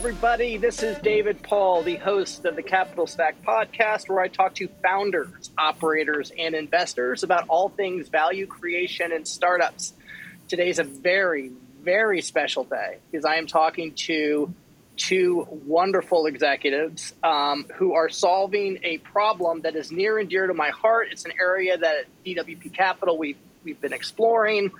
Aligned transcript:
Everybody, 0.00 0.56
this 0.56 0.82
is 0.82 0.96
David 1.00 1.42
Paul, 1.42 1.82
the 1.82 1.96
host 1.96 2.46
of 2.46 2.56
the 2.56 2.62
Capital 2.62 3.06
Stack 3.06 3.36
podcast, 3.42 4.08
where 4.08 4.20
I 4.20 4.28
talk 4.28 4.54
to 4.54 4.66
founders, 4.82 5.50
operators, 5.58 6.32
and 6.38 6.54
investors 6.54 7.22
about 7.22 7.44
all 7.48 7.68
things 7.68 8.08
value 8.08 8.46
creation 8.46 9.12
and 9.12 9.28
startups. 9.28 9.92
Today's 10.48 10.78
a 10.78 10.84
very, 10.84 11.50
very 11.82 12.22
special 12.22 12.64
day 12.64 12.96
because 13.10 13.26
I 13.26 13.34
am 13.34 13.46
talking 13.46 13.92
to 14.06 14.54
two 14.96 15.46
wonderful 15.66 16.24
executives 16.24 17.12
um, 17.22 17.66
who 17.74 17.92
are 17.92 18.08
solving 18.08 18.78
a 18.82 18.96
problem 18.96 19.60
that 19.60 19.76
is 19.76 19.92
near 19.92 20.16
and 20.16 20.30
dear 20.30 20.46
to 20.46 20.54
my 20.54 20.70
heart. 20.70 21.08
It's 21.10 21.26
an 21.26 21.32
area 21.38 21.76
that 21.76 21.96
at 21.96 22.24
DWP 22.24 22.72
Capital 22.72 23.18
we've, 23.18 23.36
we've 23.64 23.82
been 23.82 23.92
exploring 23.92 24.70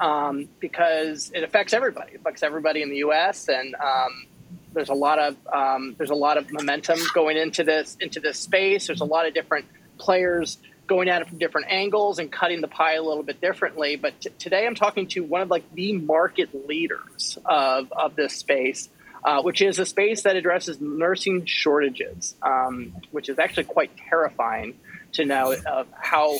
um, 0.00 0.50
because 0.60 1.30
it 1.34 1.44
affects 1.44 1.72
everybody. 1.72 2.12
It 2.12 2.20
affects 2.20 2.42
everybody 2.42 2.82
in 2.82 2.90
the 2.90 2.96
U.S. 2.96 3.48
and 3.48 3.74
um, 3.76 4.26
there's 4.72 4.88
a 4.88 4.94
lot 4.94 5.18
of 5.18 5.36
um, 5.52 5.94
there's 5.96 6.10
a 6.10 6.14
lot 6.14 6.38
of 6.38 6.52
momentum 6.52 6.98
going 7.14 7.36
into 7.36 7.64
this 7.64 7.96
into 8.00 8.20
this 8.20 8.38
space. 8.38 8.86
There's 8.86 9.00
a 9.00 9.06
lot 9.06 9.26
of 9.26 9.34
different 9.34 9.66
players 9.98 10.58
going 10.86 11.08
at 11.08 11.22
it 11.22 11.28
from 11.28 11.38
different 11.38 11.66
angles 11.70 12.18
and 12.18 12.30
cutting 12.30 12.60
the 12.60 12.68
pie 12.68 12.94
a 12.94 13.02
little 13.02 13.22
bit 13.22 13.40
differently. 13.40 13.96
But 13.96 14.20
t- 14.20 14.30
today 14.38 14.66
I'm 14.66 14.74
talking 14.74 15.08
to 15.08 15.20
one 15.20 15.40
of 15.40 15.50
like 15.50 15.72
the 15.72 15.92
market 15.92 16.66
leaders 16.66 17.38
of 17.44 17.92
of 17.92 18.16
this 18.16 18.34
space. 18.34 18.88
Uh, 19.24 19.42
which 19.42 19.60
is 19.60 19.80
a 19.80 19.84
space 19.84 20.22
that 20.22 20.36
addresses 20.36 20.80
nursing 20.80 21.46
shortages, 21.46 22.36
um, 22.42 22.94
which 23.10 23.28
is 23.28 23.40
actually 23.40 23.64
quite 23.64 23.90
terrifying 24.08 24.78
to 25.10 25.24
know 25.24 25.52
of 25.66 25.88
how 25.98 26.36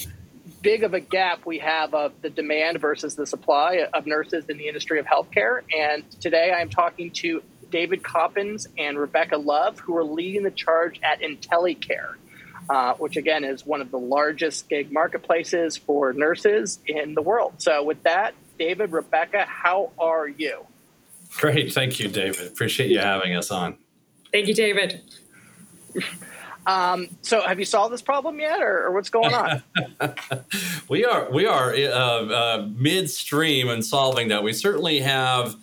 big 0.62 0.84
of 0.84 0.95
a 0.95 1.00
gap 1.00 1.45
we 1.45 1.59
have 1.59 1.95
of 1.95 2.12
the 2.22 2.31
demand 2.31 2.81
versus 2.81 3.17
the 3.17 3.27
supply 3.27 3.87
of 3.93 4.06
nurses 4.06 4.45
in 4.48 4.59
the 4.59 4.69
industry 4.69 4.98
of 4.98 5.06
healthcare. 5.06 5.62
And 5.77 6.05
today 6.20 6.53
I'm 6.53 6.69
talking 6.69 7.11
to 7.12 7.43
David 7.70 8.03
Coppins 8.03 8.67
and 8.78 8.98
Rebecca 8.98 9.36
Love, 9.36 9.78
who 9.81 9.97
are 9.97 10.05
leading 10.05 10.42
the 10.42 10.50
charge 10.50 11.00
at 11.03 11.20
IntelyCare, 11.20 12.14
uh, 12.69 12.95
which 12.95 13.17
again 13.17 13.45
is 13.45 13.64
one 13.64 13.81
of 13.81 13.91
the 13.91 13.98
largest 13.98 14.69
gig 14.69 14.92
marketplaces 14.92 15.77
for 15.77 16.12
nurses 16.12 16.78
in 16.87 17.14
the 17.14 17.22
world. 17.22 17.55
So, 17.59 17.83
with 17.83 18.03
that, 18.05 18.34
David, 18.59 18.92
Rebecca, 18.92 19.44
how 19.44 19.92
are 19.98 20.27
you? 20.27 20.67
Great. 21.37 21.72
Thank 21.72 22.00
you, 22.00 22.09
David. 22.09 22.47
Appreciate 22.47 22.91
you 22.91 22.98
having 22.98 23.34
us 23.34 23.50
on. 23.50 23.77
Thank 24.33 24.48
you, 24.48 24.55
David. 24.55 25.03
Um, 26.67 27.09
so, 27.22 27.42
have 27.42 27.61
you 27.61 27.64
solved 27.64 27.92
this 27.92 28.03
problem 28.03 28.41
yet, 28.41 28.61
or, 28.61 28.87
or 28.87 28.92
what's 28.92 29.09
going 29.09 29.33
on? 29.33 29.62
we 30.89 31.05
are 31.05 31.31
we 31.31 31.47
are 31.47 31.72
uh, 31.72 31.78
uh, 31.78 32.69
midstream 32.75 33.69
in 33.69 33.83
solving 33.83 34.28
that. 34.28 34.42
We 34.42 34.53
certainly 34.53 34.98
have 34.98 35.55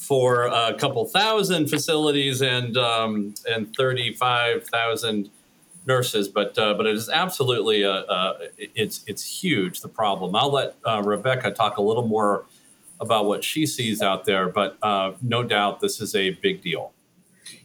for 0.00 0.46
a 0.46 0.74
couple 0.78 1.04
thousand 1.04 1.68
facilities 1.68 2.40
and 2.40 2.76
um, 2.78 3.34
and 3.46 3.74
thirty 3.76 4.14
five 4.14 4.66
thousand 4.66 5.30
nurses, 5.86 6.26
but 6.26 6.58
uh, 6.58 6.72
but 6.74 6.86
it 6.86 6.94
is 6.94 7.10
absolutely 7.10 7.82
a, 7.82 7.92
a, 7.92 8.38
it's 8.58 9.04
it's 9.06 9.42
huge 9.42 9.82
the 9.82 9.88
problem. 9.88 10.34
I'll 10.34 10.50
let 10.50 10.74
uh, 10.86 11.02
Rebecca 11.04 11.50
talk 11.50 11.76
a 11.76 11.82
little 11.82 12.06
more 12.06 12.46
about 12.98 13.26
what 13.26 13.44
she 13.44 13.66
sees 13.66 14.00
out 14.00 14.24
there, 14.24 14.48
but 14.48 14.78
uh, 14.82 15.12
no 15.20 15.42
doubt 15.42 15.80
this 15.80 16.00
is 16.00 16.14
a 16.14 16.30
big 16.30 16.62
deal. 16.62 16.92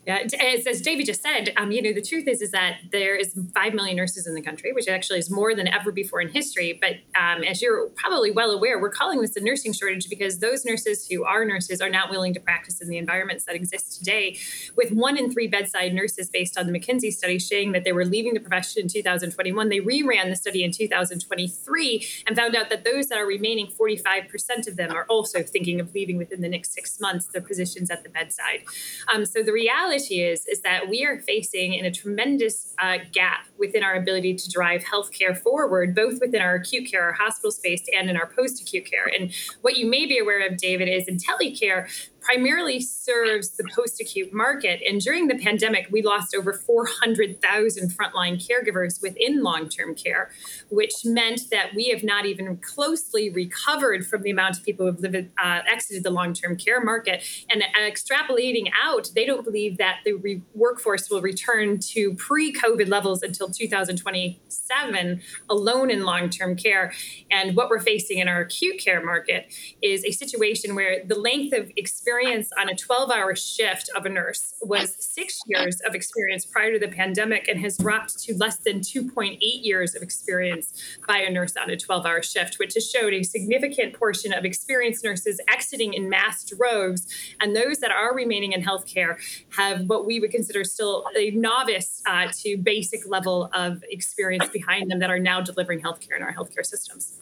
Yeah, 0.05 0.19
as, 0.39 0.67
as 0.67 0.81
David 0.81 1.07
just 1.07 1.23
said, 1.23 1.51
um, 1.57 1.71
you 1.71 1.81
know, 1.81 1.91
the 1.91 2.01
truth 2.01 2.27
is 2.27 2.41
is 2.41 2.51
that 2.51 2.77
there 2.91 3.15
is 3.15 3.33
five 3.55 3.73
million 3.73 3.97
nurses 3.97 4.27
in 4.27 4.35
the 4.35 4.41
country, 4.41 4.71
which 4.71 4.87
actually 4.87 5.17
is 5.17 5.31
more 5.31 5.55
than 5.55 5.67
ever 5.67 5.91
before 5.91 6.21
in 6.21 6.29
history. 6.29 6.77
But 6.79 6.97
um, 7.19 7.43
as 7.43 7.59
you're 7.59 7.87
probably 7.95 8.29
well 8.29 8.51
aware, 8.51 8.79
we're 8.79 8.91
calling 8.91 9.21
this 9.21 9.35
a 9.35 9.41
nursing 9.41 9.73
shortage 9.73 10.07
because 10.07 10.39
those 10.39 10.63
nurses 10.63 11.07
who 11.07 11.23
are 11.23 11.43
nurses 11.43 11.81
are 11.81 11.89
not 11.89 12.11
willing 12.11 12.35
to 12.35 12.39
practice 12.39 12.81
in 12.81 12.87
the 12.87 12.99
environments 12.99 13.45
that 13.45 13.55
exist 13.55 13.97
today. 13.97 14.37
With 14.77 14.91
one 14.91 15.17
in 15.17 15.31
three 15.31 15.47
bedside 15.47 15.91
nurses, 15.93 16.29
based 16.29 16.55
on 16.55 16.71
the 16.71 16.79
McKinsey 16.79 17.11
study, 17.11 17.39
saying 17.39 17.71
that 17.71 17.83
they 17.83 17.91
were 17.91 18.05
leaving 18.05 18.35
the 18.35 18.39
profession 18.39 18.83
in 18.83 18.87
2021, 18.87 19.69
they 19.69 19.79
reran 19.79 20.29
the 20.29 20.35
study 20.35 20.63
in 20.63 20.71
2023 20.71 22.07
and 22.27 22.35
found 22.35 22.55
out 22.55 22.69
that 22.69 22.83
those 22.83 23.07
that 23.07 23.17
are 23.17 23.25
remaining, 23.25 23.67
45% 23.67 24.67
of 24.67 24.75
them 24.75 24.91
are 24.91 25.05
also 25.05 25.41
thinking 25.41 25.79
of 25.79 25.95
leaving 25.95 26.17
within 26.17 26.41
the 26.41 26.49
next 26.49 26.73
six 26.73 26.99
months 26.99 27.25
their 27.25 27.41
positions 27.41 27.89
at 27.89 28.03
the 28.03 28.09
bedside. 28.09 28.65
Um, 29.11 29.25
so 29.25 29.41
the 29.41 29.51
reality 29.51 29.94
reality 29.95 30.21
is 30.21 30.45
is 30.47 30.61
that 30.61 30.89
we 30.89 31.05
are 31.05 31.19
facing 31.19 31.73
in 31.73 31.85
a 31.85 31.91
tremendous 31.91 32.73
uh, 32.79 32.97
gap 33.11 33.47
within 33.57 33.83
our 33.83 33.95
ability 33.95 34.35
to 34.35 34.49
drive 34.49 34.83
healthcare 34.83 35.37
forward, 35.37 35.95
both 35.95 36.19
within 36.19 36.41
our 36.41 36.55
acute 36.55 36.89
care, 36.89 37.03
our 37.03 37.13
hospital 37.13 37.51
space, 37.51 37.83
and 37.97 38.09
in 38.09 38.17
our 38.17 38.27
post-acute 38.27 38.89
care. 38.89 39.05
And 39.17 39.31
what 39.61 39.77
you 39.77 39.89
may 39.89 40.05
be 40.05 40.17
aware 40.17 40.45
of, 40.47 40.57
David, 40.57 40.87
is 40.87 41.05
IntelyCare 41.05 41.87
primarily 42.25 42.81
serves 42.81 43.51
the 43.51 43.63
post 43.75 44.01
acute 44.01 44.33
market. 44.33 44.81
And 44.87 44.99
during 44.99 45.27
the 45.27 45.37
pandemic, 45.37 45.87
we 45.91 46.01
lost 46.01 46.35
over 46.35 46.53
400,000 46.53 47.89
frontline 47.89 48.43
caregivers 48.43 49.01
within 49.01 49.43
long 49.43 49.69
term 49.69 49.93
care, 49.93 50.31
which 50.69 51.05
meant 51.05 51.41
that 51.51 51.75
we 51.75 51.89
have 51.89 52.03
not 52.03 52.25
even 52.25 52.57
closely 52.57 53.29
recovered 53.29 54.07
from 54.07 54.23
the 54.23 54.31
amount 54.31 54.57
of 54.57 54.65
people 54.65 54.85
who 54.85 54.91
have 54.91 55.01
lived, 55.01 55.29
uh, 55.41 55.59
exited 55.71 56.03
the 56.03 56.09
long 56.09 56.33
term 56.33 56.57
care 56.57 56.83
market. 56.83 57.23
And 57.49 57.61
uh, 57.61 57.79
extrapolating 57.79 58.69
out, 58.83 59.09
they 59.13 59.25
don't 59.25 59.43
believe 59.43 59.77
that 59.77 59.99
the 60.03 60.13
re- 60.13 60.41
workforce 60.55 61.09
will 61.09 61.21
return 61.21 61.79
to 61.91 62.15
pre 62.15 62.51
COVID 62.51 62.89
levels 62.89 63.21
until 63.21 63.44
2027 63.53 65.21
alone 65.49 65.91
in 65.91 66.03
long 66.03 66.29
term 66.29 66.55
care. 66.55 66.93
And 67.29 67.55
what 67.55 67.69
we're 67.69 67.79
facing 67.79 68.19
in 68.19 68.27
our 68.27 68.41
acute 68.41 68.79
care 68.79 69.03
market 69.03 69.53
is 69.81 70.03
a 70.05 70.11
situation 70.11 70.75
where 70.75 71.03
the 71.05 71.19
length 71.19 71.53
of 71.53 71.71
experience 71.75 72.05
experience 72.15 72.49
on 72.59 72.69
a 72.69 72.75
12 72.75 73.11
hour 73.11 73.35
shift 73.35 73.89
of 73.95 74.05
a 74.05 74.09
nurse 74.09 74.53
was 74.61 74.95
six 74.99 75.39
years 75.47 75.81
of 75.87 75.95
experience 75.95 76.45
prior 76.45 76.71
to 76.73 76.79
the 76.79 76.87
pandemic 76.87 77.47
and 77.47 77.59
has 77.59 77.77
dropped 77.77 78.19
to 78.19 78.35
less 78.35 78.57
than 78.57 78.79
2.8 78.79 79.37
years 79.39 79.95
of 79.95 80.01
experience 80.01 80.73
by 81.07 81.17
a 81.17 81.31
nurse 81.31 81.55
on 81.57 81.69
a 81.69 81.77
12 81.77 82.05
hour 82.05 82.21
shift, 82.21 82.57
which 82.59 82.73
has 82.73 82.89
showed 82.89 83.13
a 83.13 83.23
significant 83.23 83.93
portion 83.93 84.33
of 84.33 84.45
experienced 84.45 85.03
nurses 85.03 85.39
exiting 85.51 85.93
in 85.93 86.09
mass 86.09 86.43
droves. 86.43 87.07
And 87.39 87.55
those 87.55 87.77
that 87.79 87.91
are 87.91 88.15
remaining 88.15 88.53
in 88.53 88.61
healthcare 88.61 89.17
have 89.57 89.87
what 89.87 90.05
we 90.05 90.19
would 90.19 90.31
consider 90.31 90.63
still 90.63 91.05
a 91.17 91.31
novice 91.31 92.01
uh, 92.05 92.27
to 92.41 92.57
basic 92.57 93.07
level 93.07 93.34
of 93.43 93.83
experience 93.89 94.47
behind 94.49 94.89
them 94.89 94.99
that 94.99 95.09
are 95.09 95.19
now 95.19 95.41
delivering 95.41 95.81
healthcare 95.81 96.15
in 96.17 96.23
our 96.23 96.33
healthcare 96.33 96.65
systems. 96.65 97.19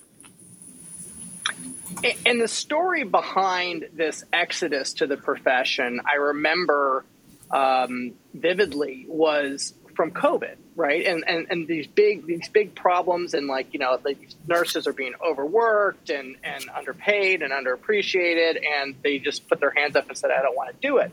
And 2.25 2.41
the 2.41 2.47
story 2.47 3.03
behind 3.03 3.89
this 3.93 4.23
exodus 4.33 4.93
to 4.93 5.07
the 5.07 5.17
profession, 5.17 6.01
I 6.05 6.15
remember 6.15 7.05
um, 7.51 8.13
vividly, 8.33 9.05
was 9.07 9.73
from 9.95 10.11
COVID, 10.11 10.55
right? 10.75 11.05
And, 11.05 11.23
and 11.27 11.47
and 11.49 11.67
these 11.67 11.87
big 11.87 12.25
these 12.25 12.49
big 12.49 12.75
problems, 12.75 13.33
and 13.33 13.47
like 13.47 13.73
you 13.73 13.79
know, 13.79 13.97
these 14.03 14.35
nurses 14.47 14.87
are 14.87 14.93
being 14.93 15.13
overworked 15.25 16.09
and 16.09 16.35
and 16.43 16.69
underpaid 16.75 17.41
and 17.41 17.51
underappreciated, 17.51 18.59
and 18.65 18.95
they 19.03 19.19
just 19.19 19.47
put 19.47 19.59
their 19.59 19.71
hands 19.71 19.95
up 19.95 20.07
and 20.09 20.17
said, 20.17 20.31
"I 20.31 20.41
don't 20.41 20.55
want 20.55 20.69
to 20.71 20.87
do 20.87 20.97
it." 20.97 21.11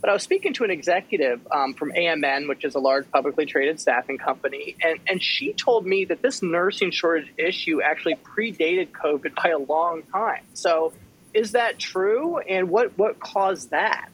But 0.00 0.10
I 0.10 0.12
was 0.12 0.22
speaking 0.22 0.54
to 0.54 0.64
an 0.64 0.70
executive 0.70 1.40
um, 1.50 1.74
from 1.74 1.92
AMN, 1.92 2.48
which 2.48 2.64
is 2.64 2.74
a 2.74 2.78
large 2.78 3.10
publicly 3.10 3.46
traded 3.46 3.80
staffing 3.80 4.18
company, 4.18 4.76
and, 4.82 4.98
and 5.06 5.22
she 5.22 5.52
told 5.52 5.86
me 5.86 6.06
that 6.06 6.22
this 6.22 6.42
nursing 6.42 6.90
shortage 6.90 7.32
issue 7.36 7.82
actually 7.82 8.16
predated 8.16 8.90
COVID 8.90 9.34
by 9.34 9.50
a 9.50 9.58
long 9.58 10.02
time. 10.12 10.44
So, 10.54 10.92
is 11.32 11.52
that 11.52 11.78
true? 11.78 12.38
And 12.38 12.70
what, 12.70 12.98
what 12.98 13.20
caused 13.20 13.70
that? 13.70 14.08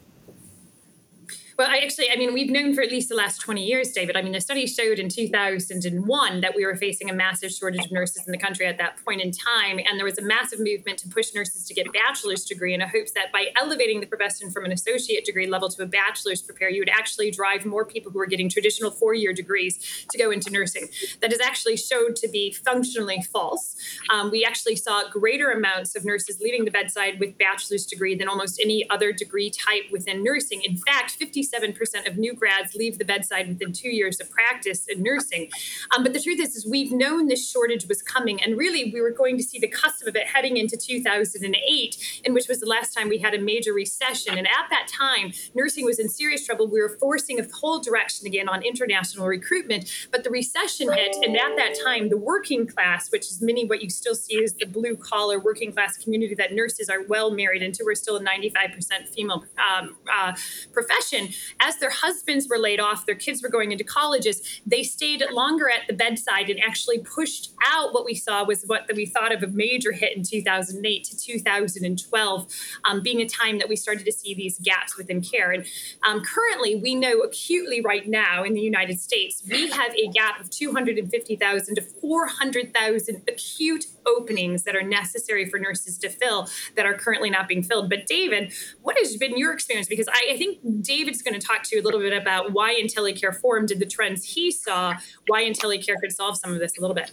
Well, 1.57 1.71
I 1.71 1.79
actually, 1.79 2.11
I 2.11 2.17
mean, 2.17 2.35
we've 2.35 2.51
known 2.51 2.75
for 2.75 2.83
at 2.83 2.91
least 2.91 3.09
the 3.09 3.15
last 3.15 3.41
20 3.41 3.65
years, 3.65 3.91
David. 3.91 4.15
I 4.15 4.21
mean, 4.21 4.33
the 4.33 4.41
study 4.41 4.67
showed 4.67 4.99
in 4.99 5.09
2001 5.09 6.41
that 6.41 6.55
we 6.55 6.63
were 6.63 6.75
facing 6.75 7.09
a 7.09 7.13
massive 7.13 7.51
shortage 7.51 7.83
of 7.83 7.91
nurses 7.91 8.27
in 8.27 8.31
the 8.31 8.37
country 8.37 8.67
at 8.67 8.77
that 8.77 9.03
point 9.03 9.21
in 9.21 9.31
time. 9.31 9.79
And 9.79 9.97
there 9.97 10.05
was 10.05 10.19
a 10.19 10.21
massive 10.21 10.59
movement 10.59 10.99
to 10.99 11.07
push 11.07 11.33
nurses 11.33 11.65
to 11.65 11.73
get 11.73 11.87
a 11.87 11.91
bachelor's 11.91 12.45
degree 12.45 12.75
in 12.75 12.81
a 12.81 12.87
hopes 12.87 13.09
that 13.13 13.31
by 13.33 13.47
elevating 13.59 14.01
the 14.01 14.05
profession 14.05 14.51
from 14.51 14.65
an 14.65 14.71
associate 14.71 15.25
degree 15.25 15.47
level 15.47 15.67
to 15.67 15.81
a 15.81 15.87
bachelor's 15.87 16.43
prepare, 16.43 16.69
you 16.69 16.79
would 16.79 16.91
actually 16.91 17.31
drive 17.31 17.65
more 17.65 17.85
people 17.85 18.11
who 18.11 18.19
are 18.19 18.27
getting 18.27 18.49
traditional 18.49 18.91
four 18.91 19.15
year 19.15 19.33
degrees 19.33 20.05
to 20.11 20.17
go 20.19 20.29
into 20.29 20.51
nursing. 20.51 20.87
That 21.21 21.33
is 21.33 21.39
actually 21.39 21.77
showed 21.77 22.15
to 22.17 22.27
be 22.27 22.51
functionally 22.51 23.23
false. 23.33 23.75
Um, 24.13 24.29
we 24.29 24.45
actually 24.45 24.75
saw 24.75 25.09
greater 25.09 25.49
amounts 25.49 25.95
of 25.95 26.05
nurses 26.05 26.39
leaving 26.39 26.65
the 26.65 26.71
bedside 26.71 27.19
with 27.19 27.35
bachelor's 27.39 27.87
degree 27.87 28.13
than 28.13 28.27
almost 28.27 28.59
any 28.61 28.87
other 28.91 29.11
degree 29.11 29.49
type 29.49 29.85
within 29.91 30.23
nursing. 30.23 30.61
In 30.61 30.77
fact, 30.77 31.13
50 31.13 31.46
57% 31.51 32.07
of 32.07 32.17
new 32.17 32.33
grads 32.33 32.75
leave 32.75 32.97
the 32.97 33.05
bedside 33.05 33.47
within 33.47 33.73
two 33.73 33.89
years 33.89 34.19
of 34.19 34.29
practice 34.29 34.85
in 34.87 35.03
nursing. 35.03 35.49
Um, 35.95 36.03
but 36.03 36.13
the 36.13 36.19
truth 36.19 36.39
is, 36.39 36.55
is, 36.55 36.67
we've 36.67 36.91
known 36.91 37.27
this 37.27 37.49
shortage 37.49 37.87
was 37.87 38.01
coming, 38.01 38.41
and 38.41 38.57
really 38.57 38.91
we 38.91 39.01
were 39.01 39.11
going 39.11 39.37
to 39.37 39.43
see 39.43 39.59
the 39.59 39.67
cusp 39.67 40.05
of 40.07 40.15
it 40.15 40.27
heading 40.27 40.57
into 40.57 40.77
2008, 40.77 42.21
in 42.23 42.33
which 42.33 42.47
was 42.47 42.59
the 42.59 42.65
last 42.65 42.93
time 42.93 43.09
we 43.09 43.19
had 43.19 43.33
a 43.33 43.39
major 43.39 43.73
recession. 43.73 44.37
And 44.37 44.47
at 44.47 44.69
that 44.69 44.87
time, 44.87 45.33
nursing 45.53 45.85
was 45.85 45.99
in 45.99 46.09
serious 46.09 46.45
trouble. 46.45 46.67
We 46.67 46.81
were 46.81 46.97
forcing 46.99 47.39
a 47.39 47.45
whole 47.53 47.79
direction 47.79 48.27
again 48.27 48.49
on 48.49 48.63
international 48.63 49.27
recruitment, 49.27 49.89
but 50.11 50.23
the 50.23 50.29
recession 50.29 50.91
hit, 50.91 51.15
and 51.23 51.35
at 51.35 51.55
that 51.55 51.75
time, 51.83 52.09
the 52.09 52.17
working 52.17 52.67
class, 52.67 53.11
which 53.11 53.23
is 53.23 53.41
many 53.41 53.65
what 53.65 53.81
you 53.81 53.89
still 53.89 54.15
see 54.15 54.35
is 54.35 54.53
the 54.53 54.65
blue 54.65 54.95
collar 54.95 55.39
working 55.39 55.71
class 55.71 55.97
community 55.97 56.35
that 56.35 56.53
nurses 56.53 56.89
are 56.89 57.03
well 57.03 57.31
married 57.31 57.61
into, 57.61 57.83
we're 57.85 57.95
still 57.95 58.17
a 58.17 58.23
95% 58.23 59.07
female 59.09 59.45
um, 59.57 59.95
uh, 60.11 60.33
profession 60.73 61.29
as 61.59 61.77
their 61.77 61.89
husbands 61.89 62.47
were 62.49 62.57
laid 62.57 62.79
off, 62.79 63.05
their 63.05 63.15
kids 63.15 63.41
were 63.41 63.49
going 63.49 63.71
into 63.71 63.83
colleges, 63.83 64.61
they 64.65 64.83
stayed 64.83 65.23
longer 65.31 65.69
at 65.69 65.87
the 65.87 65.93
bedside 65.93 66.49
and 66.49 66.59
actually 66.59 66.99
pushed 66.99 67.53
out 67.65 67.93
what 67.93 68.05
we 68.05 68.15
saw 68.15 68.43
was 68.45 68.63
what 68.63 68.83
we 68.95 69.05
thought 69.05 69.33
of 69.33 69.43
a 69.43 69.47
major 69.47 69.91
hit 69.91 70.15
in 70.15 70.23
2008 70.23 71.03
to 71.03 71.17
2012, 71.17 72.47
um, 72.85 73.01
being 73.01 73.21
a 73.21 73.27
time 73.27 73.57
that 73.59 73.69
we 73.69 73.75
started 73.75 74.05
to 74.05 74.11
see 74.11 74.33
these 74.33 74.59
gaps 74.59 74.97
within 74.97 75.21
care. 75.21 75.51
And 75.51 75.65
um, 76.07 76.21
currently, 76.21 76.75
we 76.75 76.95
know 76.95 77.19
acutely 77.19 77.81
right 77.81 78.07
now 78.07 78.43
in 78.43 78.53
the 78.53 78.61
United 78.61 78.99
States, 78.99 79.43
we 79.49 79.69
have 79.69 79.93
a 79.95 80.07
gap 80.09 80.39
of 80.39 80.49
250,000 80.49 81.75
to 81.75 81.81
400,000 81.81 83.23
acute 83.27 83.85
openings 84.05 84.63
that 84.63 84.75
are 84.75 84.83
necessary 84.83 85.49
for 85.49 85.59
nurses 85.59 85.97
to 85.99 86.09
fill 86.09 86.47
that 86.75 86.85
are 86.85 86.93
currently 86.93 87.29
not 87.29 87.47
being 87.47 87.63
filled. 87.63 87.89
But 87.89 88.07
David, 88.07 88.53
what 88.81 88.97
has 88.97 89.17
been 89.17 89.37
your 89.37 89.53
experience? 89.53 89.87
Because 89.87 90.07
I, 90.07 90.33
I 90.33 90.37
think 90.37 90.59
David's 90.81 91.21
going 91.27 91.39
to 91.39 91.45
talk 91.45 91.63
to 91.63 91.75
you 91.75 91.81
a 91.81 91.83
little 91.83 91.99
bit 91.99 92.13
about 92.19 92.53
why 92.53 92.79
IntelyCare 92.81 93.35
formed 93.35 93.71
and 93.71 93.81
the 93.81 93.85
trends 93.85 94.23
he 94.23 94.51
saw, 94.51 94.95
why 95.27 95.43
IntelyCare 95.43 95.99
could 96.01 96.11
solve 96.11 96.37
some 96.37 96.53
of 96.53 96.59
this 96.59 96.77
a 96.77 96.81
little 96.81 96.95
bit. 96.95 97.11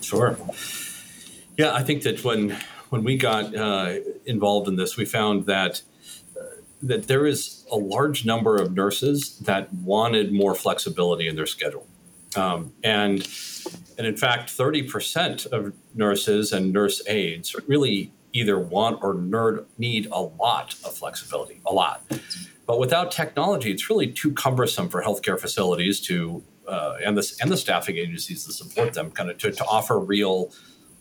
Sure. 0.00 0.36
Yeah, 1.56 1.72
I 1.72 1.82
think 1.82 2.02
that 2.02 2.24
when 2.24 2.56
when 2.90 3.04
we 3.04 3.16
got 3.16 3.54
uh, 3.54 3.96
involved 4.26 4.68
in 4.68 4.76
this, 4.76 4.96
we 4.96 5.04
found 5.04 5.46
that 5.46 5.82
uh, 6.38 6.44
that 6.82 7.06
there 7.06 7.26
is 7.26 7.64
a 7.70 7.76
large 7.76 8.24
number 8.26 8.56
of 8.56 8.72
nurses 8.72 9.38
that 9.40 9.72
wanted 9.72 10.32
more 10.32 10.54
flexibility 10.54 11.26
in 11.28 11.36
their 11.36 11.46
schedule, 11.46 11.86
um, 12.36 12.72
and 12.82 13.26
and 13.96 14.06
in 14.06 14.16
fact, 14.16 14.50
thirty 14.50 14.82
percent 14.82 15.46
of 15.46 15.72
nurses 15.94 16.52
and 16.52 16.72
nurse 16.72 17.02
aides 17.06 17.54
really 17.66 18.12
either 18.34 18.58
want 18.58 19.02
or 19.02 19.14
need 19.78 20.06
a 20.12 20.20
lot 20.20 20.74
of 20.84 20.94
flexibility, 20.94 21.60
a 21.64 21.72
lot. 21.72 22.04
But 22.66 22.78
without 22.78 23.10
technology, 23.10 23.70
it's 23.70 23.88
really 23.88 24.08
too 24.10 24.32
cumbersome 24.32 24.88
for 24.88 25.02
healthcare 25.02 25.40
facilities 25.40 26.00
to 26.02 26.42
uh, 26.68 26.96
and 27.04 27.16
the 27.16 27.36
and 27.40 27.50
the 27.50 27.56
staffing 27.56 27.96
agencies 27.96 28.44
that 28.44 28.52
support 28.52 28.94
them, 28.94 29.10
kind 29.10 29.30
of 29.30 29.38
to, 29.38 29.52
to 29.52 29.64
offer 29.66 29.98
real 29.98 30.52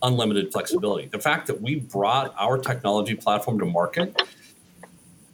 unlimited 0.01 0.51
flexibility. 0.51 1.07
The 1.07 1.19
fact 1.19 1.47
that 1.47 1.62
we 1.62 1.75
brought 1.75 2.33
our 2.38 2.57
technology 2.57 3.15
platform 3.15 3.59
to 3.59 3.65
market 3.65 4.21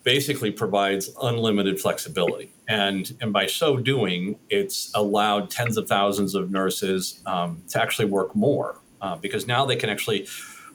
basically 0.04 0.52
provides 0.52 1.10
unlimited 1.22 1.80
flexibility. 1.80 2.52
And, 2.68 3.12
and 3.20 3.34
by 3.34 3.48
so 3.48 3.78
doing, 3.78 4.40
it's 4.50 4.92
allowed 4.96 5.50
tens 5.50 5.76
of 5.78 5.88
thousands 5.88 6.36
of 6.36 6.52
nurses 6.52 7.22
um, 7.26 7.64
to 7.70 7.82
actually 7.82 8.06
work 8.06 8.36
more 8.36 8.80
uh, 9.02 9.18
because 9.18 9.48
now 9.48 9.66
they 9.66 9.76
can 9.76 9.90
actually 9.90 10.28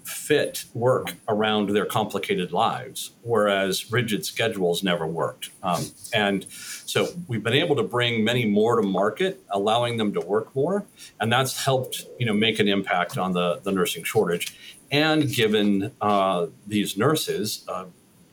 fit 0.04 0.64
work 0.74 1.14
around 1.28 1.70
their 1.70 1.86
complicated 1.86 2.52
lives, 2.52 3.12
whereas 3.22 3.90
rigid 3.90 4.24
schedules 4.24 4.82
never 4.82 5.06
worked. 5.06 5.50
Um, 5.62 5.84
and 6.12 6.46
so 6.50 7.08
we've 7.26 7.42
been 7.42 7.54
able 7.54 7.76
to 7.76 7.82
bring 7.82 8.22
many 8.22 8.44
more 8.44 8.80
to 8.80 8.86
market, 8.86 9.42
allowing 9.50 9.96
them 9.96 10.12
to 10.12 10.20
work 10.20 10.54
more, 10.54 10.86
and 11.20 11.32
that's 11.32 11.64
helped 11.64 12.06
you 12.18 12.26
know 12.26 12.34
make 12.34 12.58
an 12.58 12.68
impact 12.68 13.16
on 13.18 13.32
the 13.32 13.60
the 13.62 13.72
nursing 13.72 14.04
shortage, 14.04 14.56
and 14.90 15.32
given 15.32 15.92
uh, 16.00 16.46
these 16.66 16.96
nurses 16.96 17.64
uh, 17.68 17.86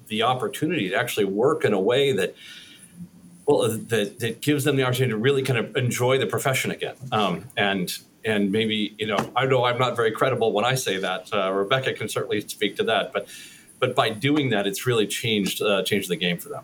the 0.07 0.23
opportunity 0.23 0.89
to 0.89 0.95
actually 0.95 1.25
work 1.25 1.63
in 1.63 1.73
a 1.73 1.79
way 1.79 2.11
that 2.11 2.35
well 3.51 3.69
that, 3.69 4.19
that 4.19 4.41
gives 4.41 4.63
them 4.63 4.75
the 4.75 4.83
opportunity 4.83 5.11
to 5.11 5.17
really 5.17 5.43
kind 5.43 5.59
of 5.59 5.75
enjoy 5.75 6.17
the 6.17 6.27
profession 6.27 6.71
again 6.71 6.95
um, 7.11 7.45
and 7.57 7.99
and 8.23 8.51
maybe 8.51 8.95
you 8.97 9.07
know 9.07 9.17
I 9.35 9.45
know 9.45 9.65
I'm 9.65 9.77
not 9.77 9.95
very 9.95 10.11
credible 10.11 10.51
when 10.53 10.65
I 10.65 10.75
say 10.75 10.97
that. 10.97 11.33
Uh, 11.33 11.51
Rebecca 11.51 11.93
can 11.93 12.09
certainly 12.09 12.41
speak 12.41 12.75
to 12.77 12.83
that, 12.83 13.13
but 13.13 13.27
but 13.79 13.95
by 13.95 14.09
doing 14.09 14.49
that, 14.51 14.67
it's 14.67 14.85
really 14.85 15.07
changed 15.07 15.61
uh, 15.61 15.83
changed 15.83 16.09
the 16.09 16.15
game 16.15 16.37
for 16.37 16.49
them. 16.49 16.63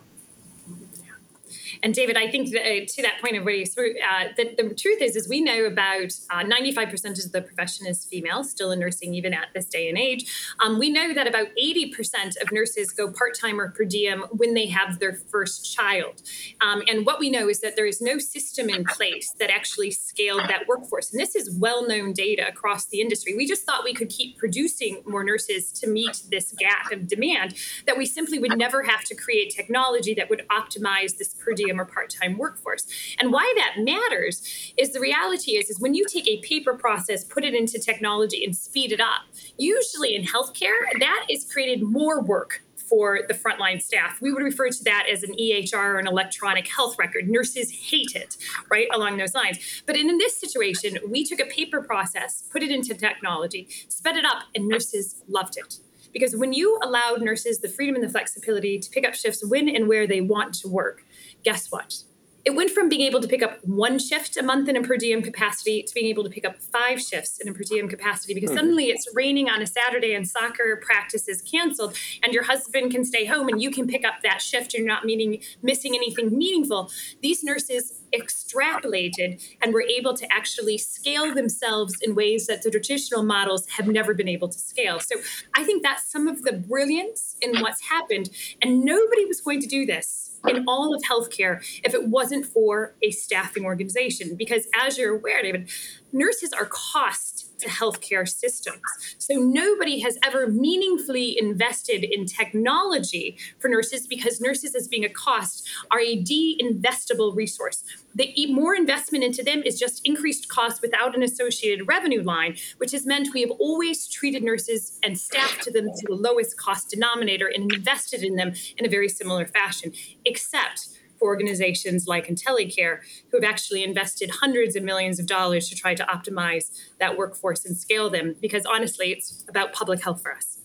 And 1.82 1.94
David, 1.94 2.16
I 2.16 2.30
think 2.30 2.50
that, 2.52 2.62
uh, 2.62 2.86
to 2.86 3.02
that 3.02 3.20
point 3.20 3.36
of 3.36 3.44
where 3.44 3.54
you 3.54 3.64
uh, 3.64 4.28
the, 4.36 4.54
the 4.56 4.74
truth 4.74 5.00
is, 5.00 5.16
is 5.16 5.28
we 5.28 5.40
know 5.40 5.64
about 5.64 6.12
uh, 6.30 6.42
95% 6.42 7.24
of 7.24 7.32
the 7.32 7.42
profession 7.42 7.86
is 7.86 8.04
female, 8.04 8.42
still 8.44 8.70
in 8.72 8.80
nursing, 8.80 9.14
even 9.14 9.32
at 9.32 9.48
this 9.54 9.66
day 9.66 9.88
and 9.88 9.98
age. 9.98 10.54
Um, 10.64 10.78
we 10.78 10.90
know 10.90 11.14
that 11.14 11.26
about 11.26 11.48
80% 11.62 12.40
of 12.42 12.50
nurses 12.52 12.90
go 12.90 13.10
part 13.10 13.38
time 13.38 13.60
or 13.60 13.70
per 13.70 13.84
diem 13.84 14.22
when 14.30 14.54
they 14.54 14.66
have 14.66 14.98
their 14.98 15.12
first 15.12 15.74
child. 15.74 16.22
Um, 16.60 16.82
and 16.88 17.06
what 17.06 17.18
we 17.18 17.30
know 17.30 17.48
is 17.48 17.60
that 17.60 17.76
there 17.76 17.86
is 17.86 18.00
no 18.00 18.18
system 18.18 18.68
in 18.68 18.84
place 18.84 19.32
that 19.38 19.50
actually 19.50 19.90
scaled 19.90 20.42
that 20.48 20.66
workforce. 20.66 21.12
And 21.12 21.20
this 21.20 21.34
is 21.36 21.50
well 21.50 21.86
known 21.86 22.12
data 22.12 22.46
across 22.48 22.86
the 22.86 23.00
industry. 23.00 23.34
We 23.36 23.46
just 23.46 23.64
thought 23.64 23.84
we 23.84 23.94
could 23.94 24.08
keep 24.08 24.38
producing 24.38 25.02
more 25.06 25.24
nurses 25.24 25.70
to 25.72 25.88
meet 25.88 26.22
this 26.30 26.52
gap 26.58 26.92
of 26.92 27.06
demand, 27.06 27.54
that 27.86 27.96
we 27.96 28.06
simply 28.06 28.38
would 28.38 28.56
never 28.56 28.82
have 28.82 29.04
to 29.04 29.14
create 29.14 29.54
technology 29.54 30.14
that 30.14 30.30
would 30.30 30.44
optimize 30.48 31.16
this 31.16 31.34
per 31.34 31.52
diem 31.52 31.67
diem 31.68 31.80
or 31.80 31.84
part-time 31.84 32.38
workforce. 32.38 32.86
And 33.20 33.32
why 33.32 33.52
that 33.56 33.82
matters 33.82 34.72
is 34.76 34.92
the 34.92 35.00
reality 35.00 35.52
is, 35.52 35.70
is 35.70 35.80
when 35.80 35.94
you 35.94 36.04
take 36.06 36.26
a 36.26 36.40
paper 36.40 36.74
process, 36.74 37.24
put 37.24 37.44
it 37.44 37.54
into 37.54 37.78
technology 37.78 38.44
and 38.44 38.56
speed 38.56 38.92
it 38.92 39.00
up, 39.00 39.22
usually 39.58 40.14
in 40.14 40.24
healthcare, 40.24 40.78
that 41.00 41.26
is 41.30 41.44
created 41.50 41.82
more 41.82 42.22
work 42.22 42.62
for 42.88 43.20
the 43.28 43.34
frontline 43.34 43.82
staff. 43.82 44.18
We 44.22 44.32
would 44.32 44.42
refer 44.42 44.70
to 44.70 44.84
that 44.84 45.06
as 45.12 45.22
an 45.22 45.34
EHR 45.34 45.74
or 45.74 45.98
an 45.98 46.06
electronic 46.06 46.66
health 46.66 46.96
record. 46.98 47.28
Nurses 47.28 47.70
hate 47.70 48.14
it, 48.14 48.38
right? 48.70 48.88
Along 48.94 49.18
those 49.18 49.34
lines. 49.34 49.82
But 49.84 49.96
in, 49.96 50.08
in 50.08 50.16
this 50.16 50.40
situation, 50.40 50.96
we 51.06 51.22
took 51.22 51.38
a 51.38 51.44
paper 51.44 51.82
process, 51.82 52.44
put 52.50 52.62
it 52.62 52.70
into 52.70 52.94
technology, 52.94 53.68
sped 53.88 54.16
it 54.16 54.24
up, 54.24 54.44
and 54.54 54.66
nurses 54.66 55.22
loved 55.28 55.58
it. 55.58 55.76
Because 56.12 56.34
when 56.34 56.54
you 56.54 56.78
allowed 56.82 57.20
nurses 57.20 57.58
the 57.58 57.68
freedom 57.68 57.94
and 57.94 58.02
the 58.02 58.08
flexibility 58.08 58.78
to 58.78 58.90
pick 58.90 59.06
up 59.06 59.14
shifts 59.14 59.44
when 59.44 59.68
and 59.68 59.88
where 59.88 60.06
they 60.06 60.22
want 60.22 60.54
to 60.54 60.68
work, 60.68 61.04
guess 61.44 61.70
what? 61.70 62.02
It 62.48 62.54
went 62.54 62.70
from 62.70 62.88
being 62.88 63.02
able 63.02 63.20
to 63.20 63.28
pick 63.28 63.42
up 63.42 63.58
one 63.62 63.98
shift 63.98 64.38
a 64.38 64.42
month 64.42 64.70
in 64.70 64.76
a 64.76 64.80
per 64.80 64.96
diem 64.96 65.20
capacity 65.20 65.82
to 65.82 65.92
being 65.92 66.06
able 66.06 66.24
to 66.24 66.30
pick 66.30 66.46
up 66.46 66.56
five 66.62 66.98
shifts 66.98 67.38
in 67.40 67.48
a 67.48 67.52
per 67.52 67.62
diem 67.62 67.88
capacity 67.88 68.32
because 68.32 68.48
mm-hmm. 68.48 68.58
suddenly 68.58 68.86
it's 68.86 69.06
raining 69.14 69.50
on 69.50 69.60
a 69.60 69.66
Saturday 69.66 70.14
and 70.14 70.26
soccer 70.26 70.80
practice 70.82 71.28
is 71.28 71.42
canceled 71.42 71.94
and 72.22 72.32
your 72.32 72.44
husband 72.44 72.90
can 72.90 73.04
stay 73.04 73.26
home 73.26 73.48
and 73.48 73.60
you 73.60 73.70
can 73.70 73.86
pick 73.86 74.02
up 74.02 74.22
that 74.22 74.40
shift. 74.40 74.72
You're 74.72 74.86
not 74.86 75.04
meaning, 75.04 75.42
missing 75.62 75.94
anything 75.94 76.38
meaningful. 76.38 76.90
These 77.20 77.44
nurses 77.44 78.00
extrapolated 78.14 79.42
and 79.60 79.74
were 79.74 79.82
able 79.82 80.14
to 80.14 80.26
actually 80.32 80.78
scale 80.78 81.34
themselves 81.34 81.96
in 82.00 82.14
ways 82.14 82.46
that 82.46 82.62
the 82.62 82.70
traditional 82.70 83.22
models 83.22 83.68
have 83.76 83.88
never 83.88 84.14
been 84.14 84.28
able 84.28 84.48
to 84.48 84.58
scale. 84.58 85.00
So 85.00 85.16
I 85.54 85.64
think 85.64 85.82
that's 85.82 86.10
some 86.10 86.26
of 86.26 86.42
the 86.44 86.52
brilliance 86.52 87.36
in 87.42 87.60
what's 87.60 87.82
happened. 87.82 88.30
And 88.62 88.86
nobody 88.86 89.26
was 89.26 89.42
going 89.42 89.60
to 89.60 89.68
do 89.68 89.84
this 89.84 90.28
in 90.46 90.64
all 90.68 90.94
of 90.94 91.02
healthcare 91.02 91.60
if 91.84 91.94
it 91.94 92.08
wasn't 92.08 92.46
for 92.46 92.94
a 93.02 93.10
staffing 93.10 93.64
organization. 93.64 94.36
Because 94.36 94.66
as 94.78 94.98
you're 94.98 95.16
aware, 95.16 95.42
David, 95.42 95.70
nurses 96.12 96.52
are 96.52 96.66
cost 96.66 97.47
to 97.58 97.68
healthcare 97.68 98.28
systems. 98.28 98.80
So 99.18 99.34
nobody 99.34 100.00
has 100.00 100.18
ever 100.24 100.46
meaningfully 100.48 101.38
invested 101.38 102.04
in 102.04 102.26
technology 102.26 103.36
for 103.58 103.68
nurses 103.68 104.06
because 104.06 104.40
nurses, 104.40 104.74
as 104.74 104.88
being 104.88 105.04
a 105.04 105.08
cost, 105.08 105.68
are 105.90 106.00
a 106.00 106.16
de-investable 106.16 107.34
resource. 107.34 107.84
The 108.14 108.46
more 108.52 108.74
investment 108.74 109.22
into 109.22 109.44
them 109.44 109.62
is 109.64 109.78
just 109.78 110.00
increased 110.04 110.48
cost 110.48 110.82
without 110.82 111.14
an 111.14 111.22
associated 111.22 111.86
revenue 111.86 112.22
line, 112.22 112.56
which 112.78 112.92
has 112.92 113.06
meant 113.06 113.32
we 113.32 113.42
have 113.42 113.50
always 113.52 114.08
treated 114.08 114.42
nurses 114.42 114.98
and 115.04 115.16
staff 115.18 115.60
to 115.60 115.70
them 115.70 115.86
to 115.86 116.06
the 116.06 116.14
lowest 116.14 116.58
cost 116.58 116.90
denominator 116.90 117.46
and 117.46 117.72
invested 117.72 118.22
in 118.22 118.34
them 118.34 118.54
in 118.76 118.84
a 118.84 118.88
very 118.88 119.08
similar 119.08 119.46
fashion, 119.46 119.92
except 120.24 120.97
organizations 121.20 122.06
like 122.06 122.26
IntelyCare, 122.26 123.00
who 123.30 123.36
have 123.40 123.44
actually 123.44 123.84
invested 123.84 124.30
hundreds 124.40 124.76
of 124.76 124.82
millions 124.82 125.18
of 125.18 125.26
dollars 125.26 125.68
to 125.68 125.76
try 125.76 125.94
to 125.94 126.04
optimize 126.04 126.70
that 126.98 127.16
workforce 127.16 127.64
and 127.64 127.76
scale 127.76 128.10
them, 128.10 128.36
because 128.40 128.64
honestly, 128.66 129.12
it's 129.12 129.44
about 129.48 129.72
public 129.72 130.02
health 130.02 130.22
for 130.22 130.32
us. 130.32 130.58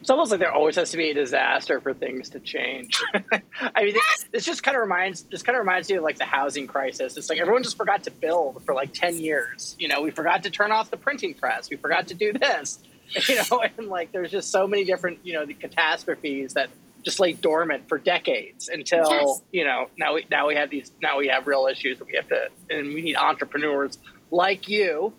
it's 0.00 0.10
almost 0.10 0.30
like 0.30 0.40
there 0.40 0.52
always 0.52 0.76
has 0.76 0.90
to 0.90 0.96
be 0.96 1.10
a 1.10 1.14
disaster 1.14 1.80
for 1.80 1.94
things 1.94 2.30
to 2.30 2.40
change. 2.40 3.02
I 3.14 3.84
mean, 3.84 3.94
this, 3.94 4.26
this 4.32 4.44
just 4.44 4.62
kind 4.62 4.76
of 4.76 4.82
reminds 4.82 5.22
this 5.24 5.42
kind 5.42 5.56
of 5.56 5.60
reminds 5.60 5.88
me 5.88 5.96
of 5.96 6.02
like 6.02 6.18
the 6.18 6.24
housing 6.24 6.66
crisis. 6.66 7.16
It's 7.16 7.28
like 7.28 7.38
everyone 7.38 7.62
just 7.62 7.76
forgot 7.76 8.04
to 8.04 8.10
build 8.10 8.62
for 8.64 8.74
like 8.74 8.92
ten 8.92 9.16
years. 9.16 9.76
You 9.78 9.88
know, 9.88 10.02
we 10.02 10.10
forgot 10.10 10.42
to 10.44 10.50
turn 10.50 10.72
off 10.72 10.90
the 10.90 10.96
printing 10.96 11.34
press. 11.34 11.70
We 11.70 11.76
forgot 11.76 12.08
to 12.08 12.14
do 12.14 12.32
this. 12.32 12.78
You 13.28 13.34
know, 13.50 13.60
and 13.76 13.88
like 13.88 14.12
there's 14.12 14.30
just 14.30 14.52
so 14.52 14.68
many 14.68 14.84
different 14.84 15.18
you 15.24 15.32
know 15.32 15.44
the 15.44 15.54
catastrophes 15.54 16.54
that 16.54 16.70
just 17.02 17.20
lay 17.20 17.32
dormant 17.32 17.88
for 17.88 17.98
decades 17.98 18.68
until 18.68 19.10
yes. 19.10 19.42
you 19.52 19.64
know 19.64 19.88
now 19.98 20.14
we 20.14 20.26
now 20.30 20.48
we 20.48 20.54
have 20.54 20.70
these 20.70 20.90
now 21.02 21.18
we 21.18 21.28
have 21.28 21.46
real 21.46 21.66
issues 21.66 21.98
that 21.98 22.06
we 22.06 22.14
have 22.14 22.28
to 22.28 22.48
and 22.70 22.94
we 22.94 23.02
need 23.02 23.16
entrepreneurs 23.16 23.98
like 24.30 24.68
you 24.68 25.12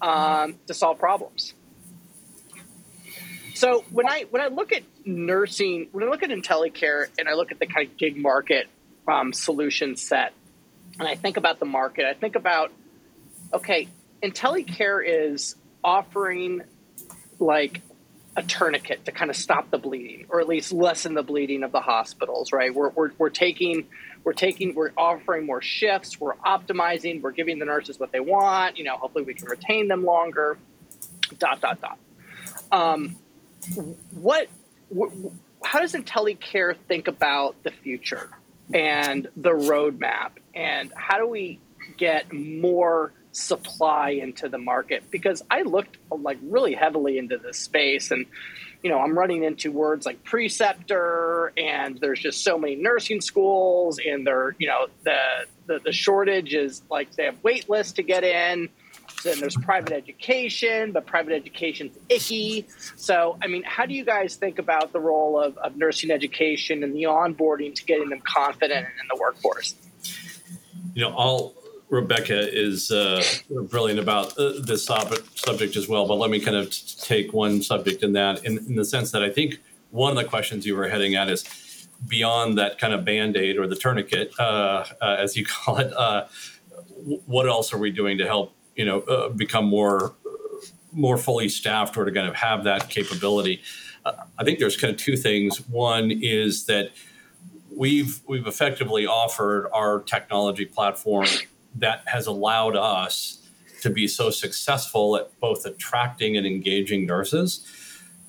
um, 0.00 0.56
to 0.66 0.74
solve 0.74 0.98
problems. 0.98 1.54
So 3.54 3.84
when 3.90 4.08
I 4.08 4.24
when 4.30 4.40
I 4.40 4.48
look 4.48 4.72
at 4.72 4.82
nursing, 5.04 5.88
when 5.92 6.04
I 6.04 6.10
look 6.10 6.22
at 6.22 6.30
IntelyCare 6.30 7.06
and 7.18 7.28
I 7.28 7.34
look 7.34 7.50
at 7.50 7.58
the 7.58 7.66
kind 7.66 7.88
of 7.88 7.96
gig 7.96 8.16
market 8.16 8.68
um, 9.08 9.32
solution 9.32 9.96
set, 9.96 10.32
and 10.98 11.08
I 11.08 11.16
think 11.16 11.36
about 11.36 11.58
the 11.58 11.66
market, 11.66 12.04
I 12.04 12.14
think 12.14 12.36
about 12.36 12.72
okay, 13.52 13.88
IntelyCare 14.22 15.02
is 15.04 15.56
offering 15.82 16.62
like 17.40 17.80
a 18.38 18.42
tourniquet 18.42 19.04
to 19.04 19.12
kind 19.12 19.30
of 19.30 19.36
stop 19.36 19.70
the 19.70 19.78
bleeding 19.78 20.26
or 20.28 20.40
at 20.40 20.48
least 20.48 20.72
lessen 20.72 21.14
the 21.14 21.22
bleeding 21.22 21.62
of 21.62 21.72
the 21.72 21.80
hospitals 21.80 22.52
right? 22.52 22.74
We're, 22.74 22.90
we're, 22.90 23.10
we're 23.18 23.30
taking 23.30 23.86
we're 24.24 24.32
taking 24.32 24.74
we're 24.74 24.92
offering 24.96 25.44
more 25.44 25.60
shifts 25.60 26.20
we're 26.20 26.36
optimizing 26.36 27.20
we're 27.20 27.32
giving 27.32 27.58
the 27.58 27.64
nurses 27.64 27.98
what 27.98 28.12
they 28.12 28.20
want 28.20 28.78
you 28.78 28.84
know 28.84 28.96
hopefully 28.96 29.24
we 29.24 29.34
can 29.34 29.48
retain 29.48 29.88
them 29.88 30.04
longer 30.04 30.58
dot 31.38 31.60
dot 31.60 31.80
dot. 31.80 31.98
Um, 32.70 33.16
what 34.12 34.48
wh- 34.96 35.12
how 35.62 35.80
does 35.80 35.92
IntelyCare 35.92 36.76
think 36.86 37.08
about 37.08 37.62
the 37.62 37.70
future 37.70 38.30
and 38.72 39.28
the 39.36 39.50
roadmap? 39.50 40.30
And 40.54 40.92
how 40.94 41.18
do 41.18 41.26
we 41.26 41.60
get 41.96 42.32
more 42.32 43.12
supply 43.32 44.10
into 44.10 44.48
the 44.48 44.58
market 44.58 45.04
because 45.10 45.42
I 45.50 45.62
looked 45.62 45.96
like 46.10 46.38
really 46.42 46.74
heavily 46.74 47.18
into 47.18 47.38
this 47.38 47.58
space. 47.58 48.10
And 48.10 48.26
you 48.82 48.90
know 48.90 48.98
I'm 48.98 49.16
running 49.18 49.44
into 49.44 49.72
words 49.72 50.06
like 50.06 50.22
preceptor 50.24 51.52
and 51.56 51.98
there's 51.98 52.20
just 52.20 52.44
so 52.44 52.58
many 52.58 52.76
nursing 52.76 53.20
schools 53.20 53.98
and 54.04 54.26
they're 54.26 54.54
you 54.58 54.68
know 54.68 54.86
the 55.04 55.18
the, 55.66 55.80
the 55.84 55.92
shortage 55.92 56.54
is 56.54 56.82
like 56.90 57.12
they 57.12 57.24
have 57.24 57.42
wait 57.42 57.68
lists 57.68 57.94
to 57.94 58.02
get 58.02 58.24
in. 58.24 58.68
Then 59.24 59.40
there's 59.40 59.56
private 59.56 59.92
education 59.92 60.92
but 60.92 61.06
private 61.06 61.32
education's 61.32 61.96
icky. 62.08 62.66
So 62.96 63.36
I 63.42 63.48
mean 63.48 63.64
how 63.64 63.86
do 63.86 63.94
you 63.94 64.04
guys 64.04 64.36
think 64.36 64.58
about 64.58 64.92
the 64.92 65.00
role 65.00 65.40
of, 65.40 65.58
of 65.58 65.76
nursing 65.76 66.10
education 66.10 66.84
and 66.84 66.94
the 66.94 67.04
onboarding 67.04 67.74
to 67.74 67.84
getting 67.84 68.10
them 68.10 68.20
confident 68.20 68.86
in 68.86 69.08
the 69.12 69.20
workforce? 69.20 69.74
You 70.94 71.04
know 71.04 71.14
all 71.14 71.54
Rebecca 71.90 72.54
is 72.54 72.90
uh, 72.90 73.22
brilliant 73.48 73.98
about 73.98 74.36
uh, 74.38 74.52
this 74.60 74.84
subject 74.84 75.76
as 75.76 75.88
well. 75.88 76.06
But 76.06 76.16
let 76.16 76.30
me 76.30 76.38
kind 76.38 76.56
of 76.56 76.70
t- 76.70 76.96
take 77.00 77.32
one 77.32 77.62
subject 77.62 78.02
in 78.02 78.12
that, 78.12 78.44
in, 78.44 78.58
in, 78.58 78.76
the 78.76 78.84
sense 78.84 79.10
that 79.12 79.22
I 79.22 79.30
think 79.30 79.58
one 79.90 80.10
of 80.10 80.22
the 80.22 80.28
questions 80.28 80.66
you 80.66 80.76
were 80.76 80.88
heading 80.88 81.14
at 81.14 81.30
is 81.30 81.88
beyond 82.06 82.58
that 82.58 82.78
kind 82.78 82.92
of 82.92 83.04
band 83.04 83.36
aid 83.36 83.56
or 83.56 83.66
the 83.66 83.76
tourniquet, 83.76 84.32
uh, 84.38 84.84
uh 85.00 85.16
as 85.18 85.36
you 85.36 85.46
call 85.64 85.78
it. 85.78 85.92
Uh, 85.92 86.26
what 87.26 87.48
else 87.48 87.72
are 87.72 87.78
we 87.78 87.90
doing 87.90 88.18
to 88.18 88.26
help 88.26 88.54
you 88.76 88.84
know 88.84 89.00
uh, 89.02 89.28
become 89.30 89.64
more 89.64 90.14
more 90.92 91.16
fully 91.16 91.48
staffed 91.48 91.96
or 91.96 92.04
to 92.04 92.12
kind 92.12 92.28
of 92.28 92.34
have 92.34 92.64
that 92.64 92.90
capability? 92.90 93.62
I 94.38 94.44
think 94.44 94.58
there's 94.58 94.76
kind 94.76 94.92
of 94.92 94.98
two 94.98 95.16
things. 95.16 95.58
One 95.68 96.10
is 96.10 96.64
that 96.64 96.90
we've 97.74 98.20
we've 98.26 98.46
effectively 98.46 99.06
offered 99.06 99.68
our 99.72 100.00
technology 100.00 100.64
platform 100.64 101.26
that 101.80 102.02
has 102.06 102.26
allowed 102.26 102.76
us 102.76 103.38
to 103.82 103.90
be 103.90 104.08
so 104.08 104.30
successful 104.30 105.16
at 105.16 105.38
both 105.40 105.64
attracting 105.64 106.36
and 106.36 106.46
engaging 106.46 107.06
nurses 107.06 107.66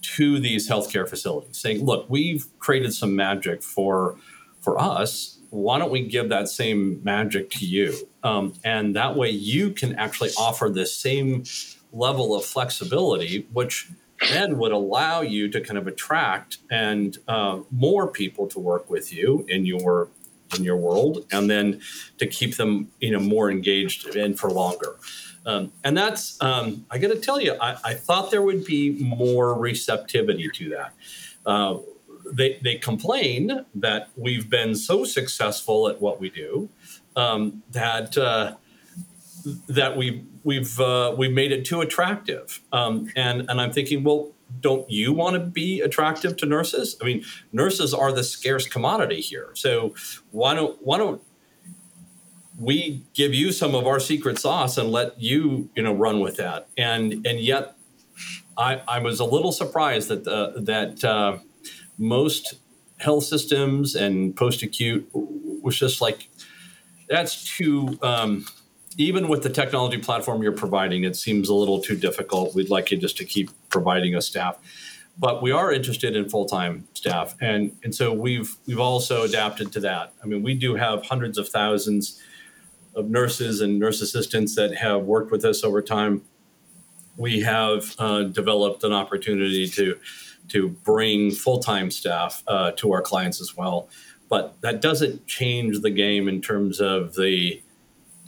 to 0.01 0.39
these 0.39 0.69
healthcare 0.69 1.07
facilities 1.07 1.57
saying 1.57 1.83
look 1.83 2.09
we've 2.09 2.47
created 2.59 2.93
some 2.93 3.15
magic 3.15 3.61
for 3.61 4.15
for 4.61 4.79
us. 4.79 5.39
Why 5.51 5.79
don't 5.79 5.91
we 5.91 6.05
give 6.05 6.29
that 6.29 6.47
same 6.47 7.01
magic 7.03 7.49
to 7.51 7.65
you? 7.65 7.95
Um, 8.23 8.53
and 8.63 8.95
that 8.95 9.15
way 9.15 9.29
you 9.29 9.71
can 9.71 9.95
actually 9.95 10.29
offer 10.37 10.69
the 10.69 10.85
same 10.85 11.43
level 11.91 12.35
of 12.35 12.45
flexibility 12.45 13.47
which 13.51 13.89
then 14.31 14.57
would 14.57 14.71
allow 14.71 15.21
you 15.21 15.49
to 15.49 15.61
kind 15.61 15.77
of 15.77 15.87
attract 15.87 16.57
and 16.69 17.17
uh, 17.27 17.59
more 17.71 18.07
people 18.07 18.47
to 18.47 18.59
work 18.59 18.89
with 18.89 19.13
you 19.13 19.45
in 19.47 19.65
your 19.65 20.09
in 20.55 20.63
your 20.63 20.77
world, 20.77 21.25
and 21.31 21.49
then 21.49 21.81
to 22.17 22.27
keep 22.27 22.57
them 22.57 22.91
you 22.99 23.11
know 23.11 23.19
more 23.19 23.51
engaged 23.51 24.15
and 24.15 24.39
for 24.39 24.49
longer. 24.49 24.97
Um, 25.45 25.71
and 25.83 25.97
that's 25.97 26.41
um, 26.41 26.85
I 26.91 26.97
got 26.97 27.09
to 27.09 27.19
tell 27.19 27.39
you, 27.39 27.55
I, 27.59 27.77
I, 27.83 27.93
thought 27.93 28.29
there 28.29 28.41
would 28.41 28.65
be 28.65 29.01
more 29.01 29.57
receptivity 29.57 30.49
to 30.53 30.69
that. 30.69 30.93
Uh, 31.45 31.77
they 32.31 32.59
they 32.63 32.75
complain 32.75 33.65
that 33.75 34.09
we've 34.15 34.49
been 34.49 34.75
so 34.75 35.05
successful 35.05 35.87
at 35.87 36.01
what 36.01 36.19
we 36.19 36.29
do 36.29 36.69
um, 37.15 37.63
that 37.71 38.17
uh, 38.17 38.55
that 39.67 39.97
we 39.97 40.25
we've 40.43 40.79
uh, 40.79 41.15
we've 41.17 41.31
made 41.31 41.51
it 41.51 41.65
too 41.65 41.81
attractive. 41.81 42.61
Um, 42.71 43.09
and 43.15 43.49
and 43.49 43.61
I'm 43.61 43.71
thinking, 43.71 44.03
well, 44.03 44.31
don't 44.59 44.89
you 44.89 45.13
want 45.13 45.35
to 45.35 45.39
be 45.39 45.81
attractive 45.81 46.37
to 46.37 46.45
nurses? 46.45 46.97
I 47.01 47.05
mean, 47.05 47.23
nurses 47.51 47.93
are 47.93 48.11
the 48.11 48.23
scarce 48.23 48.67
commodity 48.67 49.21
here. 49.21 49.51
So 49.53 49.95
why 50.31 50.53
don't 50.53 50.77
why 50.81 50.97
don't 50.97 51.21
we 52.57 53.05
give 53.13 53.33
you 53.33 53.51
some 53.51 53.73
of 53.73 53.87
our 53.87 53.99
secret 53.99 54.37
sauce 54.37 54.77
and 54.77 54.91
let 54.91 55.19
you 55.21 55.69
you 55.75 55.83
know 55.83 55.93
run 55.93 56.19
with 56.19 56.37
that? 56.37 56.67
And 56.77 57.25
and 57.25 57.39
yet, 57.39 57.75
I, 58.57 58.81
I 58.87 58.99
was 58.99 59.19
a 59.19 59.25
little 59.25 59.51
surprised 59.51 60.09
that 60.09 60.23
the, 60.25 60.53
that 60.57 61.03
uh, 61.03 61.37
most 61.97 62.55
health 62.97 63.23
systems 63.23 63.95
and 63.95 64.35
post 64.35 64.61
acute 64.61 65.09
was 65.13 65.77
just 65.77 66.01
like 66.01 66.29
that's 67.07 67.57
too. 67.57 67.97
Um, 68.01 68.45
even 68.97 69.29
with 69.29 69.43
the 69.43 69.49
technology 69.49 69.97
platform 69.97 70.43
you're 70.43 70.51
providing, 70.51 71.05
it 71.05 71.15
seems 71.15 71.47
a 71.47 71.53
little 71.53 71.79
too 71.79 71.95
difficult. 71.95 72.53
We'd 72.53 72.69
like 72.69 72.91
you 72.91 72.97
just 72.97 73.15
to 73.17 73.23
keep 73.23 73.49
providing 73.69 74.15
us 74.15 74.25
staff. 74.27 74.57
But 75.17 75.41
we 75.41 75.51
are 75.51 75.73
interested 75.73 76.15
in 76.15 76.29
full-time 76.29 76.88
staff, 76.93 77.35
and 77.41 77.75
and 77.83 77.93
so 77.93 78.13
we've 78.13 78.55
we've 78.65 78.79
also 78.79 79.23
adapted 79.23 79.71
to 79.73 79.79
that. 79.81 80.13
I 80.23 80.27
mean, 80.27 80.43
we 80.43 80.53
do 80.53 80.75
have 80.75 81.05
hundreds 81.05 81.38
of 81.38 81.49
thousands 81.49 82.21
of 82.95 83.09
nurses 83.09 83.61
and 83.61 83.79
nurse 83.79 84.01
assistants 84.01 84.55
that 84.55 84.75
have 84.75 85.03
worked 85.03 85.31
with 85.31 85.43
us 85.43 85.63
over 85.63 85.81
time. 85.81 86.21
We 87.17 87.41
have 87.41 87.95
uh, 87.99 88.23
developed 88.23 88.83
an 88.83 88.93
opportunity 88.93 89.67
to 89.67 89.99
to 90.49 90.69
bring 90.69 91.31
full-time 91.31 91.91
staff 91.91 92.41
uh, 92.47 92.71
to 92.77 92.91
our 92.93 93.01
clients 93.01 93.41
as 93.41 93.57
well, 93.57 93.89
but 94.29 94.59
that 94.61 94.81
doesn't 94.81 95.27
change 95.27 95.81
the 95.81 95.91
game 95.91 96.29
in 96.29 96.41
terms 96.41 96.79
of 96.79 97.15
the 97.15 97.61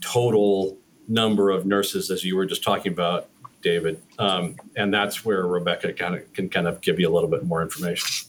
total 0.01 0.77
number 1.07 1.51
of 1.51 1.65
nurses, 1.65 2.11
as 2.11 2.23
you 2.23 2.35
were 2.35 2.45
just 2.45 2.63
talking 2.63 2.91
about, 2.91 3.29
David. 3.61 4.01
Um, 4.19 4.55
and 4.75 4.93
that's 4.93 5.23
where 5.23 5.45
Rebecca 5.45 5.93
kind 5.93 6.15
of 6.15 6.31
can 6.33 6.49
kind 6.49 6.67
of 6.67 6.81
give 6.81 6.99
you 6.99 7.09
a 7.09 7.13
little 7.13 7.29
bit 7.29 7.43
more 7.43 7.61
information. 7.61 8.27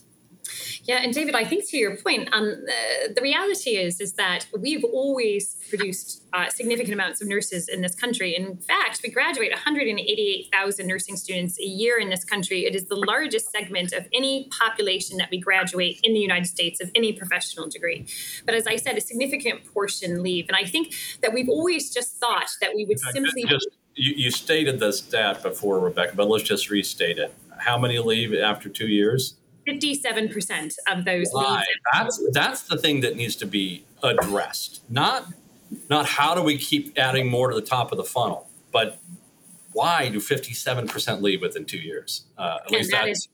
Yeah, 0.84 0.96
and 0.96 1.14
David, 1.14 1.34
I 1.34 1.44
think 1.44 1.68
to 1.70 1.76
your 1.76 1.96
point, 1.96 2.28
um, 2.32 2.46
the, 2.46 3.12
the 3.14 3.22
reality 3.22 3.76
is 3.76 4.00
is 4.00 4.14
that 4.14 4.46
we've 4.58 4.84
always 4.84 5.56
produced 5.68 6.24
uh, 6.32 6.48
significant 6.48 6.94
amounts 6.94 7.22
of 7.22 7.28
nurses 7.28 7.68
in 7.68 7.82
this 7.82 7.94
country. 7.94 8.34
In 8.34 8.56
fact, 8.56 9.00
we 9.02 9.10
graduate 9.10 9.52
188,000 9.52 10.86
nursing 10.86 11.16
students 11.16 11.58
a 11.60 11.64
year 11.64 11.98
in 11.98 12.10
this 12.10 12.24
country. 12.24 12.64
It 12.64 12.74
is 12.74 12.86
the 12.86 12.96
largest 12.96 13.52
segment 13.52 13.92
of 13.92 14.08
any 14.12 14.48
population 14.58 15.18
that 15.18 15.30
we 15.30 15.38
graduate 15.38 16.00
in 16.02 16.14
the 16.14 16.20
United 16.20 16.46
States 16.46 16.80
of 16.82 16.90
any 16.94 17.12
professional 17.12 17.68
degree. 17.68 18.06
But 18.44 18.54
as 18.54 18.66
I 18.66 18.76
said, 18.76 18.96
a 18.96 19.00
significant 19.00 19.64
portion 19.72 20.22
leave, 20.22 20.48
and 20.48 20.56
I 20.56 20.64
think 20.64 20.94
that 21.20 21.32
we've 21.32 21.48
always 21.48 21.92
just 21.92 22.16
thought 22.16 22.50
that 22.60 22.74
we 22.74 22.84
would 22.84 22.98
simply 22.98 23.44
just 23.44 23.68
you, 23.94 24.14
you 24.16 24.30
stated 24.30 24.78
the 24.78 24.92
stat 24.92 25.42
before, 25.42 25.78
Rebecca, 25.80 26.14
but 26.16 26.28
let's 26.28 26.44
just 26.44 26.70
restate 26.70 27.18
it. 27.18 27.34
How 27.58 27.78
many 27.78 27.98
leave 27.98 28.34
after 28.34 28.68
two 28.68 28.88
years? 28.88 29.34
57% 29.68 30.74
of 30.90 31.04
those 31.04 31.28
Why? 31.30 31.56
leave. 31.58 31.66
That's 31.92 32.20
that's 32.32 32.62
the 32.62 32.76
thing 32.76 33.00
that 33.02 33.16
needs 33.16 33.36
to 33.36 33.46
be 33.46 33.84
addressed. 34.02 34.82
Not 34.90 35.26
not 35.88 36.06
how 36.06 36.34
do 36.34 36.42
we 36.42 36.58
keep 36.58 36.98
adding 36.98 37.28
more 37.28 37.50
to 37.50 37.54
the 37.54 37.62
top 37.66 37.92
of 37.92 37.98
the 37.98 38.04
funnel, 38.04 38.48
but 38.72 38.98
why 39.72 40.08
do 40.08 40.18
57% 40.18 41.22
leave 41.22 41.40
within 41.40 41.64
two 41.64 41.78
years? 41.78 42.24
Uh, 42.36 42.58
at 42.60 42.66
And 42.66 42.72
least 42.72 42.90
that 42.90 43.04
that's 43.06 43.28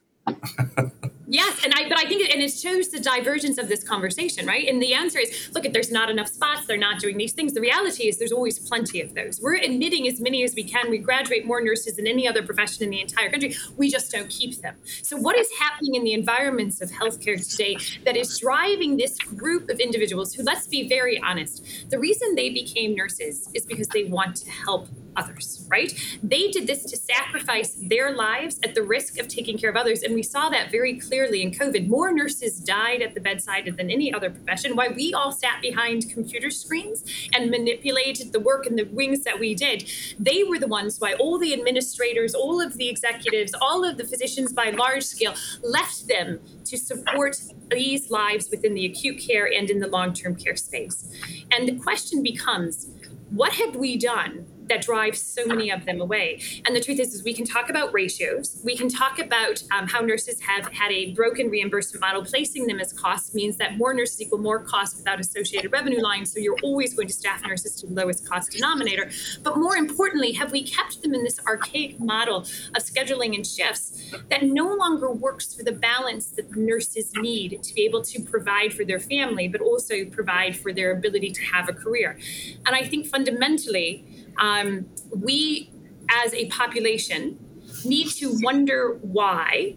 is- 0.76 0.92
Yes, 1.30 1.62
and 1.62 1.74
I 1.74 1.86
but 1.88 1.98
I 1.98 2.08
think 2.08 2.22
it, 2.22 2.32
and 2.32 2.42
it 2.42 2.50
shows 2.50 2.88
the 2.88 3.00
divergence 3.00 3.58
of 3.58 3.68
this 3.68 3.84
conversation, 3.84 4.46
right? 4.46 4.66
And 4.66 4.80
the 4.80 4.94
answer 4.94 5.18
is, 5.18 5.50
look, 5.54 5.66
if 5.66 5.74
there's 5.74 5.90
not 5.90 6.08
enough 6.08 6.28
spots, 6.28 6.66
they're 6.66 6.78
not 6.78 7.00
doing 7.00 7.18
these 7.18 7.32
things. 7.32 7.52
The 7.52 7.60
reality 7.60 8.08
is, 8.08 8.18
there's 8.18 8.32
always 8.32 8.58
plenty 8.58 9.02
of 9.02 9.14
those. 9.14 9.38
We're 9.38 9.56
admitting 9.56 10.08
as 10.08 10.22
many 10.22 10.42
as 10.42 10.54
we 10.54 10.64
can. 10.64 10.88
We 10.88 10.96
graduate 10.96 11.44
more 11.44 11.60
nurses 11.60 11.96
than 11.96 12.06
any 12.06 12.26
other 12.26 12.42
profession 12.42 12.84
in 12.84 12.90
the 12.90 13.02
entire 13.02 13.30
country. 13.30 13.54
We 13.76 13.90
just 13.90 14.10
don't 14.10 14.30
keep 14.30 14.58
them. 14.62 14.76
So, 15.02 15.18
what 15.18 15.36
is 15.36 15.50
happening 15.60 15.96
in 15.96 16.04
the 16.04 16.14
environments 16.14 16.80
of 16.80 16.90
healthcare 16.90 17.38
today 17.46 17.76
that 18.06 18.16
is 18.16 18.38
driving 18.38 18.96
this 18.96 19.18
group 19.18 19.68
of 19.68 19.80
individuals 19.80 20.32
who, 20.32 20.42
let's 20.44 20.66
be 20.66 20.88
very 20.88 21.20
honest, 21.20 21.90
the 21.90 21.98
reason 21.98 22.36
they 22.36 22.48
became 22.48 22.94
nurses 22.94 23.50
is 23.52 23.66
because 23.66 23.88
they 23.88 24.04
want 24.04 24.36
to 24.36 24.50
help 24.50 24.88
others, 25.18 25.66
right? 25.68 25.92
They 26.22 26.48
did 26.48 26.66
this 26.66 26.84
to 26.84 26.96
sacrifice 26.96 27.76
their 27.80 28.14
lives 28.14 28.58
at 28.64 28.74
the 28.74 28.82
risk 28.82 29.18
of 29.18 29.28
taking 29.28 29.58
care 29.58 29.70
of 29.70 29.76
others. 29.76 30.02
And 30.02 30.14
we 30.14 30.22
saw 30.22 30.48
that 30.50 30.70
very 30.70 30.98
clearly 30.98 31.42
in 31.42 31.50
COVID. 31.50 31.88
More 31.88 32.12
nurses 32.12 32.60
died 32.60 33.02
at 33.02 33.14
the 33.14 33.20
bedside 33.20 33.66
than 33.76 33.90
any 33.90 34.12
other 34.14 34.30
profession. 34.30 34.76
Why 34.76 34.88
we 34.88 35.12
all 35.12 35.32
sat 35.32 35.60
behind 35.60 36.10
computer 36.10 36.50
screens 36.50 37.04
and 37.34 37.50
manipulated 37.50 38.32
the 38.32 38.40
work 38.40 38.66
and 38.66 38.78
the 38.78 38.84
wings 38.84 39.24
that 39.24 39.38
we 39.38 39.54
did. 39.54 39.90
They 40.18 40.44
were 40.44 40.58
the 40.58 40.66
ones 40.66 41.00
why 41.00 41.14
all 41.14 41.38
the 41.38 41.52
administrators, 41.52 42.34
all 42.34 42.60
of 42.60 42.76
the 42.76 42.88
executives, 42.88 43.54
all 43.60 43.84
of 43.84 43.96
the 43.96 44.04
physicians 44.04 44.52
by 44.52 44.70
large 44.70 45.04
scale 45.04 45.34
left 45.62 46.08
them 46.08 46.40
to 46.64 46.76
support 46.76 47.36
these 47.70 48.10
lives 48.10 48.50
within 48.50 48.74
the 48.74 48.86
acute 48.86 49.18
care 49.20 49.50
and 49.52 49.70
in 49.70 49.80
the 49.80 49.88
long 49.88 50.12
term 50.12 50.34
care 50.34 50.56
space. 50.56 51.10
And 51.50 51.68
the 51.68 51.76
question 51.76 52.22
becomes, 52.22 52.88
what 53.30 53.52
have 53.54 53.76
we 53.76 53.98
done 53.98 54.46
that 54.68 54.82
drives 54.82 55.20
so 55.20 55.46
many 55.46 55.70
of 55.70 55.84
them 55.84 56.00
away? 56.00 56.40
And 56.66 56.74
the 56.74 56.80
truth 56.80 57.00
is, 57.00 57.14
is 57.14 57.24
we 57.24 57.34
can 57.34 57.44
talk 57.44 57.70
about 57.70 57.92
ratios. 57.92 58.60
We 58.64 58.76
can 58.76 58.88
talk 58.88 59.18
about 59.18 59.62
um, 59.72 59.86
how 59.86 60.00
nurses 60.00 60.40
have 60.40 60.72
had 60.72 60.90
a 60.90 61.12
broken 61.12 61.50
reimbursement 61.50 62.00
model. 62.00 62.24
Placing 62.24 62.66
them 62.66 62.80
as 62.80 62.92
costs 62.92 63.34
means 63.34 63.56
that 63.56 63.76
more 63.76 63.94
nurses 63.94 64.20
equal 64.20 64.38
more 64.38 64.60
costs 64.62 64.96
without 64.96 65.20
associated 65.20 65.72
revenue 65.72 66.00
lines. 66.00 66.32
So 66.32 66.40
you're 66.40 66.58
always 66.62 66.94
going 66.94 67.08
to 67.08 67.14
staff 67.14 67.42
nurses 67.46 67.74
to 67.80 67.86
the 67.86 67.94
lowest 67.94 68.28
cost 68.28 68.52
denominator. 68.52 69.10
But 69.42 69.56
more 69.56 69.76
importantly, 69.76 70.32
have 70.32 70.52
we 70.52 70.62
kept 70.62 71.02
them 71.02 71.14
in 71.14 71.24
this 71.24 71.40
archaic 71.46 71.98
model 72.00 72.38
of 72.38 72.82
scheduling 72.82 73.34
and 73.34 73.46
shifts 73.46 74.12
that 74.30 74.42
no 74.42 74.74
longer 74.74 75.10
works 75.10 75.54
for 75.54 75.62
the 75.62 75.72
balance 75.72 76.26
that 76.36 76.54
nurses 76.56 77.12
need 77.16 77.62
to 77.62 77.74
be 77.74 77.82
able 77.82 78.02
to 78.02 78.22
provide 78.22 78.72
for 78.72 78.84
their 78.84 79.00
family, 79.00 79.48
but 79.48 79.60
also 79.60 80.04
provide 80.04 80.56
for 80.56 80.72
their 80.72 80.90
ability 80.92 81.30
to 81.30 81.42
have 81.42 81.68
a 81.68 81.72
career? 81.72 82.18
And 82.66 82.74
I 82.74 82.84
think 82.84 83.06
fundamentally, 83.06 84.04
um, 84.38 84.86
we 85.14 85.70
as 86.10 86.32
a 86.34 86.46
population 86.46 87.38
need 87.84 88.08
to 88.08 88.38
wonder 88.42 88.98
why, 89.02 89.76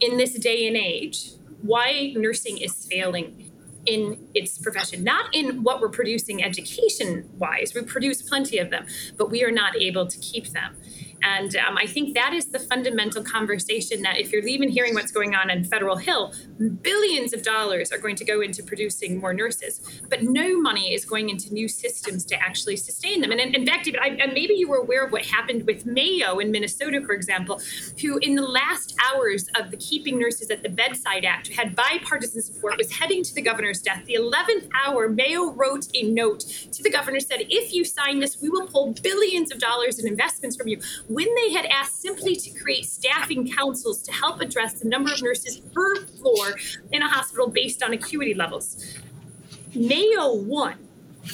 in 0.00 0.16
this 0.16 0.34
day 0.34 0.66
and 0.66 0.76
age, 0.76 1.30
why 1.62 2.12
nursing 2.16 2.58
is 2.58 2.86
failing 2.86 3.50
in 3.86 4.28
its 4.34 4.58
profession. 4.58 5.02
Not 5.04 5.34
in 5.34 5.62
what 5.62 5.80
we're 5.80 5.88
producing 5.88 6.42
education 6.42 7.28
wise, 7.38 7.74
we 7.74 7.82
produce 7.82 8.22
plenty 8.22 8.58
of 8.58 8.70
them, 8.70 8.86
but 9.16 9.30
we 9.30 9.42
are 9.44 9.50
not 9.50 9.76
able 9.76 10.06
to 10.06 10.18
keep 10.18 10.48
them. 10.48 10.76
And 11.22 11.54
um, 11.56 11.76
I 11.76 11.86
think 11.86 12.14
that 12.14 12.32
is 12.32 12.46
the 12.46 12.58
fundamental 12.58 13.22
conversation 13.22 14.02
that 14.02 14.18
if 14.18 14.32
you're 14.32 14.46
even 14.46 14.68
hearing 14.68 14.94
what's 14.94 15.12
going 15.12 15.34
on 15.34 15.50
in 15.50 15.64
Federal 15.64 15.96
Hill, 15.96 16.32
billions 16.82 17.32
of 17.32 17.42
dollars 17.42 17.92
are 17.92 17.98
going 17.98 18.16
to 18.16 18.24
go 18.24 18.40
into 18.40 18.62
producing 18.62 19.18
more 19.18 19.32
nurses, 19.32 19.80
but 20.08 20.22
no 20.22 20.60
money 20.60 20.94
is 20.94 21.04
going 21.04 21.28
into 21.28 21.52
new 21.52 21.68
systems 21.68 22.24
to 22.26 22.36
actually 22.36 22.76
sustain 22.76 23.20
them. 23.20 23.30
And 23.30 23.40
in, 23.40 23.54
in 23.54 23.66
fact, 23.66 23.84
David, 23.84 24.00
I, 24.00 24.08
and 24.08 24.32
maybe 24.32 24.54
you 24.54 24.68
were 24.68 24.78
aware 24.78 25.04
of 25.04 25.12
what 25.12 25.24
happened 25.24 25.66
with 25.66 25.86
Mayo 25.86 26.38
in 26.38 26.50
Minnesota, 26.50 27.00
for 27.04 27.12
example, 27.12 27.60
who 28.00 28.18
in 28.18 28.34
the 28.34 28.46
last 28.46 28.94
hours 29.12 29.48
of 29.58 29.70
the 29.70 29.76
Keeping 29.76 30.18
Nurses 30.18 30.50
at 30.50 30.62
the 30.62 30.68
Bedside 30.68 31.24
Act, 31.24 31.48
who 31.48 31.54
had 31.54 31.76
bipartisan 31.76 32.42
support, 32.42 32.76
was 32.78 32.92
heading 32.92 33.22
to 33.24 33.34
the 33.34 33.42
governor's 33.42 33.80
death. 33.80 34.04
The 34.06 34.14
11th 34.14 34.68
hour, 34.84 35.08
Mayo 35.08 35.52
wrote 35.52 35.86
a 35.94 36.02
note 36.02 36.40
to 36.72 36.82
the 36.82 36.90
governor, 36.90 37.20
said, 37.20 37.40
if 37.48 37.72
you 37.72 37.84
sign 37.84 38.20
this, 38.20 38.40
we 38.40 38.48
will 38.48 38.66
pull 38.66 38.94
billions 39.02 39.52
of 39.52 39.58
dollars 39.58 39.98
in 39.98 40.06
investments 40.06 40.56
from 40.56 40.68
you 40.68 40.80
when 41.10 41.26
they 41.34 41.52
had 41.52 41.66
asked 41.66 42.00
simply 42.00 42.36
to 42.36 42.50
create 42.50 42.86
staffing 42.86 43.50
councils 43.50 44.00
to 44.00 44.12
help 44.12 44.40
address 44.40 44.74
the 44.74 44.88
number 44.88 45.12
of 45.12 45.20
nurses 45.20 45.58
per 45.74 45.96
floor 46.06 46.54
in 46.92 47.02
a 47.02 47.08
hospital 47.08 47.48
based 47.48 47.82
on 47.82 47.92
acuity 47.92 48.32
levels. 48.32 48.96
Mayo 49.74 50.34
won 50.34 50.76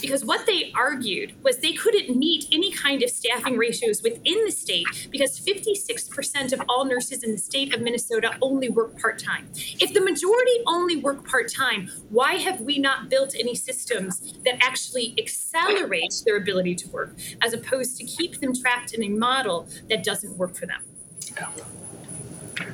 because 0.00 0.24
what 0.24 0.46
they 0.46 0.72
argued 0.74 1.34
was 1.42 1.58
they 1.58 1.72
couldn't 1.72 2.16
meet 2.16 2.46
any 2.52 2.72
kind 2.72 3.02
of 3.02 3.10
staffing 3.10 3.56
ratios 3.56 4.02
within 4.02 4.44
the 4.44 4.50
state 4.50 5.08
because 5.10 5.40
56% 5.40 6.52
of 6.52 6.62
all 6.68 6.84
nurses 6.84 7.22
in 7.22 7.32
the 7.32 7.38
state 7.38 7.74
of 7.74 7.80
Minnesota 7.80 8.36
only 8.42 8.68
work 8.68 8.98
part 9.00 9.18
time. 9.18 9.48
If 9.54 9.92
the 9.92 10.00
majority 10.00 10.62
only 10.66 10.96
work 10.96 11.28
part 11.28 11.52
time, 11.52 11.90
why 12.10 12.34
have 12.34 12.60
we 12.60 12.78
not 12.78 13.08
built 13.08 13.34
any 13.38 13.54
systems 13.54 14.34
that 14.44 14.62
actually 14.62 15.14
accelerate 15.18 16.12
their 16.24 16.36
ability 16.36 16.74
to 16.76 16.88
work 16.88 17.16
as 17.42 17.52
opposed 17.52 17.96
to 17.98 18.04
keep 18.04 18.40
them 18.40 18.54
trapped 18.54 18.94
in 18.94 19.02
a 19.02 19.08
model 19.08 19.68
that 19.88 20.04
doesn't 20.04 20.36
work 20.36 20.54
for 20.54 20.66
them? 20.66 20.82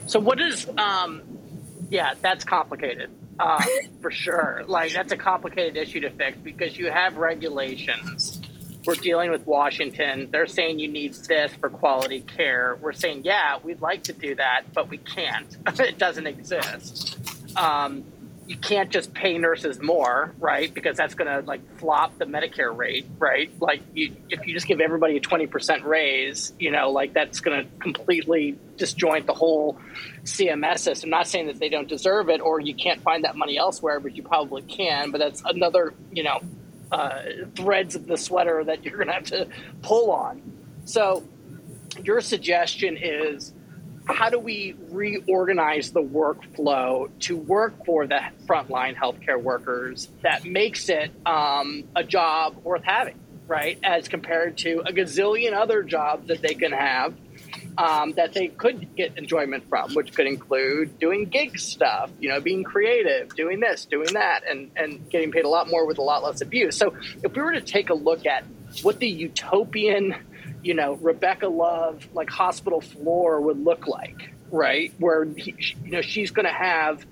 So 0.06 0.20
what 0.20 0.40
is 0.40 0.68
um 0.78 1.22
yeah, 1.90 2.14
that's 2.20 2.44
complicated. 2.44 3.10
Uh, 3.42 3.64
for 4.00 4.10
sure. 4.10 4.62
Like 4.66 4.92
that's 4.92 5.12
a 5.12 5.16
complicated 5.16 5.76
issue 5.76 6.00
to 6.00 6.10
fix 6.10 6.38
because 6.38 6.78
you 6.78 6.90
have 6.90 7.16
regulations. 7.16 8.40
We're 8.84 8.94
dealing 8.94 9.30
with 9.30 9.46
Washington. 9.46 10.28
They're 10.30 10.46
saying 10.46 10.78
you 10.78 10.88
need 10.88 11.14
this 11.14 11.52
for 11.54 11.68
quality 11.68 12.20
care. 12.20 12.76
We're 12.80 12.92
saying, 12.92 13.22
yeah, 13.24 13.58
we'd 13.62 13.80
like 13.80 14.04
to 14.04 14.12
do 14.12 14.34
that, 14.36 14.62
but 14.74 14.88
we 14.88 14.98
can't. 14.98 15.56
it 15.80 15.98
doesn't 15.98 16.26
exist. 16.26 17.18
Um, 17.56 18.04
you 18.52 18.58
can't 18.58 18.90
just 18.90 19.14
pay 19.14 19.38
nurses 19.38 19.80
more, 19.80 20.34
right? 20.38 20.72
Because 20.74 20.98
that's 20.98 21.14
going 21.14 21.26
to 21.26 21.46
like 21.48 21.78
flop 21.78 22.18
the 22.18 22.26
Medicare 22.26 22.76
rate, 22.76 23.06
right? 23.18 23.50
Like 23.58 23.80
you, 23.94 24.14
if 24.28 24.46
you 24.46 24.52
just 24.52 24.66
give 24.66 24.78
everybody 24.82 25.16
a 25.16 25.20
20% 25.22 25.84
raise, 25.84 26.52
you 26.58 26.70
know, 26.70 26.90
like 26.90 27.14
that's 27.14 27.40
going 27.40 27.64
to 27.64 27.78
completely 27.78 28.58
disjoint 28.76 29.26
the 29.26 29.32
whole 29.32 29.80
CMS 30.24 30.80
system. 30.80 31.08
I'm 31.08 31.20
not 31.20 31.28
saying 31.28 31.46
that 31.46 31.60
they 31.60 31.70
don't 31.70 31.88
deserve 31.88 32.28
it 32.28 32.42
or 32.42 32.60
you 32.60 32.74
can't 32.74 33.00
find 33.00 33.24
that 33.24 33.36
money 33.36 33.56
elsewhere, 33.56 34.00
but 34.00 34.14
you 34.14 34.22
probably 34.22 34.60
can. 34.60 35.12
But 35.12 35.18
that's 35.18 35.42
another, 35.46 35.94
you 36.12 36.24
know, 36.24 36.42
uh, 36.90 37.22
threads 37.56 37.94
of 37.94 38.06
the 38.06 38.18
sweater 38.18 38.62
that 38.64 38.84
you're 38.84 38.98
going 38.98 39.08
to 39.08 39.14
have 39.14 39.24
to 39.24 39.48
pull 39.80 40.10
on. 40.10 40.42
So 40.84 41.24
your 42.04 42.20
suggestion 42.20 42.98
is 43.00 43.54
how 44.06 44.30
do 44.30 44.38
we 44.38 44.74
reorganize 44.90 45.92
the 45.92 46.02
workflow 46.02 47.08
to 47.20 47.36
work 47.36 47.84
for 47.84 48.06
the 48.06 48.20
frontline 48.46 48.96
healthcare 48.96 49.40
workers 49.40 50.08
that 50.22 50.44
makes 50.44 50.88
it 50.88 51.10
um, 51.24 51.84
a 51.94 52.02
job 52.02 52.56
worth 52.64 52.82
having, 52.84 53.18
right? 53.46 53.78
As 53.82 54.08
compared 54.08 54.58
to 54.58 54.82
a 54.86 54.92
gazillion 54.92 55.52
other 55.52 55.82
jobs 55.82 56.28
that 56.28 56.42
they 56.42 56.54
can 56.54 56.72
have 56.72 57.14
um, 57.78 58.12
that 58.12 58.32
they 58.32 58.48
could 58.48 58.94
get 58.96 59.16
enjoyment 59.16 59.68
from, 59.68 59.94
which 59.94 60.14
could 60.14 60.26
include 60.26 60.98
doing 60.98 61.24
gig 61.26 61.58
stuff, 61.58 62.10
you 62.20 62.28
know, 62.28 62.40
being 62.40 62.64
creative, 62.64 63.34
doing 63.34 63.60
this, 63.60 63.86
doing 63.86 64.12
that, 64.14 64.42
and, 64.48 64.70
and 64.76 65.08
getting 65.10 65.32
paid 65.32 65.44
a 65.44 65.48
lot 65.48 65.70
more 65.70 65.86
with 65.86 65.98
a 65.98 66.02
lot 66.02 66.22
less 66.22 66.40
abuse. 66.40 66.76
So 66.76 66.94
if 67.22 67.34
we 67.34 67.42
were 67.42 67.52
to 67.52 67.60
take 67.60 67.90
a 67.90 67.94
look 67.94 68.26
at 68.26 68.44
what 68.82 68.98
the 68.98 69.08
utopian 69.08 70.14
you 70.62 70.74
know 70.74 70.94
Rebecca 70.94 71.48
Love 71.48 72.06
like 72.14 72.30
hospital 72.30 72.80
floor 72.80 73.40
would 73.40 73.62
look 73.62 73.86
like, 73.86 74.32
right? 74.50 74.92
Where 74.98 75.24
he, 75.24 75.54
you 75.84 75.90
know 75.90 76.02
she's 76.02 76.30
going 76.30 76.46
to 76.46 76.52
have, 76.52 77.04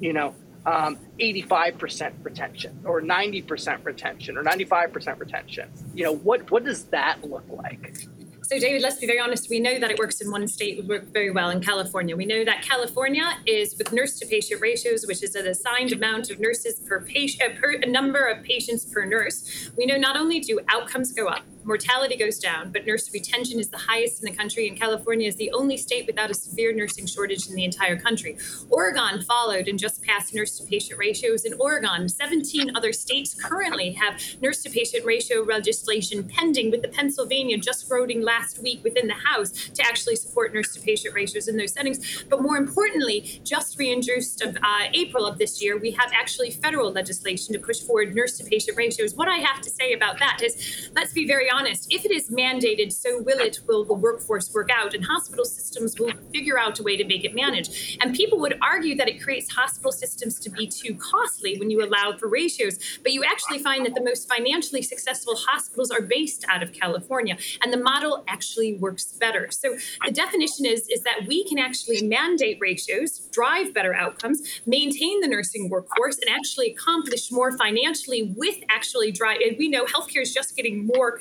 you 0.00 0.12
know, 0.12 0.34
um, 0.66 0.98
85% 1.20 2.12
retention 2.22 2.80
or 2.84 3.02
90% 3.02 3.84
retention 3.84 4.36
or 4.36 4.42
95% 4.42 5.18
retention. 5.18 5.68
You 5.94 6.04
know, 6.04 6.16
what 6.16 6.50
what 6.50 6.64
does 6.64 6.84
that 6.84 7.22
look 7.24 7.44
like? 7.48 8.06
So, 8.44 8.58
David, 8.58 8.82
let's 8.82 8.98
be 8.98 9.06
very 9.06 9.18
honest. 9.18 9.48
We 9.48 9.58
know 9.58 9.78
that 9.78 9.90
it 9.90 9.98
works 9.98 10.20
in 10.20 10.30
one 10.30 10.46
state, 10.48 10.76
would 10.76 10.86
work 10.86 11.04
very 11.14 11.30
well 11.30 11.48
in 11.48 11.62
California. 11.62 12.14
We 12.14 12.26
know 12.26 12.44
that 12.44 12.60
California 12.60 13.24
is 13.46 13.74
with 13.78 13.90
nurse 13.90 14.18
to 14.18 14.26
patient 14.26 14.60
ratios, 14.60 15.06
which 15.06 15.22
is 15.22 15.34
an 15.34 15.46
assigned 15.46 15.92
amount 15.92 16.30
of 16.30 16.40
nurses 16.40 16.78
per 16.80 17.00
patient, 17.00 17.56
uh, 17.56 17.58
per 17.58 17.72
a 17.72 17.86
number 17.86 18.26
of 18.26 18.42
patients 18.42 18.84
per 18.84 19.06
nurse. 19.06 19.70
We 19.78 19.86
know 19.86 19.96
not 19.96 20.18
only 20.18 20.40
do 20.40 20.60
outcomes 20.68 21.12
go 21.12 21.26
up, 21.26 21.42
mortality 21.64 22.16
goes 22.16 22.38
down, 22.38 22.70
but 22.72 22.86
nurse 22.86 23.12
retention 23.12 23.58
is 23.58 23.68
the 23.68 23.78
highest 23.78 24.22
in 24.22 24.30
the 24.30 24.36
country, 24.36 24.68
and 24.68 24.78
California 24.78 25.28
is 25.28 25.36
the 25.36 25.50
only 25.52 25.76
state 25.76 26.06
without 26.06 26.30
a 26.30 26.34
severe 26.34 26.72
nursing 26.72 27.06
shortage 27.06 27.48
in 27.48 27.54
the 27.54 27.64
entire 27.64 27.96
country. 27.96 28.36
Oregon 28.70 29.22
followed 29.22 29.68
and 29.68 29.78
just 29.78 30.02
passed 30.02 30.34
nurse 30.34 30.58
to 30.58 30.66
patient 30.66 30.98
ratios. 30.98 31.44
In 31.44 31.54
Oregon, 31.54 32.08
17 32.08 32.76
other 32.76 32.92
states 32.92 33.34
currently 33.34 33.92
have 33.92 34.20
nurse 34.40 34.62
to 34.62 34.70
patient 34.70 35.04
ratio 35.04 35.42
legislation 35.42 36.24
pending, 36.24 36.70
with 36.70 36.82
the 36.82 36.88
Pennsylvania 36.88 37.58
just 37.58 37.88
voting 37.88 38.22
last 38.22 38.58
week 38.62 38.82
within 38.84 39.06
the 39.06 39.14
House 39.14 39.50
to 39.70 39.82
actually 39.82 40.16
support 40.16 40.52
nurse 40.52 40.72
to 40.74 40.80
patient 40.80 41.14
ratios 41.14 41.48
in 41.48 41.56
those 41.56 41.72
settings. 41.72 42.24
But 42.28 42.42
more 42.42 42.56
importantly, 42.56 43.40
just 43.44 43.78
reintroduced 43.78 44.42
of 44.42 44.56
uh, 44.56 44.88
April 44.92 45.26
of 45.26 45.38
this 45.38 45.62
year, 45.62 45.78
we 45.78 45.90
have 45.92 46.10
actually 46.12 46.50
federal 46.50 46.92
legislation 46.92 47.52
to 47.54 47.58
push 47.58 47.80
forward 47.80 48.14
nurse 48.14 48.38
to 48.38 48.44
patient 48.44 48.76
ratios. 48.76 49.14
What 49.14 49.28
I 49.28 49.36
have 49.38 49.60
to 49.62 49.70
say 49.70 49.92
about 49.92 50.18
that 50.18 50.40
is, 50.42 50.90
let's 50.94 51.12
be 51.12 51.26
very 51.26 51.50
honest. 51.54 51.86
If 51.90 52.04
it 52.04 52.10
is 52.10 52.30
mandated, 52.30 52.92
so 52.92 53.22
will 53.22 53.38
it. 53.38 53.60
Will 53.66 53.84
the 53.84 53.94
workforce 53.94 54.52
work 54.52 54.70
out, 54.74 54.94
and 54.94 55.04
hospital 55.04 55.44
systems 55.44 55.98
will 55.98 56.12
figure 56.32 56.58
out 56.58 56.80
a 56.80 56.82
way 56.82 56.96
to 56.96 57.04
make 57.04 57.24
it 57.24 57.34
manage. 57.34 57.96
And 58.00 58.14
people 58.14 58.38
would 58.40 58.58
argue 58.60 58.96
that 58.96 59.08
it 59.08 59.22
creates 59.22 59.52
hospital 59.52 59.92
systems 59.92 60.40
to 60.40 60.50
be 60.50 60.66
too 60.66 60.94
costly 60.96 61.56
when 61.58 61.70
you 61.70 61.84
allow 61.84 62.16
for 62.18 62.28
ratios, 62.28 62.78
but 63.02 63.12
you 63.12 63.22
actually 63.24 63.60
find 63.60 63.86
that 63.86 63.94
the 63.94 64.02
most 64.02 64.28
financially 64.28 64.82
successful 64.82 65.36
hospitals 65.36 65.90
are 65.90 66.02
based 66.02 66.44
out 66.48 66.62
of 66.62 66.72
California, 66.72 67.36
and 67.62 67.72
the 67.72 67.76
model 67.76 68.24
actually 68.28 68.74
works 68.74 69.12
better. 69.12 69.48
So 69.50 69.76
the 70.04 70.12
definition 70.12 70.66
is 70.66 70.88
is 70.88 71.02
that 71.02 71.26
we 71.26 71.44
can 71.44 71.58
actually 71.58 72.02
mandate 72.02 72.58
ratios, 72.60 73.20
drive 73.32 73.72
better 73.72 73.94
outcomes, 73.94 74.42
maintain 74.66 75.20
the 75.20 75.28
nursing 75.28 75.70
workforce, 75.70 76.18
and 76.18 76.28
actually 76.34 76.72
accomplish 76.72 77.30
more 77.30 77.56
financially 77.56 78.34
with 78.36 78.58
actually 78.70 79.12
drive. 79.12 79.38
And 79.46 79.56
we 79.58 79.68
know 79.68 79.84
healthcare 79.84 80.22
is 80.22 80.34
just 80.34 80.56
getting 80.56 80.86
more. 80.86 81.20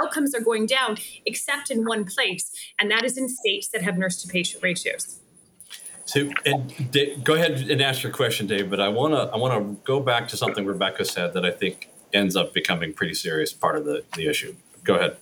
Outcomes 0.00 0.34
are 0.34 0.40
going 0.40 0.66
down, 0.66 0.96
except 1.26 1.70
in 1.70 1.84
one 1.84 2.04
place, 2.04 2.50
and 2.78 2.90
that 2.90 3.04
is 3.04 3.18
in 3.18 3.28
states 3.28 3.68
that 3.68 3.82
have 3.82 3.98
nurse 3.98 4.22
to 4.22 4.28
patient 4.28 4.62
ratios. 4.62 5.20
So, 6.04 6.30
and 6.44 6.90
Dave, 6.90 7.24
go 7.24 7.34
ahead 7.34 7.52
and 7.70 7.80
ask 7.80 8.02
your 8.02 8.12
question, 8.12 8.46
Dave. 8.46 8.68
But 8.68 8.80
I 8.80 8.88
want 8.88 9.14
to 9.14 9.32
I 9.32 9.36
want 9.36 9.54
to 9.54 9.82
go 9.84 10.00
back 10.00 10.28
to 10.28 10.36
something 10.36 10.66
Rebecca 10.66 11.04
said 11.04 11.34
that 11.34 11.44
I 11.44 11.50
think 11.50 11.90
ends 12.12 12.36
up 12.36 12.52
becoming 12.52 12.92
pretty 12.92 13.14
serious 13.14 13.52
part 13.52 13.76
of 13.76 13.84
the, 13.84 14.04
the 14.14 14.28
issue. 14.28 14.54
Go 14.84 14.96
ahead. 14.96 15.16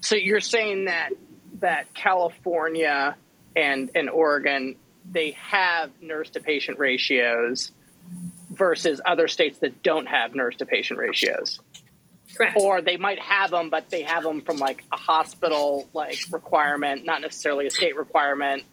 So 0.00 0.16
you're 0.16 0.40
saying 0.40 0.84
that 0.84 1.10
that 1.60 1.92
California 1.94 3.16
and 3.56 3.90
and 3.94 4.10
Oregon 4.10 4.76
they 5.10 5.32
have 5.32 5.90
nurse 6.00 6.30
to 6.30 6.40
patient 6.40 6.78
ratios 6.78 7.72
versus 8.50 9.00
other 9.04 9.28
states 9.28 9.58
that 9.58 9.82
don't 9.82 10.06
have 10.06 10.34
nurse 10.34 10.56
to 10.56 10.66
patient 10.66 10.98
ratios. 10.98 11.60
Correct. 12.36 12.58
Or 12.60 12.80
they 12.80 12.96
might 12.96 13.20
have 13.20 13.50
them, 13.50 13.70
but 13.70 13.90
they 13.90 14.02
have 14.02 14.22
them 14.22 14.40
from 14.40 14.58
like 14.58 14.84
a 14.92 14.96
hospital 14.96 15.88
like 15.92 16.18
requirement, 16.30 17.04
not 17.04 17.20
necessarily 17.20 17.66
a 17.66 17.70
state 17.70 17.96
requirement. 17.96 18.64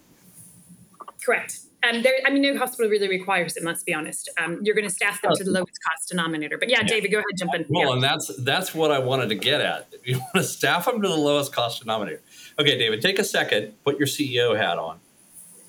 Correct. 1.24 1.60
Um, 1.84 2.04
there, 2.04 2.14
I 2.26 2.30
mean, 2.30 2.44
no 2.44 2.58
hospital 2.58 2.90
really 2.92 3.08
requires 3.08 3.58
it. 3.58 3.64
Let's 3.64 3.84
be 3.84 3.94
honest. 3.94 4.30
Um, 4.38 4.60
you're 4.62 4.76
going 4.76 4.88
to 4.88 4.94
staff 4.94 5.22
them 5.22 5.32
to 5.36 5.44
the 5.44 5.50
lowest 5.50 5.80
cost 5.84 6.10
denominator. 6.10 6.58
But 6.58 6.70
yeah, 6.70 6.82
yeah. 6.82 6.88
David, 6.88 7.12
go 7.12 7.18
ahead, 7.18 7.38
jump 7.38 7.56
in. 7.56 7.66
Well, 7.70 7.88
yeah. 7.88 7.94
and 7.94 8.04
that's 8.04 8.36
that's 8.44 8.76
what 8.76 8.92
I 8.92 9.00
wanted 9.00 9.30
to 9.30 9.36
get 9.36 9.62
at. 9.62 9.88
You 10.04 10.18
want 10.18 10.34
to 10.36 10.44
staff 10.44 10.86
them 10.86 11.02
to 11.02 11.08
the 11.08 11.16
lowest 11.16 11.54
cost 11.54 11.82
denominator. 11.82 12.22
Okay, 12.60 12.78
David, 12.78 13.02
take 13.02 13.20
a 13.20 13.24
second. 13.24 13.74
Put 13.84 13.98
your 13.98 14.08
CEO 14.08 14.58
hat 14.58 14.78
on. 14.78 15.00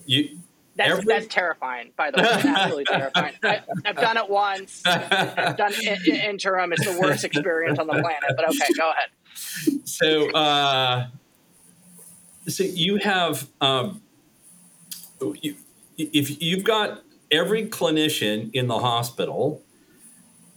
You. 0.07 0.39
That's, 0.77 0.91
every... 0.91 1.05
that's 1.05 1.27
terrifying, 1.27 1.93
by 1.97 2.11
the 2.11 2.23
way. 2.23 2.29
Absolutely 2.29 2.85
terrifying. 2.91 3.35
I, 3.43 3.61
have 3.85 3.97
done 3.97 4.17
it 4.17 4.29
once. 4.29 4.83
I've 4.87 5.57
done 5.57 5.73
it 5.75 6.07
in, 6.07 6.17
interim. 6.17 6.73
It's 6.73 6.85
the 6.85 6.99
worst 6.99 7.25
experience 7.25 7.79
on 7.79 7.87
the 7.87 7.95
planet. 7.95 8.33
But 8.37 8.49
okay, 8.49 8.73
go 8.77 8.91
ahead. 8.91 9.87
So, 9.87 10.31
uh, 10.31 11.09
so 12.49 12.65
you 12.65 12.97
have 12.97 13.49
um, 13.61 14.03
you, 15.41 15.57
if 15.97 16.43
you've 16.43 16.65
got 16.65 17.03
every 17.31 17.67
clinician 17.67 18.51
in 18.53 18.67
the 18.67 18.79
hospital 18.79 19.63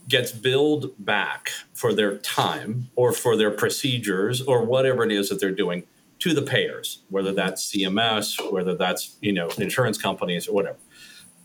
gets 0.08 0.30
billed 0.30 0.92
back 0.98 1.50
for 1.72 1.92
their 1.92 2.16
time 2.18 2.88
or 2.94 3.12
for 3.12 3.36
their 3.36 3.50
procedures 3.50 4.40
or 4.42 4.64
whatever 4.64 5.04
it 5.04 5.10
is 5.10 5.28
that 5.28 5.40
they're 5.40 5.50
doing 5.50 5.82
to 6.26 6.34
the 6.34 6.42
payers, 6.42 7.02
whether 7.08 7.30
mm-hmm. 7.30 7.36
that's 7.36 7.72
CMS, 7.72 8.52
whether 8.52 8.74
that's 8.74 9.16
you 9.20 9.32
know 9.32 9.48
insurance 9.58 9.98
companies 9.98 10.48
or 10.48 10.54
whatever. 10.54 10.78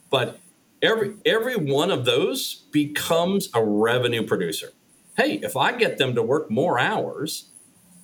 But 0.09 0.39
every 0.81 1.15
every 1.25 1.55
one 1.55 1.91
of 1.91 2.05
those 2.05 2.65
becomes 2.71 3.49
a 3.53 3.63
revenue 3.63 4.25
producer. 4.25 4.71
Hey, 5.15 5.35
if 5.43 5.55
I 5.55 5.73
get 5.73 5.97
them 5.97 6.15
to 6.15 6.23
work 6.23 6.49
more 6.49 6.79
hours, 6.79 7.49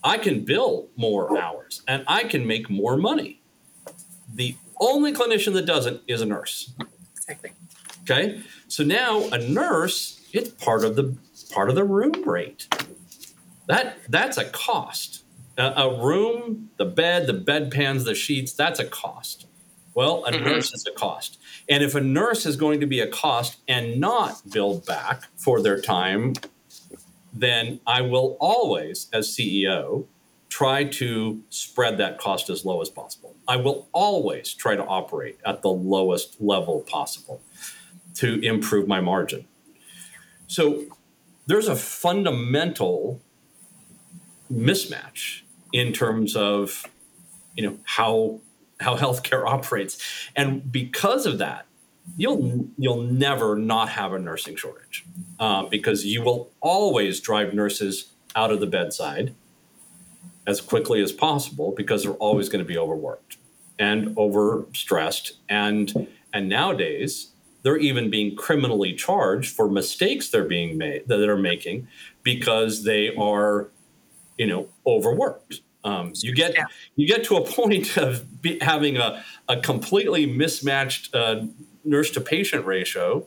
I 0.03 0.17
can 0.17 0.45
bill 0.45 0.89
more 0.95 1.37
hours 1.37 1.81
and 1.87 2.03
I 2.07 2.23
can 2.23 2.45
make 2.45 2.69
more 2.69 2.97
money. 2.97 3.41
The 4.33 4.55
only 4.79 5.13
clinician 5.13 5.53
that 5.53 5.65
doesn't 5.65 6.01
is 6.07 6.21
a 6.21 6.25
nurse. 6.25 6.73
Exactly. 7.15 7.53
Okay. 8.03 8.41
So 8.67 8.83
now 8.83 9.23
a 9.29 9.37
nurse, 9.37 10.21
it's 10.31 10.49
part 10.49 10.83
of 10.83 10.95
the 10.95 11.17
part 11.51 11.69
of 11.69 11.75
the 11.75 11.83
room 11.83 12.11
rate. 12.27 12.67
That 13.67 13.97
that's 14.09 14.37
a 14.37 14.45
cost. 14.45 15.23
A, 15.57 15.89
room, 15.89 16.69
the 16.77 16.85
bed, 16.85 17.25
the 17.25 17.33
bedpans, 17.33 18.05
the 18.05 18.13
sheets, 18.13 18.53
that's 18.53 18.79
a 18.79 18.85
cost. 18.85 19.47
Well, 19.95 20.23
a 20.25 20.31
mm-hmm. 20.31 20.45
nurse 20.45 20.71
is 20.71 20.85
a 20.85 20.91
cost. 20.91 21.39
And 21.67 21.83
if 21.83 21.95
a 21.95 22.01
nurse 22.01 22.45
is 22.45 22.55
going 22.55 22.79
to 22.81 22.85
be 22.85 22.99
a 22.99 23.07
cost 23.07 23.57
and 23.67 23.99
not 23.99 24.41
billed 24.51 24.85
back 24.85 25.23
for 25.35 25.59
their 25.59 25.81
time, 25.81 26.33
then 27.33 27.79
I 27.87 28.01
will 28.01 28.37
always, 28.39 29.09
as 29.11 29.29
CEO, 29.29 30.05
try 30.49 30.83
to 30.83 31.43
spread 31.49 31.97
that 31.97 32.19
cost 32.19 32.49
as 32.49 32.63
low 32.63 32.81
as 32.81 32.89
possible. 32.89 33.35
I 33.47 33.57
will 33.57 33.87
always 33.91 34.53
try 34.53 34.75
to 34.75 34.85
operate 34.85 35.39
at 35.45 35.61
the 35.61 35.69
lowest 35.69 36.39
level 36.39 36.81
possible 36.81 37.41
to 38.15 38.39
improve 38.41 38.87
my 38.87 39.01
margin. 39.01 39.47
So 40.47 40.85
there's 41.47 41.67
a 41.67 41.75
fundamental 41.75 43.21
mismatch 44.51 45.41
in 45.73 45.93
terms 45.93 46.35
of 46.35 46.85
you 47.55 47.63
know 47.63 47.77
how 47.83 48.39
how 48.79 48.95
healthcare 48.95 49.45
operates. 49.47 49.97
And 50.35 50.71
because 50.71 51.25
of 51.25 51.37
that 51.39 51.67
you'll 52.15 52.67
you'll 52.77 53.01
never 53.01 53.55
not 53.57 53.89
have 53.89 54.13
a 54.13 54.19
nursing 54.19 54.55
shortage 54.55 55.05
uh, 55.39 55.65
because 55.65 56.05
you 56.05 56.21
will 56.21 56.51
always 56.61 57.19
drive 57.19 57.53
nurses 57.53 58.13
out 58.35 58.51
of 58.51 58.59
the 58.59 58.67
bedside 58.67 59.33
as 60.45 60.61
quickly 60.61 61.01
as 61.01 61.11
possible 61.11 61.73
because 61.75 62.03
they're 62.03 62.13
always 62.13 62.47
going 62.47 62.63
to 62.63 62.67
be 62.67 62.77
overworked 62.77 63.37
and 63.77 64.15
overstressed. 64.15 65.33
And 65.49 66.07
and 66.33 66.47
nowadays 66.47 67.31
they're 67.63 67.77
even 67.77 68.09
being 68.09 68.35
criminally 68.35 68.93
charged 68.93 69.53
for 69.53 69.69
mistakes 69.69 70.29
they're 70.29 70.45
being 70.45 70.77
made 70.77 71.07
that 71.07 71.17
they're 71.17 71.35
making 71.35 71.87
because 72.23 72.83
they 72.83 73.13
are 73.15 73.69
you 74.37 74.47
know 74.47 74.67
overworked 74.85 75.61
um, 75.83 76.11
you 76.15 76.33
get 76.33 76.53
yeah. 76.55 76.65
you 76.95 77.07
get 77.07 77.23
to 77.25 77.37
a 77.37 77.45
point 77.45 77.97
of 77.97 78.41
be, 78.41 78.57
having 78.59 78.97
a, 78.97 79.23
a 79.47 79.57
completely 79.61 80.25
mismatched 80.25 81.15
uh, 81.15 81.43
nurse 81.83 82.11
to 82.11 82.21
patient 82.21 82.65
ratio 82.65 83.25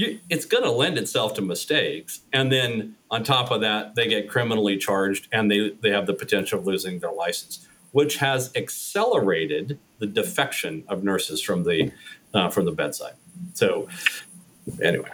you, 0.00 0.18
it's 0.30 0.44
going 0.44 0.64
to 0.64 0.70
lend 0.70 0.98
itself 0.98 1.34
to 1.34 1.42
mistakes. 1.42 2.20
And 2.32 2.50
then 2.50 2.96
on 3.10 3.22
top 3.22 3.50
of 3.50 3.60
that, 3.60 3.94
they 3.96 4.08
get 4.08 4.28
criminally 4.28 4.78
charged 4.78 5.28
and 5.30 5.50
they, 5.50 5.70
they 5.82 5.90
have 5.90 6.06
the 6.06 6.14
potential 6.14 6.58
of 6.58 6.66
losing 6.66 7.00
their 7.00 7.12
license, 7.12 7.66
which 7.92 8.16
has 8.16 8.50
accelerated 8.56 9.78
the 9.98 10.06
defection 10.06 10.84
of 10.88 11.04
nurses 11.04 11.42
from 11.42 11.64
the 11.64 11.92
uh, 12.32 12.48
from 12.48 12.64
the 12.64 12.72
bedside. 12.72 13.14
So, 13.54 13.88
anyway. 14.80 15.10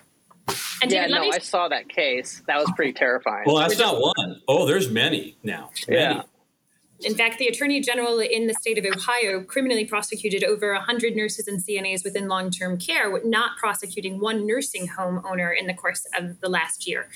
And 0.82 0.92
yeah, 0.92 1.06
no, 1.06 1.30
I 1.30 1.38
saw 1.38 1.68
that 1.68 1.88
case. 1.88 2.42
That 2.46 2.58
was 2.58 2.70
pretty 2.76 2.92
terrifying. 2.92 3.44
Well, 3.46 3.56
that's 3.56 3.78
not 3.78 4.00
one. 4.00 4.42
Oh, 4.46 4.66
there's 4.66 4.90
many 4.90 5.36
now. 5.42 5.70
Many. 5.88 6.00
Yeah. 6.00 6.22
In 7.00 7.14
fact, 7.14 7.38
the 7.38 7.46
Attorney 7.46 7.80
General 7.80 8.20
in 8.20 8.46
the 8.46 8.54
state 8.54 8.78
of 8.78 8.84
Ohio 8.86 9.42
criminally 9.42 9.84
prosecuted 9.84 10.42
over 10.42 10.72
100 10.72 11.14
nurses 11.14 11.46
and 11.46 11.62
CNAs 11.62 12.04
within 12.04 12.26
long 12.26 12.50
term 12.50 12.78
care, 12.78 13.20
not 13.24 13.58
prosecuting 13.58 14.18
one 14.18 14.46
nursing 14.46 14.86
home 14.88 15.20
owner 15.28 15.52
in 15.52 15.66
the 15.66 15.74
course 15.74 16.06
of 16.18 16.40
the 16.40 16.48
last 16.48 16.86
year. 16.86 17.08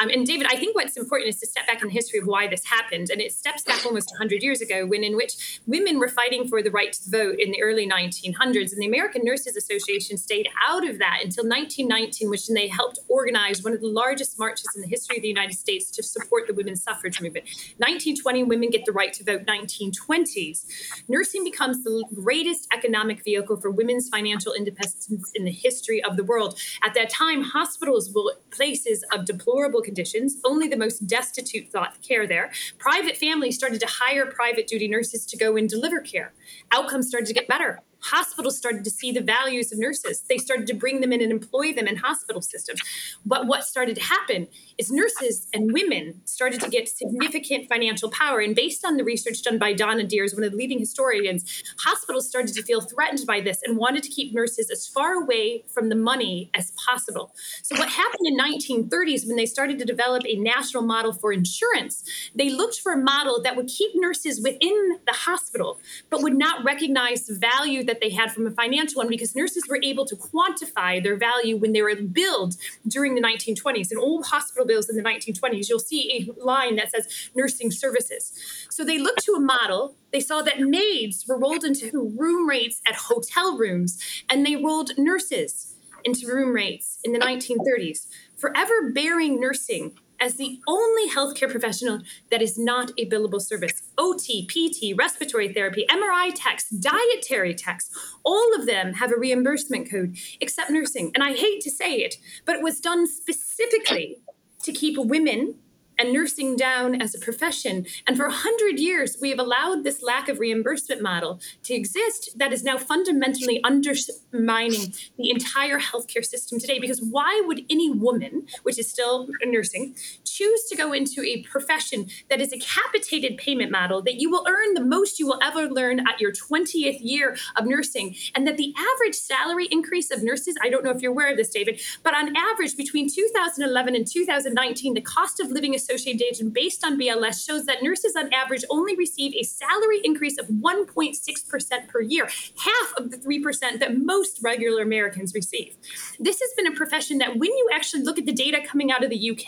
Um, 0.00 0.08
and 0.08 0.26
David, 0.26 0.48
I 0.50 0.56
think 0.56 0.74
what's 0.74 0.96
important 0.96 1.28
is 1.28 1.38
to 1.40 1.46
step 1.46 1.66
back 1.66 1.82
in 1.82 1.90
history 1.90 2.18
of 2.18 2.26
why 2.26 2.48
this 2.48 2.64
happened. 2.64 3.10
And 3.10 3.20
it 3.20 3.32
steps 3.32 3.62
back 3.62 3.86
almost 3.86 4.10
100 4.10 4.42
years 4.42 4.60
ago, 4.60 4.86
when 4.86 5.04
in 5.04 5.14
which 5.14 5.60
women 5.66 6.00
were 6.00 6.08
fighting 6.08 6.48
for 6.48 6.60
the 6.60 6.70
right 6.70 6.92
to 6.92 7.10
vote 7.10 7.36
in 7.38 7.52
the 7.52 7.62
early 7.62 7.88
1900s. 7.88 8.72
And 8.72 8.82
the 8.82 8.86
American 8.86 9.22
Nurses 9.24 9.56
Association 9.56 10.16
stayed 10.16 10.48
out 10.66 10.88
of 10.88 10.98
that 10.98 11.20
until 11.22 11.44
1919, 11.44 12.28
which 12.28 12.48
they 12.48 12.66
helped 12.66 12.98
organize 13.18 13.64
one 13.64 13.72
of 13.72 13.80
the 13.80 13.88
largest 13.88 14.38
marches 14.38 14.68
in 14.76 14.80
the 14.80 14.86
history 14.86 15.16
of 15.16 15.22
the 15.22 15.28
United 15.28 15.58
States 15.58 15.90
to 15.90 16.02
support 16.04 16.46
the 16.46 16.54
women's 16.54 16.82
suffrage 16.84 17.20
movement. 17.20 17.46
1920, 17.78 18.44
women 18.44 18.70
get 18.70 18.84
the 18.86 18.92
right 18.92 19.12
to 19.12 19.24
vote. 19.24 19.44
1920s, 19.44 20.64
nursing 21.08 21.42
becomes 21.42 21.82
the 21.82 22.04
greatest 22.14 22.68
economic 22.72 23.24
vehicle 23.24 23.56
for 23.60 23.70
women's 23.70 24.08
financial 24.08 24.52
independence 24.52 25.08
in 25.34 25.44
the 25.44 25.50
history 25.50 26.02
of 26.04 26.16
the 26.16 26.22
world. 26.22 26.58
At 26.84 26.94
that 26.94 27.10
time, 27.10 27.42
hospitals 27.42 28.12
were 28.14 28.36
places 28.50 29.04
of 29.12 29.24
deplorable 29.24 29.82
conditions. 29.82 30.36
Only 30.44 30.68
the 30.68 30.76
most 30.76 31.06
destitute 31.06 31.72
thought 31.72 32.00
care 32.00 32.26
there. 32.26 32.52
Private 32.78 33.16
families 33.16 33.56
started 33.56 33.80
to 33.80 33.86
hire 33.88 34.26
private 34.26 34.68
duty 34.68 34.86
nurses 34.86 35.26
to 35.26 35.36
go 35.36 35.56
and 35.56 35.68
deliver 35.68 36.00
care. 36.00 36.32
Outcomes 36.70 37.08
started 37.08 37.26
to 37.26 37.34
get 37.34 37.48
better 37.48 37.82
hospitals 38.00 38.56
started 38.56 38.84
to 38.84 38.90
see 38.90 39.12
the 39.12 39.20
values 39.20 39.72
of 39.72 39.78
nurses. 39.78 40.22
They 40.28 40.38
started 40.38 40.66
to 40.68 40.74
bring 40.74 41.00
them 41.00 41.12
in 41.12 41.20
and 41.20 41.32
employ 41.32 41.72
them 41.72 41.86
in 41.86 41.96
hospital 41.96 42.42
systems. 42.42 42.80
But 43.24 43.46
what 43.46 43.64
started 43.64 43.96
to 43.96 44.02
happen 44.02 44.48
is 44.78 44.90
nurses 44.90 45.48
and 45.52 45.72
women 45.72 46.20
started 46.24 46.60
to 46.60 46.70
get 46.70 46.88
significant 46.88 47.68
financial 47.68 48.10
power. 48.10 48.40
And 48.40 48.54
based 48.54 48.84
on 48.84 48.96
the 48.96 49.04
research 49.04 49.42
done 49.42 49.58
by 49.58 49.72
Donna 49.72 50.04
Diers, 50.04 50.34
one 50.34 50.44
of 50.44 50.52
the 50.52 50.56
leading 50.56 50.78
historians, 50.78 51.44
hospitals 51.78 52.28
started 52.28 52.54
to 52.54 52.62
feel 52.62 52.80
threatened 52.80 53.26
by 53.26 53.40
this 53.40 53.60
and 53.64 53.76
wanted 53.76 54.02
to 54.04 54.08
keep 54.08 54.34
nurses 54.34 54.70
as 54.70 54.86
far 54.86 55.14
away 55.14 55.64
from 55.68 55.88
the 55.88 55.96
money 55.96 56.50
as 56.54 56.72
possible. 56.86 57.34
So 57.62 57.76
what 57.76 57.88
happened 57.88 58.26
in 58.26 58.38
1930s 58.38 59.26
when 59.26 59.36
they 59.36 59.46
started 59.46 59.78
to 59.78 59.84
develop 59.84 60.22
a 60.26 60.36
national 60.36 60.82
model 60.82 61.12
for 61.12 61.32
insurance, 61.32 62.04
they 62.34 62.50
looked 62.50 62.80
for 62.80 62.92
a 62.92 62.96
model 62.96 63.42
that 63.42 63.56
would 63.56 63.68
keep 63.68 63.92
nurses 63.94 64.40
within 64.40 64.98
the 65.06 65.12
hospital, 65.12 65.80
but 66.10 66.22
would 66.22 66.36
not 66.36 66.64
recognize 66.64 67.26
the 67.26 67.34
value 67.34 67.84
that 67.88 68.00
they 68.00 68.10
had 68.10 68.30
from 68.30 68.46
a 68.46 68.50
financial 68.52 68.98
one 68.98 69.08
because 69.08 69.34
nurses 69.34 69.64
were 69.68 69.80
able 69.82 70.06
to 70.06 70.14
quantify 70.14 71.02
their 71.02 71.16
value 71.16 71.56
when 71.56 71.72
they 71.72 71.82
were 71.82 71.94
billed 71.96 72.54
during 72.86 73.16
the 73.16 73.20
1920s. 73.20 73.90
In 73.90 73.98
old 73.98 74.26
hospital 74.26 74.64
bills 74.64 74.88
in 74.88 74.96
the 74.96 75.02
1920s, 75.02 75.68
you'll 75.68 75.80
see 75.80 76.30
a 76.38 76.44
line 76.44 76.76
that 76.76 76.92
says 76.92 77.30
nursing 77.34 77.72
services. 77.72 78.32
So 78.70 78.84
they 78.84 78.98
looked 78.98 79.24
to 79.24 79.32
a 79.32 79.40
model. 79.40 79.96
They 80.12 80.20
saw 80.20 80.42
that 80.42 80.60
maids 80.60 81.24
were 81.26 81.38
rolled 81.38 81.64
into 81.64 82.14
room 82.16 82.48
rates 82.48 82.80
at 82.86 82.94
hotel 82.94 83.58
rooms, 83.58 83.98
and 84.30 84.46
they 84.46 84.54
rolled 84.54 84.96
nurses 84.96 85.74
into 86.04 86.28
room 86.28 86.54
rates 86.54 86.98
in 87.02 87.12
the 87.12 87.18
1930s. 87.18 88.06
Forever 88.36 88.92
bearing 88.92 89.40
nursing 89.40 89.98
as 90.20 90.34
the 90.34 90.60
only 90.66 91.08
healthcare 91.08 91.50
professional 91.50 92.00
that 92.30 92.42
is 92.42 92.58
not 92.58 92.90
a 92.98 93.08
billable 93.08 93.40
service. 93.40 93.82
OT, 93.96 94.46
PT, 94.46 94.98
respiratory 94.98 95.52
therapy, 95.52 95.84
MRI 95.90 96.32
techs, 96.34 96.68
dietary 96.68 97.54
techs, 97.54 97.90
all 98.24 98.54
of 98.54 98.66
them 98.66 98.94
have 98.94 99.12
a 99.12 99.16
reimbursement 99.16 99.90
code 99.90 100.16
except 100.40 100.70
nursing. 100.70 101.10
And 101.14 101.22
I 101.22 101.34
hate 101.34 101.60
to 101.62 101.70
say 101.70 101.96
it, 101.96 102.16
but 102.44 102.56
it 102.56 102.62
was 102.62 102.80
done 102.80 103.06
specifically 103.06 104.18
to 104.62 104.72
keep 104.72 104.98
women 104.98 105.54
and 105.98 106.12
nursing 106.12 106.56
down 106.56 107.00
as 107.00 107.14
a 107.14 107.18
profession. 107.18 107.86
And 108.06 108.16
for 108.16 108.26
100 108.26 108.78
years, 108.78 109.16
we 109.20 109.30
have 109.30 109.38
allowed 109.38 109.84
this 109.84 110.02
lack 110.02 110.28
of 110.28 110.38
reimbursement 110.38 111.02
model 111.02 111.40
to 111.64 111.74
exist 111.74 112.30
that 112.36 112.52
is 112.52 112.62
now 112.62 112.78
fundamentally 112.78 113.62
undermining 113.64 114.94
the 115.16 115.30
entire 115.30 115.80
healthcare 115.80 116.24
system 116.24 116.58
today. 116.58 116.78
Because 116.78 117.00
why 117.02 117.42
would 117.46 117.64
any 117.68 117.90
woman, 117.90 118.46
which 118.62 118.78
is 118.78 118.90
still 118.90 119.28
nursing, 119.44 119.96
choose 120.38 120.64
to 120.64 120.76
go 120.76 120.92
into 120.92 121.22
a 121.22 121.42
profession 121.42 122.06
that 122.30 122.40
is 122.40 122.52
a 122.52 122.58
capitated 122.58 123.36
payment 123.36 123.72
model 123.72 124.00
that 124.02 124.20
you 124.20 124.30
will 124.30 124.46
earn 124.48 124.74
the 124.74 124.84
most 124.84 125.18
you 125.18 125.26
will 125.26 125.40
ever 125.42 125.68
learn 125.68 126.00
at 126.00 126.20
your 126.20 126.32
20th 126.32 126.98
year 127.00 127.36
of 127.56 127.66
nursing? 127.66 128.14
And 128.34 128.46
that 128.46 128.56
the 128.56 128.72
average 128.78 129.16
salary 129.16 129.66
increase 129.70 130.10
of 130.12 130.22
nurses, 130.22 130.56
I 130.62 130.70
don't 130.70 130.84
know 130.84 130.90
if 130.90 131.02
you're 131.02 131.12
aware 131.12 131.30
of 131.30 131.36
this, 131.36 131.48
David, 131.48 131.80
but 132.04 132.14
on 132.14 132.36
average, 132.36 132.76
between 132.76 133.10
2011 133.12 133.96
and 133.96 134.06
2019, 134.06 134.94
the 134.94 135.00
cost 135.00 135.40
of 135.40 135.50
living 135.50 135.74
is 135.74 135.88
Association 135.88 136.50
based 136.50 136.84
on 136.84 136.98
BLS 136.98 137.44
shows 137.46 137.64
that 137.66 137.82
nurses 137.82 138.14
on 138.14 138.32
average 138.32 138.64
only 138.70 138.94
receive 138.96 139.34
a 139.34 139.42
salary 139.42 140.00
increase 140.04 140.38
of 140.38 140.46
1.6% 140.48 141.88
per 141.88 142.00
year, 142.00 142.28
half 142.58 142.94
of 142.96 143.10
the 143.10 143.16
3% 143.16 143.78
that 143.80 143.96
most 143.96 144.40
regular 144.42 144.82
Americans 144.82 145.32
receive. 145.34 145.76
This 146.18 146.40
has 146.40 146.50
been 146.56 146.66
a 146.66 146.76
profession 146.76 147.18
that, 147.18 147.36
when 147.36 147.50
you 147.50 147.68
actually 147.72 148.02
look 148.02 148.18
at 148.18 148.26
the 148.26 148.32
data 148.32 148.60
coming 148.66 148.92
out 148.92 149.02
of 149.02 149.10
the 149.10 149.30
UK, 149.30 149.46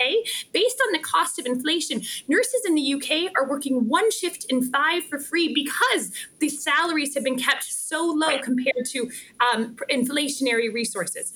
based 0.52 0.79
on 0.86 0.92
the 0.92 0.98
cost 0.98 1.38
of 1.38 1.46
inflation, 1.46 2.02
nurses 2.28 2.62
in 2.66 2.74
the 2.74 2.94
UK 2.94 3.32
are 3.36 3.48
working 3.48 3.88
one 3.88 4.10
shift 4.10 4.46
in 4.48 4.62
five 4.70 5.04
for 5.04 5.18
free 5.18 5.52
because 5.52 6.12
the 6.38 6.48
salaries 6.48 7.14
have 7.14 7.24
been 7.24 7.38
kept 7.38 7.64
so 7.64 8.04
low 8.04 8.38
compared 8.38 8.86
to 8.86 9.10
um, 9.52 9.76
inflationary 9.90 10.72
resources. 10.72 11.32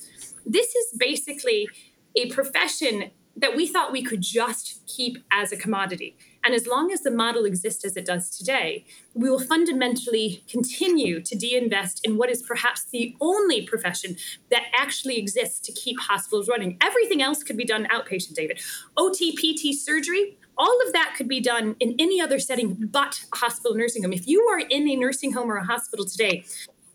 This 0.47 0.75
is 0.75 0.99
basically 0.99 1.69
a 2.17 2.31
profession 2.31 3.11
that 3.37 3.57
we 3.57 3.67
thought 3.67 3.93
we 3.93 4.03
could 4.03 4.23
just 4.23 4.87
keep 4.87 5.19
as 5.33 5.53
a 5.53 5.57
commodity. 5.57 6.17
And 6.45 6.55
as 6.55 6.67
long 6.67 6.93
as 6.93 7.01
the 7.01 7.11
model 7.11 7.47
exists 7.47 7.85
as 7.85 7.97
it 7.97 8.05
does 8.05 8.29
today, 8.29 8.85
we 9.15 9.31
will 9.31 9.41
fundamentally 9.41 10.45
continue 10.47 11.23
to 11.23 11.35
de-invest 11.35 12.05
in 12.05 12.19
what 12.19 12.31
is 12.31 12.43
perhaps 12.43 12.85
the 12.85 13.17
only 13.21 13.63
profession 13.63 14.17
that 14.51 14.65
actually 14.79 15.19
exists 15.19 15.59
to 15.61 15.73
keep 15.73 15.99
hospitals 15.99 16.49
running. 16.49 16.77
Everything 16.83 17.23
else 17.23 17.43
could 17.43 17.57
be 17.57 17.65
done 17.65 17.87
outpatient, 17.91 18.35
David. 18.35 18.61
OT, 18.97 19.33
PT, 19.35 19.75
surgery, 19.75 20.37
all 20.59 20.79
of 20.87 20.93
that 20.93 21.15
could 21.17 21.29
be 21.29 21.41
done 21.41 21.77
in 21.81 21.97
any 21.99 22.21
other 22.21 22.39
setting 22.39 22.75
but 22.93 23.25
a 23.33 23.37
hospital 23.37 23.75
nursing 23.75 24.03
home. 24.03 24.13
If 24.13 24.29
you 24.29 24.43
are 24.43 24.61
in 24.61 24.89
a 24.89 24.97
nursing 24.97 25.33
home 25.33 25.51
or 25.51 25.57
a 25.57 25.65
hospital 25.65 26.05
today, 26.05 26.45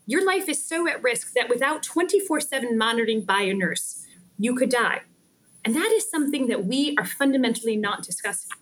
your 0.06 0.24
life 0.24 0.48
is 0.48 0.64
so 0.64 0.88
at 0.88 1.02
risk 1.02 1.34
that 1.34 1.48
without 1.48 1.82
24 1.82 2.40
7 2.40 2.78
monitoring 2.78 3.22
by 3.22 3.42
a 3.42 3.54
nurse, 3.54 4.06
you 4.38 4.54
could 4.54 4.70
die. 4.70 5.02
And 5.64 5.74
that 5.74 5.92
is 5.92 6.10
something 6.10 6.46
that 6.46 6.64
we 6.64 6.96
are 6.98 7.04
fundamentally 7.04 7.76
not 7.76 8.02
discussing 8.02 8.56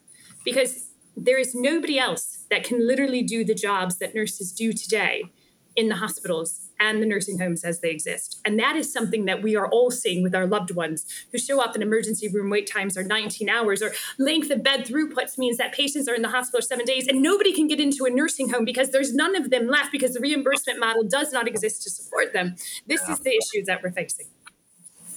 because 0.44 0.90
there 1.16 1.38
is 1.38 1.54
nobody 1.54 1.98
else 1.98 2.46
that 2.50 2.64
can 2.64 2.86
literally 2.86 3.22
do 3.22 3.44
the 3.44 3.54
jobs 3.54 3.98
that 3.98 4.14
nurses 4.14 4.52
do 4.52 4.72
today 4.72 5.24
in 5.76 5.88
the 5.88 5.96
hospitals 5.96 6.68
and 6.80 7.02
the 7.02 7.06
nursing 7.06 7.38
homes 7.38 7.64
as 7.64 7.80
they 7.80 7.90
exist. 7.90 8.40
And 8.44 8.58
that 8.58 8.76
is 8.76 8.92
something 8.92 9.24
that 9.24 9.42
we 9.42 9.56
are 9.56 9.68
all 9.68 9.90
seeing 9.90 10.22
with 10.22 10.34
our 10.34 10.46
loved 10.46 10.74
ones 10.74 11.04
who 11.32 11.38
show 11.38 11.60
up 11.60 11.74
in 11.74 11.82
emergency 11.82 12.28
room 12.28 12.50
wait 12.50 12.70
times 12.70 12.96
are 12.96 13.02
19 13.02 13.48
hours 13.48 13.82
or 13.82 13.92
length 14.18 14.50
of 14.50 14.62
bed 14.62 14.86
throughputs 14.86 15.38
means 15.38 15.56
that 15.56 15.72
patients 15.72 16.08
are 16.08 16.14
in 16.14 16.22
the 16.22 16.28
hospital 16.28 16.62
seven 16.62 16.84
days 16.84 17.06
and 17.08 17.22
nobody 17.22 17.52
can 17.52 17.66
get 17.66 17.80
into 17.80 18.04
a 18.04 18.10
nursing 18.10 18.50
home 18.50 18.64
because 18.64 18.90
there's 18.90 19.14
none 19.14 19.36
of 19.36 19.50
them 19.50 19.66
left 19.66 19.92
because 19.92 20.14
the 20.14 20.20
reimbursement 20.20 20.78
model 20.78 21.04
does 21.04 21.32
not 21.32 21.46
exist 21.46 21.82
to 21.82 21.90
support 21.90 22.32
them. 22.32 22.56
This 22.86 23.08
is 23.08 23.20
the 23.20 23.30
issue 23.30 23.64
that 23.66 23.82
we're 23.82 23.92
facing. 23.92 24.26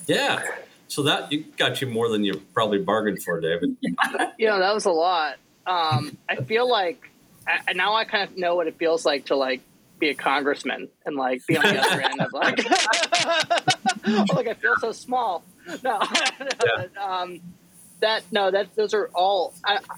Yeah. 0.07 0.43
So 0.91 1.03
that 1.03 1.31
you 1.31 1.45
got 1.55 1.79
you 1.79 1.87
more 1.87 2.09
than 2.09 2.25
you 2.25 2.41
probably 2.53 2.79
bargained 2.79 3.23
for, 3.23 3.39
David. 3.39 3.77
you 3.81 4.47
know, 4.47 4.59
that 4.59 4.73
was 4.73 4.83
a 4.83 4.91
lot. 4.91 5.37
Um, 5.65 6.17
I 6.27 6.35
feel 6.35 6.69
like 6.69 7.09
I, 7.47 7.71
now 7.71 7.95
I 7.95 8.03
kind 8.03 8.29
of 8.29 8.37
know 8.37 8.55
what 8.55 8.67
it 8.67 8.77
feels 8.77 9.05
like 9.05 9.27
to 9.27 9.37
like 9.37 9.61
be 9.99 10.09
a 10.09 10.13
congressman 10.13 10.89
and 11.05 11.15
like 11.15 11.47
be 11.47 11.55
on 11.55 11.63
the 11.63 11.81
other 11.81 12.01
end 12.01 12.19
of 12.19 12.33
like, 12.33 12.59
oh, 14.05 14.25
like 14.35 14.47
I 14.49 14.53
feel 14.55 14.75
so 14.81 14.91
small. 14.91 15.45
No, 15.81 16.01
yeah. 16.65 16.87
um, 17.01 17.39
that 18.01 18.23
no, 18.29 18.51
that 18.51 18.75
those 18.75 18.93
are 18.93 19.09
all. 19.13 19.53
I, 19.63 19.77
I, 19.77 19.97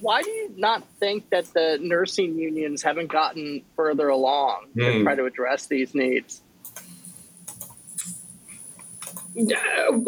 why 0.00 0.22
do 0.22 0.30
you 0.30 0.52
not 0.56 0.82
think 0.98 1.30
that 1.30 1.44
the 1.54 1.78
nursing 1.80 2.36
unions 2.36 2.82
haven't 2.82 3.06
gotten 3.06 3.62
further 3.76 4.08
along 4.08 4.66
mm. 4.74 4.80
to 4.80 4.98
hmm. 4.98 5.02
try 5.04 5.14
to 5.14 5.26
address 5.26 5.66
these 5.66 5.94
needs? 5.94 6.42
Uh, 9.36 9.98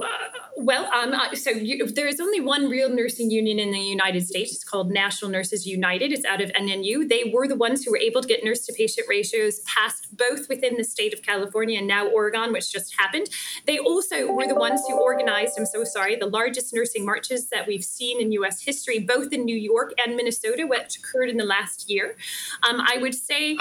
well, 0.56 0.86
um, 0.92 1.14
so 1.34 1.50
you, 1.50 1.84
there 1.86 2.06
is 2.06 2.20
only 2.20 2.40
one 2.40 2.68
real 2.68 2.88
nursing 2.88 3.30
union 3.30 3.58
in 3.58 3.72
the 3.72 3.78
United 3.78 4.26
States. 4.26 4.54
It's 4.54 4.64
called 4.64 4.90
National 4.90 5.30
Nurses 5.30 5.66
United. 5.66 6.12
It's 6.12 6.24
out 6.24 6.40
of 6.40 6.50
NNU. 6.52 7.08
They 7.08 7.30
were 7.32 7.48
the 7.48 7.56
ones 7.56 7.84
who 7.84 7.90
were 7.90 7.98
able 7.98 8.22
to 8.22 8.28
get 8.28 8.44
nurse 8.44 8.64
to 8.66 8.72
patient 8.72 9.06
ratios 9.08 9.60
passed 9.60 10.16
both 10.16 10.48
within 10.48 10.76
the 10.76 10.84
state 10.84 11.12
of 11.12 11.22
California 11.22 11.78
and 11.78 11.88
now 11.88 12.06
Oregon, 12.06 12.52
which 12.52 12.72
just 12.72 12.96
happened. 12.96 13.28
They 13.66 13.78
also 13.78 14.32
were 14.32 14.46
the 14.46 14.54
ones 14.54 14.82
who 14.86 14.98
organized, 14.98 15.54
I'm 15.58 15.66
so 15.66 15.82
sorry, 15.84 16.16
the 16.16 16.26
largest 16.26 16.72
nursing 16.72 17.04
marches 17.04 17.48
that 17.50 17.66
we've 17.66 17.84
seen 17.84 18.20
in 18.20 18.32
US 18.32 18.62
history, 18.62 19.00
both 19.00 19.32
in 19.32 19.44
New 19.44 19.56
York 19.56 19.92
and 20.04 20.16
Minnesota, 20.16 20.66
which 20.66 20.98
occurred 20.98 21.28
in 21.28 21.36
the 21.36 21.44
last 21.44 21.90
year. 21.90 22.16
Um, 22.62 22.80
I 22.80 22.98
would 22.98 23.14
say 23.14 23.58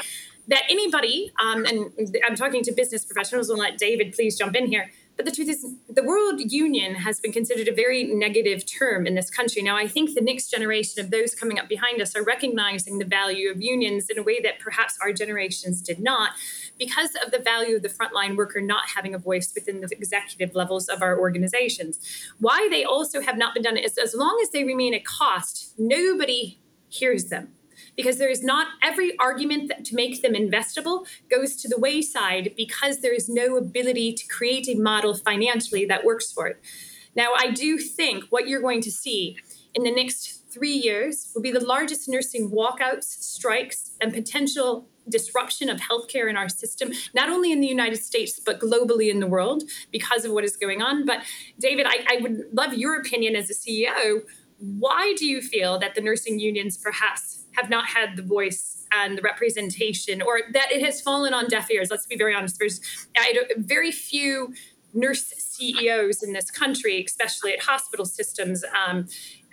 that 0.47 0.61
anybody, 0.69 1.33
um, 1.43 1.65
and 1.65 1.91
I'm 2.25 2.35
talking 2.35 2.63
to 2.63 2.71
business 2.71 3.03
professionals, 3.03 3.49
and 3.49 3.57
let 3.57 3.77
David 3.77 4.13
please 4.13 4.37
jump 4.37 4.55
in 4.55 4.67
here 4.67 4.91
but 5.15 5.25
the 5.25 5.31
truth 5.31 5.49
is, 5.49 5.65
the 5.89 6.03
World 6.03 6.41
Union 6.51 6.95
has 6.95 7.19
been 7.19 7.31
considered 7.31 7.67
a 7.67 7.73
very 7.73 8.03
negative 8.03 8.65
term 8.65 9.07
in 9.07 9.15
this 9.15 9.29
country. 9.29 9.61
Now, 9.61 9.77
I 9.77 9.87
think 9.87 10.13
the 10.13 10.21
next 10.21 10.51
generation 10.51 11.03
of 11.03 11.09
those 11.09 11.33
coming 11.33 11.57
up 11.57 11.69
behind 11.69 12.01
us 12.01 12.15
are 12.15 12.23
recognizing 12.23 12.99
the 12.99 13.05
value 13.05 13.49
of 13.49 13.61
unions 13.61 14.09
in 14.09 14.17
a 14.17 14.23
way 14.23 14.41
that 14.41 14.59
perhaps 14.59 14.97
our 15.01 15.13
generations 15.13 15.81
did 15.81 15.99
not, 15.99 16.31
because 16.77 17.11
of 17.23 17.31
the 17.31 17.39
value 17.39 17.77
of 17.77 17.81
the 17.81 17.89
frontline 17.89 18.35
worker 18.35 18.59
not 18.59 18.89
having 18.95 19.15
a 19.15 19.17
voice 19.17 19.53
within 19.55 19.79
the 19.79 19.87
executive 19.91 20.53
levels 20.53 20.89
of 20.89 21.01
our 21.01 21.17
organizations. 21.17 21.99
Why 22.39 22.67
they 22.69 22.83
also 22.83 23.21
have 23.21 23.37
not 23.37 23.53
been 23.53 23.63
done 23.63 23.77
is 23.77 23.97
as 23.97 24.13
long 24.13 24.39
as 24.43 24.49
they 24.49 24.63
remain 24.65 24.93
a 24.93 24.99
cost, 24.99 25.73
nobody 25.77 26.59
hears 26.89 27.25
them 27.25 27.53
because 27.95 28.17
there 28.17 28.29
is 28.29 28.43
not 28.43 28.67
every 28.83 29.17
argument 29.19 29.69
that, 29.69 29.85
to 29.85 29.95
make 29.95 30.21
them 30.21 30.33
investable 30.33 31.05
goes 31.29 31.55
to 31.57 31.67
the 31.67 31.79
wayside 31.79 32.53
because 32.57 33.01
there 33.01 33.13
is 33.13 33.29
no 33.29 33.57
ability 33.57 34.13
to 34.13 34.27
create 34.27 34.67
a 34.67 34.75
model 34.75 35.13
financially 35.15 35.85
that 35.85 36.03
works 36.03 36.31
for 36.31 36.47
it. 36.47 36.61
Now, 37.15 37.33
I 37.35 37.51
do 37.51 37.77
think 37.77 38.25
what 38.29 38.47
you're 38.47 38.61
going 38.61 38.81
to 38.81 38.91
see 38.91 39.37
in 39.73 39.83
the 39.83 39.91
next 39.91 40.43
three 40.49 40.73
years 40.73 41.31
will 41.33 41.41
be 41.41 41.51
the 41.51 41.63
largest 41.63 42.07
nursing 42.07 42.51
walkouts, 42.51 43.03
strikes, 43.03 43.91
and 44.01 44.13
potential 44.13 44.87
disruption 45.07 45.69
of 45.69 45.79
healthcare 45.79 46.29
in 46.29 46.35
our 46.35 46.49
system, 46.49 46.91
not 47.13 47.29
only 47.29 47.51
in 47.51 47.61
the 47.61 47.67
United 47.67 47.97
States, 47.97 48.39
but 48.39 48.59
globally 48.59 49.09
in 49.09 49.19
the 49.19 49.27
world 49.27 49.63
because 49.91 50.25
of 50.25 50.31
what 50.31 50.43
is 50.43 50.55
going 50.55 50.81
on. 50.81 51.05
But, 51.05 51.19
David, 51.59 51.85
I, 51.87 52.05
I 52.09 52.21
would 52.21 52.45
love 52.53 52.73
your 52.73 52.95
opinion 52.95 53.35
as 53.35 53.49
a 53.49 53.53
CEO. 53.53 54.21
Why 54.57 55.13
do 55.17 55.25
you 55.25 55.41
feel 55.41 55.79
that 55.79 55.95
the 55.95 56.01
nursing 56.01 56.39
unions 56.39 56.77
perhaps 56.77 57.45
have 57.53 57.69
not 57.69 57.87
had 57.87 58.15
the 58.15 58.23
voice 58.23 58.85
and 58.91 59.17
the 59.17 59.21
representation, 59.21 60.21
or 60.21 60.39
that 60.53 60.71
it 60.71 60.81
has 60.83 61.01
fallen 61.01 61.33
on 61.33 61.47
deaf 61.47 61.69
ears? 61.71 61.89
Let's 61.91 62.05
be 62.05 62.17
very 62.17 62.33
honest. 62.33 62.57
There's 62.59 62.79
very 63.57 63.91
few 63.91 64.53
nurse 64.93 65.25
CEOs 65.37 66.23
in 66.23 66.33
this 66.33 66.49
country, 66.49 67.03
especially 67.05 67.53
at 67.53 67.61
hospital 67.61 68.05
systems. 68.05 68.63
Um, 68.87 69.07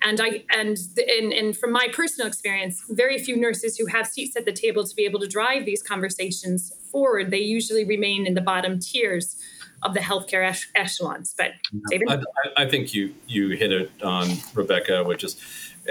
and 0.04 0.20
I 0.20 0.44
and, 0.50 0.76
and 0.96 1.32
and 1.32 1.56
from 1.56 1.72
my 1.72 1.88
personal 1.92 2.26
experience, 2.26 2.82
very 2.90 3.18
few 3.18 3.36
nurses 3.36 3.76
who 3.76 3.86
have 3.86 4.06
seats 4.06 4.36
at 4.36 4.44
the 4.44 4.52
table 4.52 4.84
to 4.84 4.94
be 4.94 5.04
able 5.04 5.20
to 5.20 5.28
drive 5.28 5.64
these 5.64 5.82
conversations 5.82 6.72
forward. 6.90 7.30
They 7.30 7.40
usually 7.40 7.84
remain 7.84 8.26
in 8.26 8.34
the 8.34 8.40
bottom 8.40 8.78
tiers 8.78 9.36
of 9.82 9.94
the 9.94 10.00
healthcare 10.00 10.48
ech- 10.48 10.70
echelons. 10.74 11.34
But 11.36 11.52
David, 11.88 12.08
I, 12.08 12.62
I, 12.62 12.68
think 12.68 12.94
you 12.94 13.14
you 13.26 13.50
hit 13.50 13.72
it 13.72 13.90
on 14.02 14.28
Rebecca, 14.54 15.04
which 15.04 15.24
is 15.24 15.36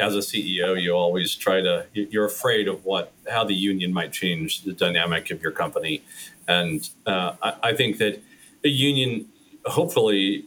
as 0.01 0.15
a 0.15 0.19
CEO, 0.19 0.81
you 0.81 0.93
always 0.93 1.35
try 1.35 1.61
to 1.61 1.85
you're 1.93 2.25
afraid 2.25 2.67
of 2.67 2.85
what 2.85 3.11
how 3.29 3.43
the 3.43 3.55
union 3.55 3.93
might 3.93 4.11
change 4.11 4.63
the 4.63 4.73
dynamic 4.73 5.31
of 5.31 5.41
your 5.41 5.51
company, 5.51 6.03
and 6.47 6.89
uh, 7.05 7.33
I, 7.41 7.53
I 7.63 7.73
think 7.75 7.97
that 7.97 8.21
a 8.63 8.69
union 8.69 9.27
hopefully 9.65 10.45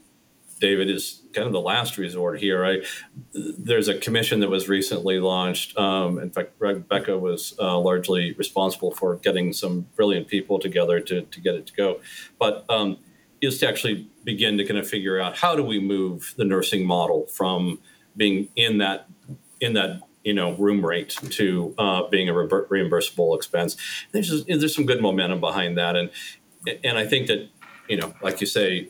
David, 0.61 0.89
is 0.89 1.21
kind 1.35 1.47
of 1.47 1.53
the 1.53 1.61
last 1.61 1.99
resort 1.99 2.41
here. 2.41 2.61
Right? 2.61 2.83
There's 3.35 3.89
a 3.89 3.99
commission 3.99 4.41
that 4.41 4.49
was 4.49 4.69
recently 4.69 5.21
launched. 5.21 5.77
Um, 5.77 6.19
in 6.19 6.31
fact, 6.31 6.53
Rebecca 6.59 7.19
was 7.19 7.55
uh, 7.59 7.79
largely 7.79 8.33
responsible 8.33 8.91
for 8.93 9.17
getting 9.17 9.53
some 9.53 9.87
brilliant 9.95 10.29
people 10.29 10.59
together 10.59 11.01
to, 11.01 11.23
to 11.23 11.41
get 11.41 11.55
it 11.55 11.67
to 11.67 11.75
go. 11.75 12.01
But 12.39 12.65
um, 12.71 12.97
is 13.45 13.59
to 13.59 13.69
actually 13.69 14.09
begin 14.25 14.59
to 14.59 14.65
kind 14.65 14.79
of 14.79 14.89
figure 14.89 15.21
out 15.21 15.37
how 15.39 15.55
do 15.55 15.63
we 15.63 15.79
move 15.79 16.35
the 16.37 16.45
nursing 16.45 16.87
model 16.87 17.27
from 17.27 17.79
being 18.17 18.49
in 18.57 18.79
that 18.79 19.09
in 19.61 19.75
that 19.75 20.01
you 20.23 20.35
know 20.35 20.53
room 20.55 20.85
rate 20.85 21.11
to 21.31 21.75
uh, 21.79 22.09
being 22.09 22.29
a 22.29 22.33
reimbursable 22.33 23.37
expense. 23.37 23.77
There's 24.13 24.45
there's 24.47 24.75
some 24.75 24.87
good 24.87 25.01
momentum 25.01 25.41
behind 25.41 25.79
that, 25.79 25.97
and 25.97 26.11
and 26.83 26.99
I 26.99 27.07
think 27.07 27.27
that 27.29 27.49
you 27.89 27.97
know, 27.97 28.15
like 28.23 28.41
you 28.41 28.47
say, 28.47 28.89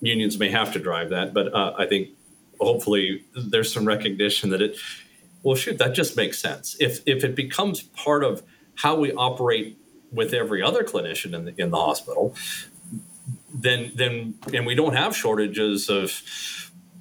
unions 0.00 0.38
may 0.38 0.50
have 0.50 0.72
to 0.72 0.78
drive 0.78 1.10
that, 1.10 1.32
but 1.34 1.52
uh, 1.54 1.74
I 1.78 1.86
think 1.86 2.10
hopefully 2.60 3.24
there's 3.34 3.72
some 3.72 3.86
recognition 3.86 4.50
that 4.50 4.60
it, 4.60 4.76
well, 5.42 5.56
shoot, 5.56 5.78
that 5.78 5.94
just 5.94 6.16
makes 6.16 6.38
sense. 6.38 6.76
If 6.78 7.00
if 7.06 7.24
it 7.24 7.34
becomes 7.34 7.82
part 7.82 8.22
of 8.22 8.42
how 8.76 8.96
we 8.96 9.12
operate 9.12 9.78
with 10.12 10.34
every 10.34 10.62
other 10.62 10.82
clinician 10.82 11.34
in 11.34 11.44
the, 11.44 11.54
in 11.56 11.70
the 11.70 11.76
hospital, 11.76 12.34
then 13.62 13.92
then 13.94 14.34
and 14.52 14.66
we 14.66 14.74
don't 14.74 14.94
have 14.94 15.16
shortages 15.16 15.88
of 15.88 16.22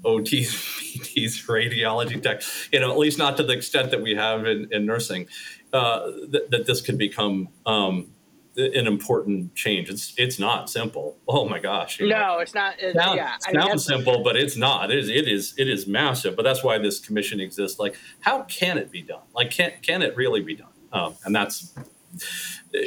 OTs, 0.04 0.48
PTs, 0.80 1.46
radiology 1.48 2.22
tech, 2.22 2.42
you 2.72 2.80
know, 2.80 2.92
at 2.92 2.98
least 2.98 3.18
not 3.18 3.38
to 3.38 3.44
the 3.44 3.54
extent 3.54 3.92
that 3.92 4.02
we 4.02 4.16
have 4.16 4.46
in, 4.46 4.70
in 4.72 4.86
nursing, 4.86 5.28
uh, 5.74 6.12
that, 6.30 6.48
that 6.52 6.66
this 6.66 6.82
could 6.82 6.98
become 6.98 7.50
um, 7.66 8.08
an 8.56 8.88
important 8.88 9.54
change. 9.56 9.90
It's 9.90 10.14
it's 10.18 10.40
not 10.40 10.70
simple. 10.70 11.18
Oh 11.28 11.48
my 11.48 11.60
gosh! 11.60 12.00
No, 12.00 12.08
know. 12.08 12.40
it's 12.40 12.54
not. 12.54 12.80
It, 12.80 12.96
sounds, 12.96 13.16
yeah, 13.16 13.36
I 13.48 13.68
mean, 13.68 13.78
simple, 13.78 14.24
but 14.24 14.36
it's 14.36 14.58
not. 14.58 14.92
It 14.92 15.00
is 15.00 15.10
it 15.10 15.28
is 15.28 15.54
it 15.58 15.70
is 15.70 15.88
massive. 15.88 16.36
But 16.36 16.44
that's 16.44 16.64
why 16.64 16.78
this 16.78 17.00
commission 17.00 17.40
exists. 17.40 17.80
Like, 17.80 17.96
how 18.22 18.44
can 18.44 18.78
it 18.78 18.92
be 18.92 19.02
done? 19.02 19.24
Like, 19.34 19.52
can 19.52 19.74
can 19.82 20.02
it 20.02 20.16
really 20.16 20.42
be 20.42 20.56
done? 20.56 20.68
Um, 20.92 21.16
and 21.24 21.36
that's 21.36 21.74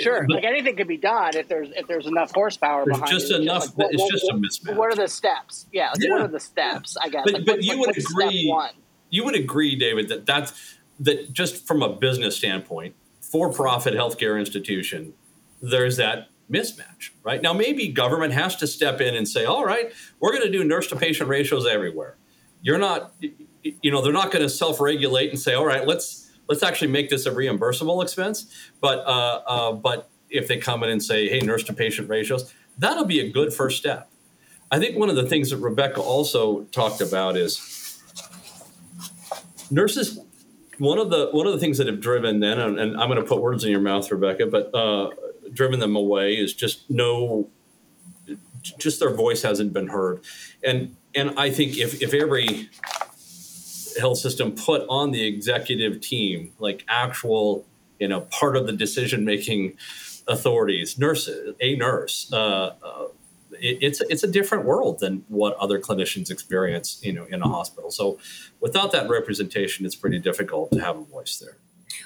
sure. 0.00 0.26
But, 0.26 0.36
like 0.36 0.44
anything 0.44 0.76
can 0.76 0.86
be 0.86 0.96
done 0.96 1.36
if 1.36 1.48
there's 1.48 1.70
if 1.76 1.86
there's 1.86 2.06
enough 2.06 2.32
horsepower 2.34 2.84
there's 2.84 2.98
behind 2.98 3.12
just 3.12 3.32
it. 3.32 3.42
Enough, 3.42 3.64
it's 3.64 3.66
just, 3.66 3.78
like, 3.78 3.88
it's 3.92 4.12
just 4.12 4.30
a 4.30 4.34
mismatch. 4.34 4.76
What 4.76 4.92
are 4.92 4.96
the 4.96 5.08
steps? 5.08 5.66
Yeah, 5.72 5.90
like, 5.90 5.96
yeah. 6.00 6.10
What 6.12 6.22
are 6.22 6.28
the 6.28 6.40
steps? 6.40 6.96
I 7.02 7.08
guess. 7.08 7.22
But, 7.24 7.34
like, 7.34 7.44
but 7.44 7.56
what, 7.56 7.64
you 7.64 7.78
would 7.78 7.96
agree. 7.96 8.54
You 9.10 9.24
would 9.24 9.34
agree, 9.34 9.76
David, 9.76 10.08
that 10.08 10.24
that's 10.24 10.78
that 11.00 11.32
just 11.32 11.66
from 11.66 11.82
a 11.82 11.94
business 11.94 12.36
standpoint, 12.36 12.94
for-profit 13.20 13.94
healthcare 13.94 14.38
institution, 14.38 15.14
there's 15.60 15.96
that 15.96 16.28
mismatch, 16.50 17.10
right? 17.22 17.42
Now, 17.42 17.52
maybe 17.52 17.88
government 17.88 18.32
has 18.34 18.56
to 18.56 18.66
step 18.66 19.00
in 19.00 19.14
and 19.14 19.26
say, 19.26 19.44
all 19.44 19.64
right, 19.64 19.92
we're 20.20 20.32
going 20.32 20.42
to 20.42 20.50
do 20.50 20.64
nurse 20.64 20.86
to 20.88 20.96
patient 20.96 21.28
ratios 21.28 21.66
everywhere. 21.66 22.16
You're 22.60 22.78
not, 22.78 23.14
you 23.20 23.90
know, 23.90 24.02
they're 24.02 24.12
not 24.12 24.30
going 24.30 24.42
to 24.42 24.50
self 24.50 24.80
regulate 24.80 25.30
and 25.30 25.40
say, 25.40 25.54
all 25.54 25.66
right, 25.66 25.86
let's, 25.86 26.21
let's 26.48 26.62
actually 26.62 26.88
make 26.88 27.10
this 27.10 27.26
a 27.26 27.30
reimbursable 27.30 28.02
expense. 28.02 28.52
But, 28.80 29.00
uh, 29.00 29.42
uh, 29.46 29.72
but 29.72 30.10
if 30.30 30.48
they 30.48 30.58
come 30.58 30.82
in 30.82 30.90
and 30.90 31.02
say, 31.02 31.28
hey, 31.28 31.40
nurse 31.40 31.62
to 31.64 31.72
patient 31.72 32.08
ratios, 32.08 32.52
that'll 32.78 33.04
be 33.04 33.20
a 33.20 33.30
good 33.30 33.52
first 33.52 33.78
step. 33.78 34.10
I 34.70 34.78
think 34.78 34.96
one 34.96 35.10
of 35.10 35.16
the 35.16 35.26
things 35.26 35.50
that 35.50 35.58
Rebecca 35.58 36.00
also 36.00 36.62
talked 36.64 37.00
about 37.00 37.36
is 37.36 38.00
nurses. 39.70 40.18
One 40.78 40.98
of 40.98 41.10
the 41.10 41.28
one 41.32 41.46
of 41.46 41.52
the 41.52 41.58
things 41.58 41.76
that 41.78 41.86
have 41.86 42.00
driven 42.00 42.40
then, 42.40 42.58
and, 42.58 42.78
and 42.78 42.98
I'm 42.98 43.08
going 43.08 43.20
to 43.20 43.26
put 43.26 43.42
words 43.42 43.64
in 43.64 43.70
your 43.70 43.80
mouth, 43.80 44.10
Rebecca, 44.10 44.46
but 44.46 44.74
uh, 44.74 45.10
driven 45.52 45.80
them 45.80 45.96
away 45.96 46.34
is 46.34 46.54
just 46.54 46.88
no 46.90 47.50
just 48.78 49.00
their 49.00 49.14
voice 49.14 49.42
hasn't 49.42 49.72
been 49.72 49.88
heard 49.88 50.20
and 50.62 50.94
and 51.14 51.36
i 51.36 51.50
think 51.50 51.76
if 51.76 52.00
if 52.00 52.14
every 52.14 52.70
health 53.98 54.18
system 54.18 54.52
put 54.52 54.86
on 54.88 55.10
the 55.10 55.26
executive 55.26 56.00
team 56.00 56.52
like 56.58 56.84
actual 56.88 57.66
you 57.98 58.08
know 58.08 58.22
part 58.22 58.56
of 58.56 58.66
the 58.66 58.72
decision 58.72 59.24
making 59.24 59.76
authorities 60.28 60.98
nurses 60.98 61.54
a 61.60 61.76
nurse 61.76 62.32
uh, 62.32 62.74
uh, 62.82 63.06
it, 63.62 63.78
it's 63.80 64.00
it's 64.02 64.22
a 64.22 64.28
different 64.28 64.64
world 64.64 64.98
than 65.00 65.24
what 65.28 65.56
other 65.56 65.78
clinicians 65.78 66.30
experience 66.30 67.00
you 67.02 67.12
know 67.12 67.24
in 67.26 67.42
a 67.42 67.48
hospital. 67.48 67.90
So 67.90 68.18
without 68.60 68.92
that 68.92 69.08
representation 69.08 69.86
it's 69.86 69.96
pretty 69.96 70.18
difficult 70.18 70.72
to 70.72 70.80
have 70.80 70.98
a 70.98 71.04
voice 71.04 71.38
there 71.38 71.58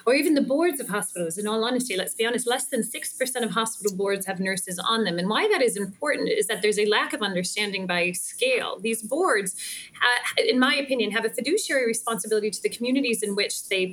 or 0.07 0.15
even 0.15 0.35
the 0.35 0.41
boards 0.41 0.79
of 0.79 0.87
hospitals. 0.87 1.37
In 1.37 1.47
all 1.47 1.65
honesty, 1.65 1.97
let's 1.97 2.15
be 2.15 2.25
honest, 2.25 2.47
less 2.47 2.67
than 2.67 2.81
6% 2.81 3.43
of 3.43 3.51
hospital 3.51 3.95
boards 3.95 4.25
have 4.25 4.39
nurses 4.39 4.79
on 4.79 5.03
them. 5.03 5.19
And 5.19 5.27
why 5.27 5.49
that 5.49 5.61
is 5.61 5.75
important 5.75 6.29
is 6.29 6.47
that 6.47 6.61
there's 6.61 6.79
a 6.79 6.85
lack 6.85 7.11
of 7.11 7.21
understanding 7.21 7.85
by 7.85 8.13
scale. 8.13 8.79
These 8.79 9.03
boards, 9.03 9.53
uh, 10.01 10.43
in 10.47 10.59
my 10.59 10.75
opinion, 10.75 11.11
have 11.11 11.25
a 11.25 11.29
fiduciary 11.29 11.85
responsibility 11.85 12.49
to 12.49 12.63
the 12.63 12.69
communities 12.69 13.21
in 13.21 13.35
which 13.35 13.67
they 13.67 13.91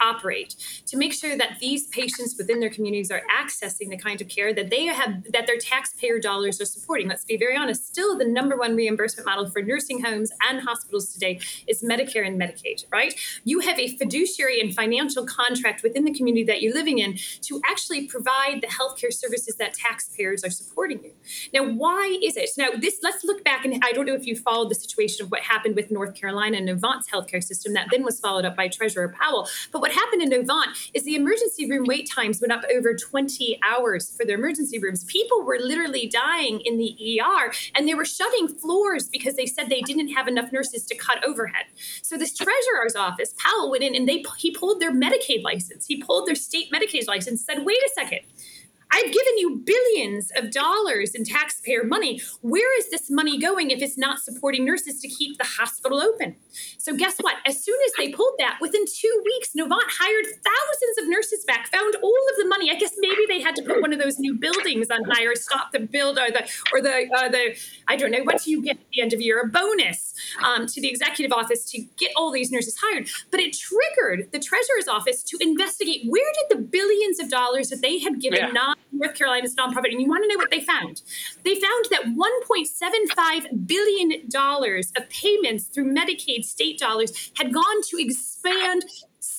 operate 0.00 0.56
to 0.86 0.96
make 0.96 1.12
sure 1.12 1.36
that 1.36 1.58
these 1.60 1.86
patients 1.88 2.36
within 2.36 2.60
their 2.60 2.70
communities 2.70 3.10
are 3.10 3.22
accessing 3.30 3.90
the 3.90 3.96
kind 3.96 4.20
of 4.20 4.28
care 4.28 4.52
that 4.52 4.70
they 4.70 4.86
have, 4.86 5.24
that 5.32 5.46
their 5.46 5.58
taxpayer 5.58 6.18
dollars 6.18 6.60
are 6.60 6.64
supporting. 6.64 7.08
Let's 7.08 7.24
be 7.24 7.36
very 7.36 7.56
honest, 7.56 7.86
still 7.86 8.16
the 8.16 8.24
number 8.24 8.56
one 8.56 8.76
reimbursement 8.76 9.26
model 9.26 9.48
for 9.48 9.62
nursing 9.62 10.02
homes 10.02 10.30
and 10.48 10.60
hospitals 10.60 11.12
today 11.12 11.40
is 11.66 11.82
Medicare 11.82 12.26
and 12.26 12.40
Medicaid, 12.40 12.84
right? 12.90 13.14
You 13.44 13.60
have 13.60 13.78
a 13.78 13.96
fiduciary 13.96 14.60
and 14.60 14.74
financial 14.74 15.24
contract 15.26 15.82
within 15.82 16.04
the 16.04 16.12
community 16.12 16.44
that 16.44 16.62
you're 16.62 16.74
living 16.74 16.98
in 16.98 17.18
to 17.42 17.60
actually 17.68 18.06
provide 18.06 18.60
the 18.60 18.66
healthcare 18.66 19.12
services 19.12 19.56
that 19.56 19.74
taxpayers 19.74 20.44
are 20.44 20.50
supporting 20.50 21.02
you. 21.02 21.12
Now, 21.52 21.70
why 21.70 22.18
is 22.22 22.36
it? 22.36 22.50
Now, 22.56 22.68
this 22.78 22.98
let's 23.02 23.24
look 23.24 23.44
back 23.44 23.64
and 23.64 23.82
I 23.84 23.92
don't 23.92 24.06
know 24.06 24.14
if 24.14 24.26
you 24.26 24.36
followed 24.36 24.70
the 24.70 24.74
situation 24.74 25.24
of 25.24 25.30
what 25.30 25.40
happened 25.40 25.76
with 25.76 25.90
North 25.90 26.14
Carolina 26.14 26.56
and 26.56 26.66
Novant's 26.66 27.10
healthcare 27.10 27.42
system 27.42 27.72
that 27.74 27.88
then 27.90 28.04
was 28.04 28.20
followed 28.20 28.44
up 28.44 28.56
by 28.56 28.68
Treasurer 28.68 29.14
Folwell. 29.18 29.48
But 29.70 29.80
what 29.80 29.92
happened 29.92 30.22
in 30.22 30.30
Novant 30.30 30.90
is 30.94 31.04
the 31.04 31.14
emergency 31.14 31.70
room 31.70 31.84
wait 31.86 32.08
times 32.10 32.40
went 32.40 32.52
up 32.52 32.62
over 32.74 32.94
20 32.94 33.58
hours 33.62 34.14
for 34.16 34.24
their 34.24 34.36
emergency 34.36 34.78
rooms. 34.78 35.04
People 35.04 35.42
were 35.42 35.58
literally 35.60 36.08
dying 36.08 36.60
in 36.64 36.78
the 36.78 37.20
ER 37.20 37.52
and 37.74 37.86
they 37.86 37.94
were 37.94 38.04
shutting 38.04 38.48
floors 38.48 39.08
because 39.08 39.36
they 39.36 39.46
said 39.46 39.68
they 39.68 39.82
didn't 39.82 40.08
have 40.08 40.28
enough 40.28 40.52
nurses 40.52 40.84
to 40.86 40.94
cut 40.94 41.24
overhead. 41.26 41.66
So 42.02 42.16
this 42.16 42.36
treasurer's 42.36 42.96
office, 42.96 43.34
Folwell 43.34 43.70
went 43.70 43.84
in 43.84 43.94
and 43.94 44.08
they 44.08 44.24
he 44.38 44.50
pulled 44.50 44.80
their 44.80 44.92
Medicaid 44.92 45.42
license. 45.42 45.86
He 45.86 46.02
pulled 46.02 46.26
their 46.26 46.34
state 46.34 46.70
Medicaid 46.72 47.06
license, 47.06 47.44
said, 47.44 47.64
wait 47.64 47.78
a 47.78 47.90
second. 47.94 48.20
I've 48.92 49.06
given 49.06 49.38
you 49.38 49.62
billions 49.64 50.30
of 50.36 50.50
dollars 50.50 51.14
in 51.14 51.24
taxpayer 51.24 51.82
money. 51.82 52.20
Where 52.42 52.78
is 52.78 52.90
this 52.90 53.10
money 53.10 53.38
going 53.38 53.70
if 53.70 53.80
it's 53.80 53.96
not 53.96 54.18
supporting 54.18 54.64
nurses 54.64 55.00
to 55.00 55.08
keep 55.08 55.38
the 55.38 55.44
hospital 55.44 56.00
open? 56.00 56.36
So, 56.76 56.94
guess 56.94 57.16
what? 57.20 57.36
As 57.46 57.62
soon 57.62 57.78
as 57.86 57.92
they 57.96 58.12
pulled 58.12 58.34
that, 58.38 58.58
within 58.60 58.84
two 58.84 59.22
weeks, 59.24 59.50
Novant 59.56 59.88
hired 59.88 60.26
thousands 60.26 60.98
of 61.00 61.08
nurses 61.08 61.44
back, 61.44 61.68
found 61.68 61.96
all 62.02 62.26
of 62.30 62.36
the 62.36 62.46
money. 62.46 62.70
I 62.70 62.74
guess 62.74 62.92
maybe 62.98 63.22
they 63.28 63.40
had 63.40 63.56
to 63.56 63.62
put 63.62 63.80
one 63.80 63.92
of 63.92 63.98
those 63.98 64.18
new 64.18 64.34
buildings 64.34 64.88
on 64.90 65.04
hire, 65.04 65.34
stop 65.36 65.72
the 65.72 65.80
build, 65.80 66.18
or 66.18 66.30
the, 66.30 66.46
or 66.72 66.82
the, 66.82 67.08
uh, 67.16 67.28
the 67.28 67.56
I 67.88 67.96
don't 67.96 68.10
know, 68.10 68.22
what 68.24 68.42
do 68.42 68.50
you 68.50 68.62
get 68.62 68.76
at 68.76 68.86
the 68.92 69.00
end 69.00 69.12
of 69.14 69.20
year? 69.20 69.40
A 69.40 69.48
bonus 69.48 70.14
um, 70.44 70.66
to 70.66 70.80
the 70.80 70.88
executive 70.88 71.32
office 71.32 71.64
to 71.70 71.78
get 71.96 72.12
all 72.14 72.30
these 72.30 72.52
nurses 72.52 72.76
hired. 72.82 73.08
But 73.30 73.40
it 73.40 73.56
triggered 73.56 74.30
the 74.32 74.38
treasurer's 74.38 74.88
office 74.88 75.22
to 75.24 75.38
investigate 75.40 76.02
where 76.06 76.30
did 76.34 76.58
the 76.58 76.62
billions 76.62 77.18
of 77.18 77.30
dollars 77.30 77.70
that 77.70 77.80
they 77.80 77.98
had 77.98 78.20
given 78.20 78.40
yeah. 78.40 78.50
non 78.50 78.76
North 78.90 79.16
Carolina's 79.16 79.54
nonprofit, 79.54 79.92
and 79.92 80.00
you 80.00 80.08
want 80.08 80.24
to 80.24 80.28
know 80.28 80.38
what 80.38 80.50
they 80.50 80.60
found? 80.60 81.02
They 81.44 81.54
found 81.54 81.86
that 81.90 82.04
$1.75 82.04 83.66
billion 83.66 84.12
of 84.96 85.08
payments 85.08 85.64
through 85.64 85.94
Medicaid 85.94 86.44
state 86.44 86.78
dollars 86.78 87.30
had 87.36 87.52
gone 87.52 87.82
to 87.88 87.96
expand 87.98 88.84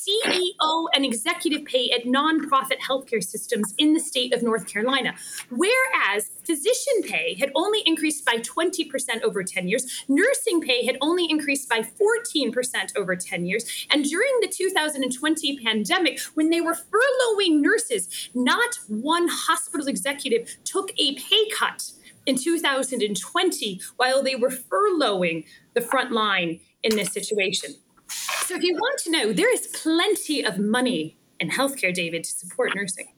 CEO 0.04 0.86
and 0.94 1.06
executive 1.06 1.66
pay 1.66 1.92
at 1.92 2.04
nonprofit 2.04 2.80
healthcare 2.88 3.24
systems 3.24 3.74
in 3.78 3.94
the 3.94 4.00
state 4.00 4.34
of 4.34 4.44
North 4.44 4.68
Carolina. 4.68 5.13
Whereas 5.50 6.32
physician 6.44 7.04
pay 7.04 7.36
had 7.36 7.52
only 7.56 7.82
increased 7.86 8.26
by 8.26 8.38
20% 8.38 9.24
over 9.24 9.44
10 9.44 9.68
years, 9.68 10.04
nursing 10.08 10.62
pay 10.62 10.86
had 10.86 10.98
only 11.02 11.28
increased 11.30 11.70
by 11.70 11.82
14% 11.82 12.54
over 12.98 13.16
10 13.16 13.46
years. 13.46 13.88
And 13.89 14.04
during 14.04 14.32
the 14.42 14.48
2020 14.48 15.60
pandemic, 15.60 16.20
when 16.34 16.50
they 16.50 16.62
were 16.62 16.76
furloughing 16.76 17.62
nurses, 17.62 18.30
not 18.34 18.80
one 18.88 19.28
hospital 19.30 19.88
executive 19.88 20.58
took 20.63 20.92
a 20.98 21.16
pay 21.16 21.50
cut 21.50 21.92
in 22.26 22.38
2020 22.38 23.82
while 23.98 24.24
they 24.24 24.36
were 24.36 24.50
furloughing 24.50 25.46
the 25.74 25.82
front 25.82 26.12
line 26.12 26.60
in 26.82 26.96
this 26.96 27.12
situation. 27.12 27.76
So, 28.08 28.56
if 28.56 28.63
you 28.63 28.76
want 28.76 29.00
to 29.00 29.12
know, 29.12 29.34
there 29.34 29.54
is 29.54 29.68
plenty 29.68 30.43
of 30.43 30.60
money 30.60 31.18
in 31.39 31.49
healthcare, 31.49 31.93
David, 31.93 32.24
to 32.24 32.32
support 32.32 32.76
nursing. 32.76 33.14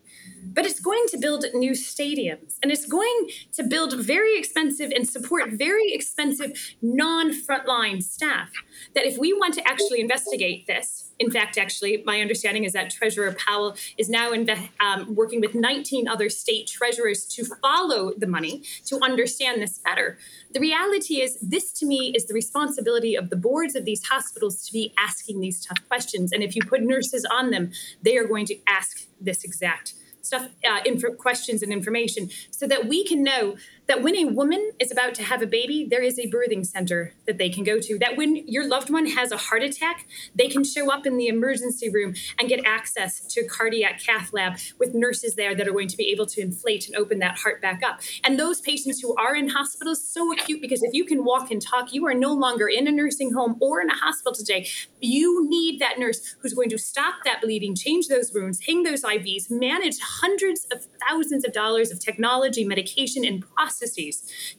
But 0.56 0.66
it's 0.66 0.80
going 0.80 1.06
to 1.10 1.18
build 1.18 1.45
new 1.53 1.72
stadiums 1.72 2.56
and 2.64 2.72
it's 2.72 2.86
going 2.86 3.30
to 3.53 3.64
build 3.64 3.99
very 3.99 4.38
expensive 4.38 4.91
and 4.91 5.08
support 5.08 5.51
very 5.51 5.91
expensive 5.91 6.76
non 6.82 7.32
frontline 7.32 8.01
staff. 8.01 8.51
That 8.95 9.06
if 9.06 9.18
we 9.18 9.34
want 9.34 9.53
to 9.56 9.68
actually 9.68 9.99
investigate 9.99 10.66
this, 10.66 11.12
in 11.20 11.32
fact, 11.32 11.58
actually, 11.58 12.03
my 12.06 12.20
understanding 12.20 12.66
is 12.66 12.74
that 12.74 12.89
Treasurer 12.89 13.32
Folwell 13.32 13.78
is 13.97 14.10
now 14.10 14.34
um, 14.34 15.16
working 15.16 15.39
with 15.39 15.56
19 15.56 16.08
other 16.08 16.30
state 16.30 16.68
treasurers 16.68 17.26
to 17.28 17.45
follow 17.62 18.12
the 18.18 18.28
money 18.28 18.64
to 18.86 18.99
understand 19.01 19.62
this 19.62 19.80
better. 19.80 20.18
The 20.53 20.60
reality 20.60 21.22
is, 21.22 21.38
this 21.41 21.72
to 21.74 21.86
me 21.86 22.12
is 22.16 22.26
the 22.26 22.34
responsibility 22.34 23.16
of 23.16 23.30
the 23.30 23.38
boards 23.38 23.76
of 23.76 23.86
these 23.86 24.06
hospitals 24.06 24.66
to 24.68 24.74
be 24.74 24.93
asking 24.99 25.39
these 25.39 25.66
tough 25.66 25.86
questions. 25.88 26.32
And 26.32 26.43
if 26.43 26.56
you 26.56 26.64
put 26.64 26.82
nurses 26.82 27.26
on 27.26 27.49
them, 27.49 27.72
they 28.01 28.18
are 28.18 28.28
going 28.28 28.45
to 28.47 28.58
ask 28.68 29.08
this 29.22 29.43
exact 29.43 29.93
stuff, 30.26 30.50
uh, 30.68 30.80
inf- 30.86 31.18
questions 31.18 31.62
and 31.62 31.72
information, 31.72 32.30
so 32.52 32.68
that 32.68 32.88
we 32.88 33.04
can 33.04 33.24
know 33.24 33.56
that 33.88 34.02
when 34.02 34.16
a 34.16 34.26
woman 34.26 34.72
is 34.80 34.92
about 34.92 35.14
to 35.16 35.24
have 35.24 35.42
a 35.42 35.48
baby, 35.48 35.88
there 35.90 36.02
is 36.02 36.18
a 36.18 36.30
birthing 36.30 36.66
center 36.66 37.14
that 37.26 37.38
they 37.38 37.50
can 37.50 37.64
go 37.64 37.80
to. 37.80 37.98
That 38.00 38.18
when 38.18 38.36
your 38.48 38.68
loved 38.68 38.90
one 38.90 39.08
has 39.08 39.32
a 39.32 39.38
heart 39.38 39.64
attack, 39.64 40.08
they 40.34 40.48
can 40.48 40.64
show 40.64 40.92
up 40.92 41.06
in 41.06 41.18
the 41.18 41.28
emergency 41.28 41.90
room 41.90 42.16
and 42.40 42.50
get 42.50 42.66
access 42.66 43.22
to 43.22 43.42
a 43.42 43.48
cardiac 43.48 44.02
cath 44.02 44.34
lab 44.34 44.58
with 44.80 44.94
nurses 44.94 45.36
there 45.36 45.56
that 45.56 45.68
are 45.68 45.72
going 45.72 45.88
to 45.88 45.98
be 45.98 46.10
able 46.12 46.26
to 46.28 46.42
inflate 46.42 46.88
and 46.88 46.96
open 46.96 47.20
that 47.20 47.38
heart 47.38 47.62
back 47.62 47.84
up. 47.84 48.02
And 48.24 48.40
those 48.40 48.62
patients 48.62 49.02
who 49.02 49.16
are 49.16 49.36
in 49.36 49.50
hospitals, 49.50 50.06
so 50.06 50.32
acute 50.34 50.62
because 50.62 50.84
if 50.84 50.94
you 50.94 51.06
can 51.06 51.24
walk 51.24 51.52
and 51.52 51.62
talk, 51.62 51.94
you 51.94 52.06
are 52.08 52.14
no 52.14 52.34
longer 52.34 52.68
in 52.68 52.88
a 52.88 52.92
nursing 52.92 53.34
home 53.34 53.58
or 53.62 53.82
in 53.82 53.90
a 53.90 53.96
hospital 53.96 54.34
today. 54.34 54.68
You 55.00 55.48
need 55.50 55.80
that 55.80 56.00
nurse 56.00 56.36
who's 56.40 56.54
going 56.54 56.70
to 56.70 56.78
stop 56.78 57.16
that 57.26 57.42
bleeding, 57.42 57.76
change 57.76 58.08
those 58.08 58.32
wounds, 58.34 58.62
hang 58.66 58.84
those 58.84 59.04
IVs, 59.04 59.52
manage 59.52 60.00
hundreds 60.00 60.66
of 60.72 60.86
thousands 61.08 61.46
of 61.46 61.54
dollars 61.54 61.92
of 61.92 62.00
technology, 62.00 62.64
medication, 62.64 63.26
and 63.26 63.44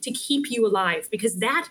to 0.01 0.11
keep 0.11 0.49
you 0.49 0.65
alive 0.65 1.07
because 1.11 1.37
that 1.37 1.67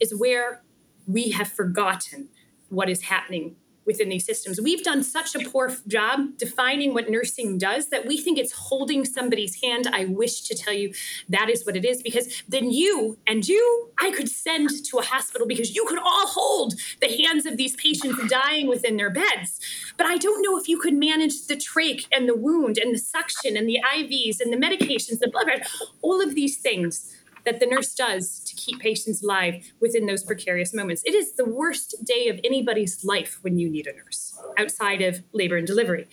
is 0.00 0.14
where 0.14 0.62
we 1.06 1.30
have 1.30 1.48
forgotten 1.48 2.28
what 2.68 2.88
is 2.88 3.02
happening 3.02 3.56
within 3.90 4.08
these 4.08 4.24
systems. 4.24 4.60
We've 4.60 4.84
done 4.84 5.02
such 5.02 5.34
a 5.34 5.40
poor 5.40 5.76
job 5.88 6.38
defining 6.38 6.94
what 6.94 7.10
nursing 7.10 7.58
does 7.58 7.88
that 7.88 8.06
we 8.06 8.18
think 8.18 8.38
it's 8.38 8.52
holding 8.52 9.04
somebody's 9.04 9.60
hand. 9.60 9.88
I 9.92 10.04
wish 10.04 10.42
to 10.42 10.54
tell 10.54 10.72
you 10.72 10.94
that 11.28 11.50
is 11.50 11.66
what 11.66 11.76
it 11.76 11.84
is 11.84 12.00
because 12.00 12.44
then 12.48 12.70
you 12.70 13.18
and 13.26 13.48
you, 13.48 13.90
I 13.98 14.12
could 14.12 14.28
send 14.28 14.70
to 14.84 14.98
a 14.98 15.02
hospital 15.02 15.44
because 15.44 15.74
you 15.74 15.84
could 15.86 15.98
all 15.98 16.28
hold 16.28 16.74
the 17.00 17.08
hands 17.08 17.46
of 17.46 17.56
these 17.56 17.74
patients 17.74 18.28
dying 18.28 18.68
within 18.68 18.96
their 18.96 19.10
beds. 19.10 19.58
But 19.96 20.06
I 20.06 20.18
don't 20.18 20.40
know 20.40 20.56
if 20.56 20.68
you 20.68 20.78
could 20.78 20.94
manage 20.94 21.48
the 21.48 21.56
trach 21.56 22.06
and 22.12 22.28
the 22.28 22.36
wound 22.36 22.78
and 22.78 22.94
the 22.94 22.98
suction 22.98 23.56
and 23.56 23.68
the 23.68 23.80
IVs 23.92 24.40
and 24.40 24.52
the 24.52 24.56
medications, 24.56 25.18
the 25.18 25.28
blood 25.28 25.46
pressure, 25.46 25.64
all 26.00 26.22
of 26.22 26.36
these 26.36 26.58
things 26.58 27.12
that 27.44 27.60
the 27.60 27.66
nurse 27.66 27.94
does 27.94 28.40
to 28.40 28.54
keep 28.54 28.80
patients 28.80 29.22
alive 29.22 29.72
within 29.80 30.06
those 30.06 30.24
precarious 30.24 30.74
moments. 30.74 31.02
It 31.04 31.14
is 31.14 31.34
the 31.34 31.44
worst 31.44 31.94
day 32.04 32.28
of 32.28 32.40
anybody's 32.44 33.04
life 33.04 33.38
when 33.42 33.58
you 33.58 33.70
need 33.70 33.86
a 33.86 33.94
nurse 33.94 34.38
outside 34.58 35.00
of 35.02 35.22
labor 35.32 35.56
and 35.56 35.66
delivery. 35.66 36.08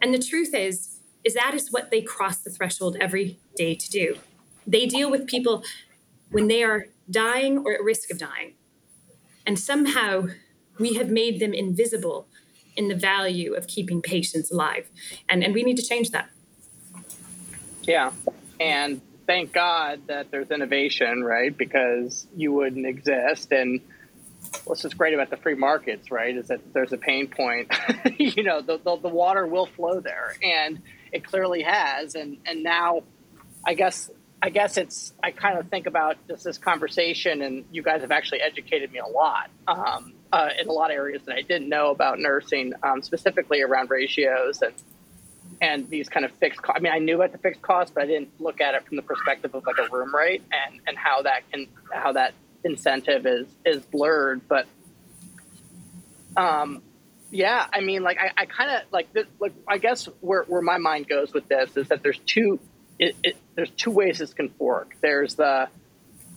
And 0.00 0.14
the 0.14 0.18
truth 0.18 0.54
is, 0.54 1.00
is 1.24 1.34
that 1.34 1.54
is 1.54 1.72
what 1.72 1.90
they 1.90 2.00
cross 2.00 2.38
the 2.38 2.50
threshold 2.50 2.96
every 3.00 3.38
day 3.56 3.74
to 3.74 3.90
do. 3.90 4.16
They 4.66 4.86
deal 4.86 5.10
with 5.10 5.26
people 5.26 5.62
when 6.30 6.48
they 6.48 6.62
are 6.62 6.86
dying 7.10 7.58
or 7.58 7.74
at 7.74 7.82
risk 7.82 8.10
of 8.10 8.18
dying. 8.18 8.54
And 9.46 9.58
somehow 9.58 10.28
we 10.78 10.94
have 10.94 11.10
made 11.10 11.40
them 11.40 11.54
invisible 11.54 12.28
in 12.76 12.88
the 12.88 12.94
value 12.94 13.54
of 13.54 13.66
keeping 13.66 14.00
patients 14.00 14.52
alive. 14.52 14.88
And, 15.28 15.42
and 15.42 15.52
we 15.52 15.62
need 15.64 15.76
to 15.78 15.82
change 15.82 16.10
that. 16.10 16.30
Yeah. 17.82 18.12
And 18.60 19.00
thank 19.28 19.52
God 19.52 20.00
that 20.06 20.30
there's 20.30 20.50
innovation, 20.50 21.22
right? 21.22 21.56
Because 21.56 22.26
you 22.34 22.50
wouldn't 22.50 22.86
exist. 22.86 23.52
And 23.52 23.80
what's 24.64 24.82
just 24.82 24.96
great 24.96 25.14
about 25.14 25.30
the 25.30 25.36
free 25.36 25.54
markets, 25.54 26.10
right, 26.10 26.34
is 26.34 26.48
that 26.48 26.72
there's 26.72 26.92
a 26.92 26.96
pain 26.96 27.28
point. 27.28 27.70
you 28.18 28.42
know, 28.42 28.62
the, 28.62 28.78
the, 28.78 28.96
the, 28.96 29.08
water 29.08 29.46
will 29.46 29.66
flow 29.66 30.00
there, 30.00 30.34
and 30.42 30.80
it 31.12 31.24
clearly 31.24 31.62
has. 31.62 32.14
And 32.14 32.38
and 32.46 32.62
now, 32.62 33.02
I 33.64 33.74
guess 33.74 34.10
I 34.42 34.48
guess 34.48 34.78
it's 34.78 35.12
I 35.22 35.30
kind 35.30 35.58
of 35.58 35.68
think 35.68 35.86
about 35.86 36.16
just 36.26 36.42
this 36.42 36.56
conversation, 36.56 37.42
and 37.42 37.66
you 37.70 37.82
guys 37.82 38.00
have 38.00 38.10
actually 38.10 38.40
educated 38.40 38.90
me 38.90 38.98
a 38.98 39.06
lot 39.06 39.50
um, 39.68 40.14
uh, 40.32 40.48
in 40.58 40.68
a 40.68 40.72
lot 40.72 40.90
of 40.90 40.96
areas 40.96 41.22
that 41.26 41.36
I 41.36 41.42
didn't 41.42 41.68
know 41.68 41.90
about 41.90 42.18
nursing, 42.18 42.72
um, 42.82 43.02
specifically 43.02 43.60
around 43.60 43.90
ratios 43.90 44.62
and 44.62 44.72
and 45.60 45.88
these 45.90 46.08
kind 46.08 46.24
of 46.24 46.32
fixed 46.32 46.62
costs. 46.62 46.78
I 46.78 46.82
mean, 46.82 46.92
I 46.92 46.98
knew 46.98 47.16
about 47.16 47.32
the 47.32 47.38
fixed 47.38 47.62
costs, 47.62 47.92
but 47.94 48.04
I 48.04 48.06
didn't 48.06 48.40
look 48.40 48.60
at 48.60 48.74
it 48.74 48.86
from 48.86 48.96
the 48.96 49.02
perspective 49.02 49.54
of 49.54 49.64
like 49.66 49.76
a 49.78 49.88
room 49.94 50.14
rate 50.14 50.42
and, 50.52 50.80
and 50.86 50.96
how 50.96 51.22
that 51.22 51.50
can 51.50 51.66
how 51.92 52.12
that 52.12 52.34
incentive 52.64 53.26
is 53.26 53.46
is 53.64 53.82
blurred. 53.84 54.42
But 54.48 54.66
um, 56.36 56.82
yeah, 57.30 57.66
I 57.72 57.80
mean, 57.80 58.02
like 58.02 58.18
I, 58.18 58.42
I 58.42 58.46
kind 58.46 58.70
of 58.70 58.82
like 58.92 59.12
this, 59.12 59.26
like 59.40 59.52
I 59.66 59.78
guess 59.78 60.06
where 60.20 60.44
where 60.44 60.62
my 60.62 60.78
mind 60.78 61.08
goes 61.08 61.32
with 61.32 61.48
this 61.48 61.76
is 61.76 61.88
that 61.88 62.02
there's 62.02 62.18
two 62.26 62.60
it, 62.98 63.16
it, 63.22 63.36
there's 63.54 63.70
two 63.70 63.90
ways 63.90 64.18
this 64.18 64.34
can 64.34 64.52
work. 64.58 64.96
There's 65.00 65.34
the 65.34 65.68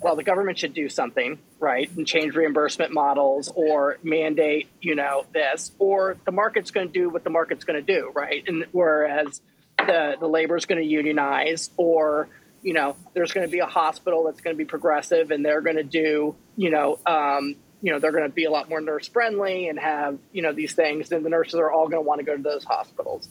well, 0.02 0.16
the 0.16 0.24
government 0.24 0.58
should 0.58 0.74
do 0.74 0.90
something, 0.90 1.38
right, 1.62 1.90
and 1.96 2.06
change 2.06 2.36
reimbursement 2.36 2.92
models 2.92 3.50
or 3.56 3.98
mandate, 4.04 4.68
you 4.82 4.96
know, 4.96 5.26
this, 5.32 5.72
or 5.80 6.18
the 6.26 6.32
market's 6.32 6.72
going 6.72 6.88
to 6.88 6.94
do 6.94 7.10
what 7.10 7.24
the 7.24 7.30
market's 7.30 7.64
going 7.64 7.86
to 7.86 7.94
do, 7.94 8.12
right? 8.14 8.44
And 8.48 8.66
whereas 8.72 9.40
the 9.78 10.16
the 10.20 10.28
labor 10.28 10.58
is 10.58 10.66
going 10.66 10.82
to 10.82 10.88
unionize, 10.88 11.70
or 11.78 12.28
you 12.64 12.74
know, 12.74 12.96
there's 13.14 13.32
going 13.32 13.48
to 13.48 13.52
be 13.52 13.60
a 13.60 13.66
hospital 13.66 14.26
that's 14.26 14.42
going 14.42 14.56
to 14.56 14.58
be 14.58 14.66
progressive, 14.66 15.32
and 15.32 15.46
they're 15.46 15.62
going 15.62 15.78
to 15.78 15.84
do, 15.84 16.36
you 16.58 16.72
know, 16.72 17.00
um, 17.06 17.56
you 17.82 17.92
know, 17.92 18.00
they're 18.00 18.12
going 18.12 18.28
to 18.28 18.30
be 18.30 18.46
a 18.46 18.52
lot 18.52 18.68
more 18.70 18.82
nurse 18.82 19.08
friendly 19.08 19.68
and 19.68 19.80
have, 19.80 20.20
you 20.32 20.42
know, 20.42 20.54
these 20.54 20.74
things. 20.74 21.10
Then 21.10 21.24
the 21.24 21.30
nurses 21.30 21.56
are 21.56 21.72
all 21.72 21.88
going 21.88 22.04
to 22.04 22.08
want 22.08 22.20
to 22.20 22.26
go 22.26 22.36
to 22.36 22.44
those 22.44 22.64
hospitals. 22.64 23.28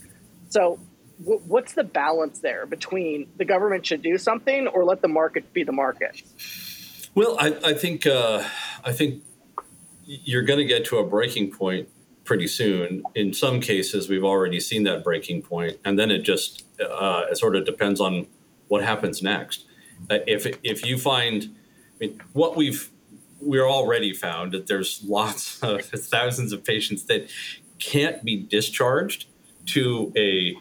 So 0.49 0.81
what's 1.23 1.75
the 1.75 1.85
balance 1.85 2.41
there 2.41 2.67
between 2.67 3.29
the 3.37 3.45
government 3.45 3.87
should 3.87 4.03
do 4.03 4.19
something 4.19 4.67
or 4.67 4.85
let 4.85 5.03
the 5.03 5.09
market 5.09 5.53
be 5.53 5.65
the 5.65 5.73
market? 5.73 6.23
Well, 7.15 7.37
I, 7.39 7.57
I 7.65 7.75
think 7.75 8.07
uh, 8.07 8.45
I 8.85 8.93
think 8.93 9.23
you're 10.05 10.43
going 10.43 10.59
to 10.59 10.65
get 10.65 10.85
to 10.87 10.99
a 10.99 11.07
breaking 11.07 11.51
point 11.51 11.89
pretty 12.25 12.47
soon. 12.47 13.03
In 13.15 13.33
some 13.33 13.61
cases, 13.61 14.09
we've 14.09 14.25
already 14.25 14.61
seen 14.61 14.85
that 14.85 15.03
breaking 15.03 15.43
point, 15.43 15.79
and 15.85 15.99
then 15.99 16.11
it 16.11 16.21
just 16.21 16.65
uh, 16.81 17.25
it 17.31 17.37
sort 17.39 17.57
of 17.57 17.65
depends 17.65 18.01
on 18.01 18.27
what 18.69 18.85
happens 18.85 19.23
next. 19.23 19.65
Uh, 20.09 20.19
if 20.27 20.47
if 20.63 20.87
you 20.87 20.97
find, 20.99 21.55
I 22.01 22.07
mean, 22.07 22.21
what 22.33 22.57
we've 22.57 22.91
we're 23.41 23.69
already 23.69 24.13
found 24.13 24.53
that 24.53 24.67
there's 24.67 25.03
lots 25.05 25.61
of 25.63 25.83
thousands 25.83 26.53
of 26.53 26.65
patients 26.65 27.05
that 27.05 27.29
can't 27.81 28.23
be 28.23 28.37
discharged 28.37 29.27
to 29.67 30.13
a 30.17 30.55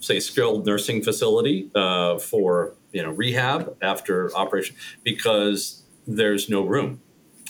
say 0.00 0.20
skilled 0.20 0.66
nursing 0.66 1.02
facility 1.02 1.70
uh, 1.74 2.18
for 2.18 2.74
you 2.92 3.02
know 3.02 3.10
rehab 3.10 3.74
after 3.80 4.34
operation 4.36 4.76
because 5.02 5.83
there's 6.06 6.48
no 6.48 6.62
room. 6.62 7.00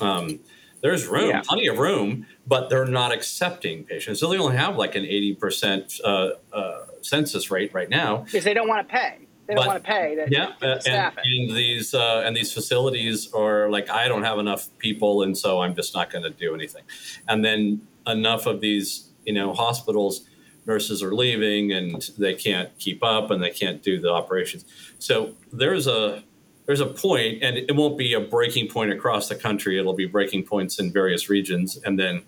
Um, 0.01 0.41
there's 0.83 1.07
room, 1.07 1.31
yeah. 1.31 1.43
plenty 1.43 1.67
of 1.67 1.79
room, 1.79 2.27
but 2.47 2.69
they're 2.69 2.85
not 2.85 3.11
accepting 3.11 3.85
patients. 3.85 4.21
So 4.21 4.29
they 4.29 4.39
only 4.39 4.57
have 4.57 4.77
like 4.77 4.95
an 4.97 5.05
80% 5.05 6.01
uh, 6.05 6.31
uh, 6.53 6.87
census 7.01 7.51
rate 7.51 7.73
right 7.73 7.89
now. 7.89 8.19
Because 8.19 8.45
they 8.45 8.53
don't 8.53 8.69
want 8.69 8.87
to 8.87 8.93
pay. 8.93 9.21
They 9.47 9.55
don't 9.55 9.67
want 9.67 9.83
to 9.83 9.91
pay. 9.91 10.27
Yeah, 10.29 10.53
and, 10.63 10.83
and, 10.87 11.51
these 11.51 11.93
uh, 11.93 12.23
and 12.25 12.35
these 12.35 12.53
facilities 12.53 13.33
are 13.35 13.71
like, 13.71 13.91
I 13.91 14.09
don't 14.09 14.23
have 14.23 14.39
enough 14.39 14.69
people, 14.79 15.23
and 15.23 15.37
so 15.37 15.61
I'm 15.61 15.75
just 15.75 15.95
not 15.95 16.11
going 16.11 16.25
to 16.25 16.31
do 16.31 16.55
anything. 16.55 16.83
And 17.29 17.45
then 17.45 17.83
enough 18.07 18.47
of 18.47 18.61
these, 18.61 19.11
you 19.25 19.35
know, 19.35 19.53
hospitals 19.53 20.27
nurses 20.67 21.03
are 21.03 21.15
leaving 21.15 21.73
and 21.73 22.11
they 22.19 22.35
can't 22.35 22.77
keep 22.79 23.03
up 23.03 23.31
and 23.31 23.43
they 23.43 23.51
can't 23.51 23.83
do 23.83 24.01
the 24.01 24.11
operations. 24.11 24.65
So 24.99 25.35
there's 25.53 25.87
a 25.87 26.25
there's 26.67 26.81
a 26.81 26.87
point, 26.87 27.43
and 27.43 27.57
it 27.57 27.75
won't 27.77 27.99
be 27.99 28.15
a 28.15 28.21
breaking 28.21 28.69
point 28.69 28.93
across 28.93 29.29
the 29.29 29.35
country. 29.35 29.79
It'll 29.79 29.95
be 29.95 30.07
breaking 30.07 30.45
points 30.45 30.79
in 30.79 30.93
various 30.93 31.29
regions, 31.29 31.79
and 31.85 31.99
then 31.99 32.23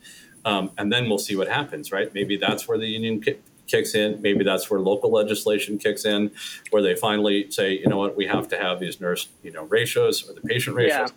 um, 0.44 0.70
and 0.78 0.92
then 0.92 1.08
we'll 1.08 1.18
see 1.18 1.36
what 1.36 1.48
happens. 1.48 1.90
Right? 1.90 2.12
Maybe 2.12 2.36
that's 2.36 2.68
where 2.68 2.78
the 2.78 2.86
union 2.86 3.20
ki- 3.20 3.38
kicks 3.66 3.94
in. 3.94 4.20
Maybe 4.20 4.44
that's 4.44 4.70
where 4.70 4.80
local 4.80 5.10
legislation 5.10 5.78
kicks 5.78 6.04
in, 6.04 6.30
where 6.70 6.82
they 6.82 6.94
finally 6.94 7.50
say, 7.50 7.72
you 7.72 7.88
know 7.88 7.96
what, 7.96 8.16
we 8.16 8.26
have 8.26 8.48
to 8.48 8.58
have 8.58 8.78
these 8.78 9.00
nurse 9.00 9.28
you 9.42 9.52
know 9.52 9.64
ratios 9.64 10.28
or 10.28 10.34
the 10.34 10.42
patient 10.42 10.76
ratios. 10.76 11.10
Yeah. 11.10 11.14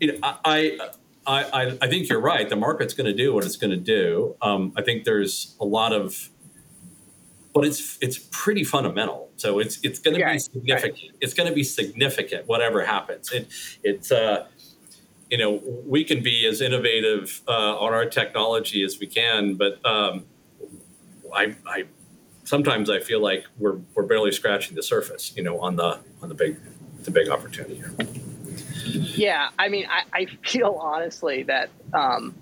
You 0.00 0.12
know, 0.12 0.18
I, 0.22 0.78
I 1.26 1.44
I 1.44 1.78
I 1.82 1.88
think 1.88 2.08
you're 2.08 2.20
right. 2.20 2.48
The 2.48 2.56
market's 2.56 2.94
going 2.94 3.06
to 3.06 3.14
do 3.14 3.34
what 3.34 3.44
it's 3.44 3.56
going 3.56 3.70
to 3.70 3.76
do. 3.76 4.36
Um, 4.40 4.72
I 4.76 4.82
think 4.82 5.04
there's 5.04 5.56
a 5.60 5.64
lot 5.64 5.92
of 5.92 6.30
but 7.54 7.64
it's 7.64 7.96
it's 8.00 8.18
pretty 8.32 8.64
fundamental. 8.64 9.30
So 9.36 9.60
it's 9.60 9.78
it's 9.82 10.00
going 10.00 10.18
to 10.18 10.26
be 10.26 10.38
significant. 10.38 11.12
It's 11.20 11.32
going 11.32 11.48
to 11.48 11.54
be 11.54 11.62
significant, 11.62 12.48
whatever 12.48 12.84
happens. 12.84 13.30
It 13.30 13.48
it's 13.82 14.10
uh, 14.10 14.48
you 15.30 15.38
know 15.38 15.62
we 15.86 16.04
can 16.04 16.22
be 16.22 16.46
as 16.46 16.60
innovative 16.60 17.42
uh, 17.46 17.78
on 17.78 17.94
our 17.94 18.06
technology 18.06 18.82
as 18.82 18.98
we 18.98 19.06
can, 19.06 19.54
but 19.54 19.84
um, 19.86 20.26
I, 21.32 21.54
I 21.66 21.84
sometimes 22.42 22.90
I 22.90 22.98
feel 22.98 23.20
like 23.20 23.44
we're 23.56 23.78
we're 23.94 24.06
barely 24.06 24.32
scratching 24.32 24.74
the 24.74 24.82
surface. 24.82 25.32
You 25.36 25.44
know, 25.44 25.60
on 25.60 25.76
the 25.76 26.00
on 26.22 26.28
the 26.28 26.34
big 26.34 26.56
the 27.04 27.12
big 27.12 27.28
opportunity 27.28 27.76
here. 27.76 27.94
Yeah, 28.86 29.50
I 29.58 29.68
mean, 29.68 29.86
I, 29.88 30.22
I 30.22 30.26
feel 30.46 30.76
honestly 30.80 31.44
that 31.44 31.70
um, 31.92 32.34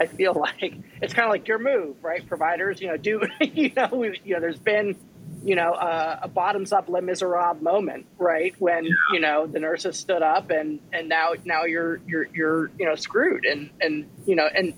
I 0.00 0.06
feel 0.06 0.34
like 0.60 0.74
it's 1.02 1.14
kind 1.14 1.26
of 1.26 1.30
like 1.30 1.46
your 1.48 1.58
move, 1.58 2.02
right? 2.02 2.26
Providers, 2.26 2.80
you 2.80 2.88
know, 2.88 2.96
do 2.96 3.22
you 3.40 3.72
know, 3.76 3.88
we, 3.92 4.20
you 4.24 4.34
know, 4.34 4.40
there's 4.40 4.58
been, 4.58 4.96
you 5.44 5.54
know, 5.54 5.72
uh, 5.72 6.20
a 6.22 6.28
bottoms 6.28 6.72
up 6.72 6.88
Les 6.88 7.00
Miserables 7.00 7.60
moment, 7.60 8.06
right? 8.18 8.54
When 8.58 8.84
you 9.12 9.20
know 9.20 9.46
the 9.46 9.60
nurses 9.60 9.98
stood 9.98 10.22
up, 10.22 10.50
and 10.50 10.80
and 10.92 11.08
now 11.08 11.32
now 11.44 11.64
you're 11.64 12.00
you're 12.06 12.26
you're 12.32 12.70
you 12.78 12.86
know 12.86 12.94
screwed, 12.94 13.44
and 13.44 13.70
and 13.80 14.08
you 14.26 14.34
know, 14.34 14.48
and 14.52 14.74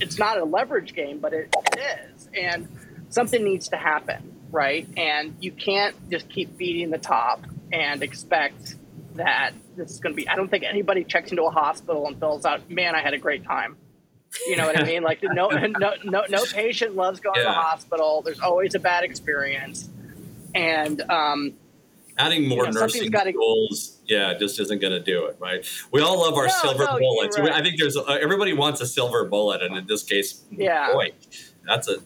it's 0.00 0.18
not 0.18 0.38
a 0.38 0.44
leverage 0.44 0.94
game, 0.94 1.18
but 1.18 1.32
it, 1.32 1.54
it 1.72 1.80
is, 2.14 2.28
and 2.34 2.68
something 3.08 3.42
needs 3.42 3.68
to 3.68 3.76
happen, 3.76 4.34
right? 4.50 4.86
And 4.96 5.36
you 5.40 5.52
can't 5.52 5.94
just 6.10 6.28
keep 6.28 6.56
feeding 6.56 6.90
the 6.90 6.98
top 6.98 7.44
and 7.72 8.02
expect 8.02 8.76
that 9.14 9.52
this 9.76 9.90
is 9.90 10.00
going 10.00 10.12
to 10.12 10.16
be. 10.16 10.28
I 10.28 10.36
don't 10.36 10.48
think 10.48 10.64
anybody 10.64 11.04
checks 11.04 11.30
into 11.30 11.44
a 11.44 11.50
hospital 11.50 12.06
and 12.06 12.18
fills 12.18 12.44
out, 12.44 12.68
"Man, 12.70 12.94
I 12.94 13.02
had 13.02 13.14
a 13.14 13.18
great 13.18 13.44
time." 13.44 13.76
You 14.46 14.56
know 14.56 14.66
what 14.66 14.78
I 14.78 14.84
mean? 14.84 15.02
Like 15.02 15.20
no, 15.22 15.48
no, 15.78 15.92
no, 16.04 16.22
no 16.28 16.44
patient 16.52 16.96
loves 16.96 17.20
going 17.20 17.36
to 17.36 17.42
the 17.42 17.52
hospital. 17.52 18.22
There's 18.24 18.40
always 18.40 18.74
a 18.74 18.78
bad 18.78 19.04
experience, 19.04 19.88
and 20.54 21.00
um, 21.10 21.54
Adding 22.16 22.48
more 22.48 22.66
You 22.66 22.70
know, 22.72 22.80
nursing 22.82 23.10
gotta- 23.10 23.32
schools, 23.32 23.98
yeah, 24.06 24.34
just 24.38 24.60
isn't 24.60 24.80
going 24.80 24.92
to 24.92 25.00
do 25.00 25.24
it, 25.26 25.36
right? 25.40 25.66
We 25.90 26.00
all 26.00 26.20
love 26.20 26.34
our 26.34 26.46
No, 26.46 26.52
silver 26.62 26.84
no, 26.84 26.98
bullets. 26.98 27.36
right. 27.36 27.50
I 27.52 27.60
think 27.60 27.74
there's 27.78 27.96
uh, 27.96 28.02
everybody 28.04 28.52
wants 28.52 28.80
a 28.80 28.86
silver 28.86 29.24
bullet, 29.24 29.62
and 29.62 29.76
in 29.76 29.86
this 29.88 30.04
case, 30.04 30.42
Yeah. 30.50 30.92
boy, 30.92 31.10
that's 31.66 31.88
a 31.88 31.96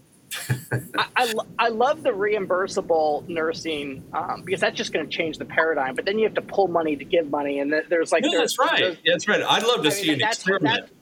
I, 0.96 1.06
I, 1.16 1.32
lo- 1.32 1.46
I 1.58 1.68
love 1.68 2.02
the 2.02 2.10
reimbursable 2.10 3.26
nursing 3.28 4.04
um, 4.12 4.42
because 4.44 4.60
that's 4.60 4.76
just 4.76 4.92
going 4.92 5.08
to 5.08 5.14
change 5.14 5.38
the 5.38 5.44
paradigm. 5.44 5.94
But 5.94 6.04
then 6.06 6.18
you 6.18 6.24
have 6.24 6.34
to 6.34 6.42
pull 6.42 6.68
money 6.68 6.96
to 6.96 7.04
give 7.04 7.30
money, 7.30 7.58
and 7.60 7.70
th- 7.70 7.84
there's 7.88 8.12
like 8.12 8.22
no, 8.22 8.30
there's, 8.30 8.56
that's 8.56 8.58
right. 8.58 8.78
there's- 8.80 8.96
Yeah, 9.04 9.12
that's 9.14 9.28
right. 9.28 9.42
I'd 9.42 9.62
love 9.62 9.82
to 9.82 9.88
I 9.88 9.92
see 9.92 10.08
mean, 10.10 10.22
an 10.22 10.28
experiment. 10.28 10.86
that- 10.86 10.94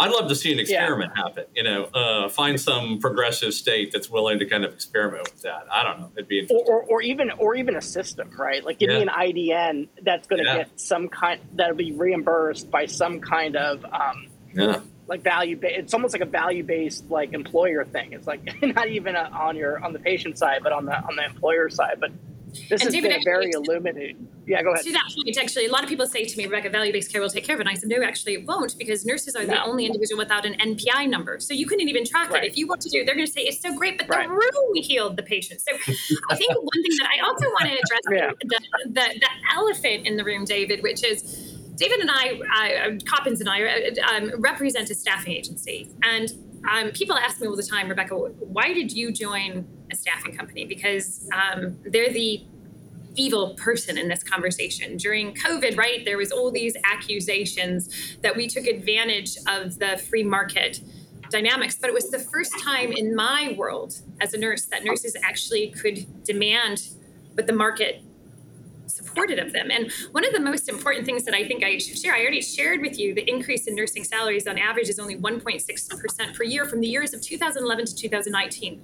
I'd 0.00 0.10
love 0.12 0.28
to 0.28 0.34
see 0.34 0.52
an 0.52 0.58
Yeah. 0.58 0.62
experiment 0.62 1.12
happen. 1.16 1.44
You 1.54 1.64
know, 1.64 1.84
uh, 1.86 2.28
find 2.28 2.60
some 2.60 2.98
progressive 3.00 3.52
state 3.52 3.90
that's 3.92 4.08
willing 4.08 4.38
to 4.38 4.46
kind 4.46 4.64
of 4.64 4.72
experiment 4.72 5.24
with 5.24 5.42
that. 5.42 5.66
I 5.72 5.82
don't 5.82 6.00
know. 6.00 6.10
It'd 6.16 6.28
be 6.28 6.38
or, 6.38 6.42
interesting. 6.42 6.66
or, 6.68 6.82
or 6.84 7.02
even 7.02 7.30
or 7.32 7.54
even 7.56 7.74
a 7.76 7.82
system, 7.82 8.30
right? 8.38 8.64
Like 8.64 8.78
give 8.78 8.90
me 8.90 9.02
an 9.02 9.08
IDN 9.08 9.88
that's 10.02 10.28
going 10.28 10.44
to 10.44 10.48
Yeah. 10.48 10.56
get 10.58 10.80
some 10.80 11.08
kind 11.08 11.40
that'll 11.54 11.74
be 11.76 11.92
reimbursed 11.92 12.70
by 12.70 12.86
some 12.86 13.20
kind 13.20 13.56
of 13.56 13.84
um, 13.86 14.28
yeah. 14.54 14.80
like 15.08 15.22
value. 15.22 15.56
Ba- 15.56 15.76
it's 15.78 15.94
almost 15.94 16.12
like 16.14 16.22
a 16.22 16.26
value 16.30 16.62
based 16.62 17.10
like 17.10 17.32
employer 17.32 17.84
thing. 17.84 18.12
It's 18.12 18.26
like 18.26 18.62
not 18.62 18.88
even 18.88 19.16
uh 19.16 19.30
on 19.32 19.56
your 19.56 19.82
on 19.84 19.92
the 19.92 19.98
patient 19.98 20.38
side, 20.38 20.60
but 20.62 20.72
on 20.72 20.84
the 20.84 20.96
on 20.96 21.16
the 21.16 21.24
employer 21.24 21.68
side. 21.70 21.96
But 21.98 22.12
this 22.52 22.70
And 22.70 22.82
has 22.82 22.92
David, 22.92 23.10
been 23.10 23.20
a 23.20 23.24
very 23.24 23.50
illuminating. 23.52 24.28
Yeah, 24.46 24.62
go 24.62 24.72
ahead. 24.72 24.84
To 24.84 24.92
that 24.92 25.04
point, 25.14 25.36
actually, 25.38 25.66
a 25.66 25.70
lot 25.70 25.82
of 25.82 25.88
people 25.88 26.06
say 26.06 26.24
to 26.24 26.36
me, 26.38 26.44
Rebecca, 26.46 26.70
value 26.70 26.92
based 26.92 27.12
care 27.12 27.20
will 27.20 27.28
take 27.28 27.44
care 27.44 27.54
of 27.54 27.60
it. 27.60 27.66
And 27.66 27.70
I 27.70 27.74
said, 27.74 27.88
no, 27.88 28.02
actually, 28.02 28.34
it 28.34 28.46
won't 28.46 28.76
because 28.78 29.04
nurses 29.04 29.36
are 29.36 29.44
the 29.44 29.62
only 29.62 29.86
individual 29.86 30.18
without 30.18 30.44
an 30.46 30.54
NPI 30.54 31.08
number. 31.08 31.38
So 31.40 31.52
you 31.54 31.66
couldn't 31.66 31.88
even 31.88 32.04
track 32.04 32.30
Right. 32.30 32.44
it. 32.44 32.50
If 32.50 32.56
you 32.56 32.66
want 32.66 32.80
to 32.82 32.90
do 32.90 33.00
it, 33.00 33.06
they're 33.06 33.14
going 33.14 33.26
to 33.26 33.32
say 33.32 33.42
it's 33.42 33.60
so 33.60 33.74
great, 33.76 33.98
but 33.98 34.08
Right. 34.08 34.26
the 34.26 34.32
room 34.32 34.74
healed 34.76 35.16
the 35.16 35.22
patient. 35.22 35.60
So 35.60 35.72
I 35.74 36.36
think 36.36 36.54
one 36.54 36.82
thing 36.82 36.96
that 37.00 37.08
I 37.16 37.26
also 37.26 37.46
want 37.50 37.66
to 37.66 37.74
address 37.74 38.00
Yeah. 38.12 38.30
the, 38.40 38.60
the, 38.86 39.20
the 39.20 39.28
elephant 39.54 40.06
in 40.06 40.16
the 40.16 40.24
room, 40.24 40.44
David, 40.44 40.82
which 40.82 41.04
is 41.04 41.22
David 41.76 42.00
and 42.00 42.10
I, 42.10 42.40
I 42.52 42.98
Coppins 43.06 43.40
and 43.40 43.48
I, 43.48 43.62
uh, 43.62 44.16
um, 44.16 44.40
represent 44.40 44.90
a 44.90 44.94
staffing 44.94 45.32
agency. 45.32 45.90
And 46.02 46.32
um, 46.70 46.90
people 46.90 47.16
ask 47.16 47.40
me 47.40 47.46
all 47.46 47.56
the 47.56 47.62
time, 47.62 47.88
Rebecca, 47.88 48.14
why 48.14 48.72
did 48.72 48.92
you 48.92 49.12
join 49.12 49.66
a 49.90 49.96
staffing 49.96 50.36
company? 50.36 50.64
Because 50.64 51.28
um, 51.32 51.78
they're 51.84 52.12
the 52.12 52.44
evil 53.14 53.54
person 53.54 53.98
in 53.98 54.08
this 54.08 54.22
conversation. 54.22 54.96
During 54.96 55.34
COVID, 55.34 55.76
right, 55.76 56.04
there 56.04 56.16
was 56.16 56.30
all 56.30 56.50
these 56.50 56.76
accusations 56.84 58.16
that 58.22 58.36
we 58.36 58.46
took 58.46 58.66
advantage 58.66 59.36
of 59.48 59.78
the 59.78 59.98
free 60.08 60.22
market 60.22 60.80
dynamics, 61.30 61.76
but 61.80 61.90
it 61.90 61.94
was 61.94 62.10
the 62.10 62.18
first 62.18 62.58
time 62.60 62.92
in 62.92 63.14
my 63.14 63.54
world 63.56 64.00
as 64.20 64.34
a 64.34 64.38
nurse 64.38 64.66
that 64.66 64.84
nurses 64.84 65.16
actually 65.22 65.70
could 65.70 66.24
demand 66.24 66.90
what 67.34 67.46
the 67.46 67.52
market 67.52 68.02
supported 69.18 69.38
of 69.44 69.52
them. 69.52 69.70
And 69.70 69.90
one 70.12 70.24
of 70.24 70.32
the 70.32 70.40
most 70.40 70.68
important 70.68 71.04
things 71.06 71.24
that 71.24 71.34
I 71.34 71.46
think 71.46 71.64
I 71.64 71.78
should 71.78 71.98
share, 71.98 72.14
I 72.14 72.20
already 72.20 72.40
shared 72.40 72.80
with 72.80 72.98
you, 72.98 73.14
the 73.14 73.28
increase 73.28 73.66
in 73.66 73.74
nursing 73.74 74.04
salaries 74.04 74.46
on 74.46 74.58
average 74.58 74.88
is 74.88 74.98
only 74.98 75.16
1.6% 75.16 76.36
per 76.36 76.44
year 76.44 76.64
from 76.66 76.80
the 76.80 76.86
years 76.86 77.12
of 77.14 77.20
2011 77.20 77.86
to 77.86 77.94
2019. 77.94 78.82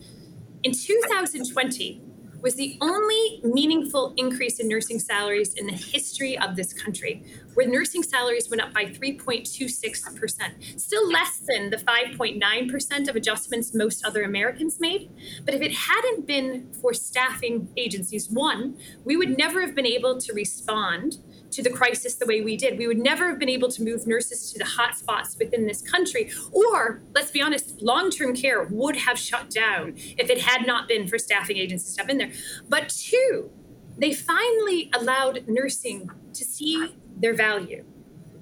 In 0.64 0.72
2020 0.72 2.02
was 2.44 2.54
the 2.56 2.76
only 2.82 3.40
meaningful 3.42 4.12
increase 4.18 4.60
in 4.60 4.68
nursing 4.68 4.98
salaries 4.98 5.54
in 5.54 5.66
the 5.66 5.72
history 5.72 6.38
of 6.38 6.56
this 6.56 6.74
country, 6.74 7.24
where 7.54 7.66
nursing 7.66 8.02
salaries 8.02 8.50
went 8.50 8.60
up 8.60 8.70
by 8.74 8.84
3.26%, 8.84 10.78
still 10.78 11.10
less 11.10 11.40
than 11.48 11.70
the 11.70 11.78
5.9% 11.78 13.08
of 13.08 13.16
adjustments 13.16 13.72
most 13.72 14.04
other 14.04 14.24
Americans 14.24 14.78
made. 14.78 15.10
But 15.46 15.54
if 15.54 15.62
it 15.62 15.72
hadn't 15.72 16.26
been 16.26 16.70
for 16.82 16.92
staffing 16.92 17.66
agencies, 17.78 18.28
one, 18.28 18.76
we 19.04 19.16
would 19.16 19.38
never 19.38 19.62
have 19.62 19.74
been 19.74 19.86
able 19.86 20.20
to 20.20 20.34
respond 20.34 21.16
to 21.54 21.62
the 21.62 21.70
crisis 21.70 22.14
the 22.14 22.26
way 22.26 22.40
we 22.40 22.56
did. 22.56 22.78
We 22.78 22.86
would 22.86 22.98
never 22.98 23.28
have 23.28 23.38
been 23.38 23.48
able 23.48 23.70
to 23.70 23.82
move 23.82 24.06
nurses 24.06 24.52
to 24.52 24.58
the 24.58 24.64
hot 24.64 24.96
spots 24.96 25.36
within 25.38 25.66
this 25.66 25.80
country. 25.80 26.30
Or, 26.52 27.02
let's 27.14 27.30
be 27.30 27.40
honest, 27.40 27.80
long 27.80 28.10
term 28.10 28.34
care 28.34 28.64
would 28.64 28.96
have 28.96 29.18
shut 29.18 29.50
down 29.50 29.94
if 29.96 30.30
it 30.30 30.40
had 30.40 30.66
not 30.66 30.88
been 30.88 31.06
for 31.08 31.18
staffing 31.18 31.56
agencies 31.56 31.86
to 31.88 31.92
step 31.92 32.08
in 32.08 32.18
there. 32.18 32.32
But 32.68 32.88
two, 32.88 33.50
they 33.96 34.12
finally 34.12 34.90
allowed 34.92 35.44
nursing 35.46 36.10
to 36.32 36.44
see 36.44 36.94
their 37.16 37.34
value. 37.34 37.84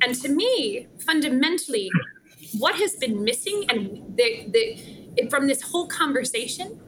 And 0.02 0.14
to 0.22 0.28
me, 0.28 0.88
fundamentally, 1.04 1.90
what 2.58 2.76
has 2.76 2.96
been 2.96 3.22
missing 3.22 3.64
and 3.68 4.16
the, 4.16 4.46
the, 4.48 5.28
from 5.28 5.46
this 5.46 5.62
whole 5.62 5.86
conversation 5.86 6.80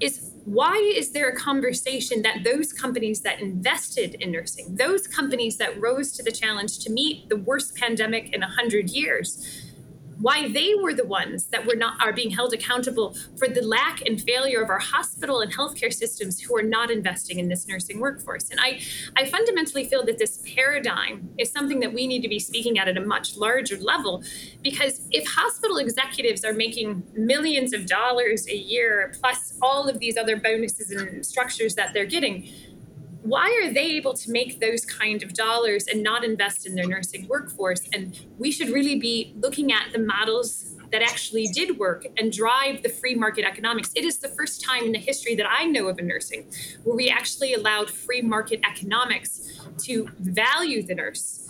is 0.00 0.31
why 0.44 0.76
is 0.96 1.10
there 1.12 1.28
a 1.28 1.36
conversation 1.36 2.22
that 2.22 2.44
those 2.44 2.72
companies 2.72 3.20
that 3.20 3.40
invested 3.40 4.14
in 4.14 4.32
nursing, 4.32 4.74
those 4.74 5.06
companies 5.06 5.56
that 5.58 5.80
rose 5.80 6.12
to 6.12 6.22
the 6.22 6.32
challenge 6.32 6.78
to 6.80 6.90
meet 6.90 7.28
the 7.28 7.36
worst 7.36 7.76
pandemic 7.76 8.32
in 8.32 8.40
100 8.40 8.90
years, 8.90 9.71
why 10.22 10.48
they 10.48 10.74
were 10.80 10.94
the 10.94 11.04
ones 11.04 11.46
that 11.46 11.66
were 11.66 11.74
not 11.74 12.00
are 12.00 12.12
being 12.12 12.30
held 12.30 12.52
accountable 12.54 13.16
for 13.36 13.48
the 13.48 13.60
lack 13.60 14.00
and 14.06 14.22
failure 14.22 14.62
of 14.62 14.70
our 14.70 14.78
hospital 14.78 15.40
and 15.40 15.52
healthcare 15.52 15.92
systems 15.92 16.40
who 16.40 16.56
are 16.56 16.62
not 16.62 16.90
investing 16.90 17.40
in 17.40 17.48
this 17.48 17.66
nursing 17.66 17.98
workforce. 17.98 18.48
And 18.50 18.60
I, 18.60 18.80
I 19.16 19.26
fundamentally 19.26 19.84
feel 19.84 20.04
that 20.06 20.18
this 20.18 20.40
paradigm 20.54 21.28
is 21.38 21.50
something 21.50 21.80
that 21.80 21.92
we 21.92 22.06
need 22.06 22.22
to 22.22 22.28
be 22.28 22.38
speaking 22.38 22.78
at 22.78 22.86
at 22.88 22.96
a 22.96 23.04
much 23.04 23.36
larger 23.36 23.76
level, 23.78 24.22
because 24.62 25.06
if 25.10 25.26
hospital 25.26 25.78
executives 25.78 26.44
are 26.44 26.52
making 26.52 27.02
millions 27.14 27.72
of 27.72 27.86
dollars 27.86 28.46
a 28.48 28.56
year 28.56 29.12
plus 29.20 29.54
all 29.60 29.88
of 29.88 29.98
these 29.98 30.16
other 30.16 30.36
bonuses 30.36 30.90
and 30.90 31.26
structures 31.26 31.74
that 31.74 31.92
they're 31.92 32.06
getting 32.06 32.48
why 33.22 33.62
are 33.62 33.72
they 33.72 33.92
able 33.92 34.14
to 34.14 34.30
make 34.30 34.60
those 34.60 34.84
kind 34.84 35.22
of 35.22 35.32
dollars 35.32 35.86
and 35.86 36.02
not 36.02 36.24
invest 36.24 36.66
in 36.66 36.74
their 36.74 36.86
nursing 36.86 37.26
workforce? 37.28 37.82
And 37.92 38.18
we 38.38 38.50
should 38.50 38.68
really 38.68 38.98
be 38.98 39.34
looking 39.36 39.72
at 39.72 39.92
the 39.92 39.98
models 39.98 40.74
that 40.90 41.02
actually 41.02 41.46
did 41.46 41.78
work 41.78 42.06
and 42.18 42.30
drive 42.32 42.82
the 42.82 42.88
free 42.88 43.14
market 43.14 43.44
economics. 43.44 43.90
It 43.94 44.04
is 44.04 44.18
the 44.18 44.28
first 44.28 44.62
time 44.62 44.84
in 44.84 44.92
the 44.92 44.98
history 44.98 45.34
that 45.36 45.46
I 45.48 45.64
know 45.64 45.88
of 45.88 45.98
in 45.98 46.06
nursing 46.06 46.46
where 46.84 46.94
we 46.94 47.08
actually 47.08 47.54
allowed 47.54 47.90
free 47.90 48.20
market 48.20 48.60
economics 48.68 49.58
to 49.84 50.08
value 50.18 50.82
the 50.82 50.94
nurse 50.94 51.46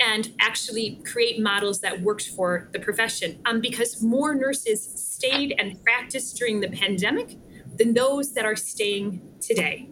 and 0.00 0.32
actually 0.40 1.02
create 1.04 1.40
models 1.40 1.80
that 1.80 2.00
worked 2.00 2.28
for 2.30 2.70
the 2.72 2.78
profession. 2.78 3.40
Um, 3.44 3.60
because 3.60 4.00
more 4.00 4.34
nurses 4.34 4.82
stayed 4.94 5.54
and 5.58 5.82
practiced 5.82 6.36
during 6.36 6.60
the 6.60 6.68
pandemic 6.68 7.36
than 7.76 7.92
those 7.92 8.32
that 8.34 8.44
are 8.44 8.56
staying 8.56 9.20
today. 9.40 9.88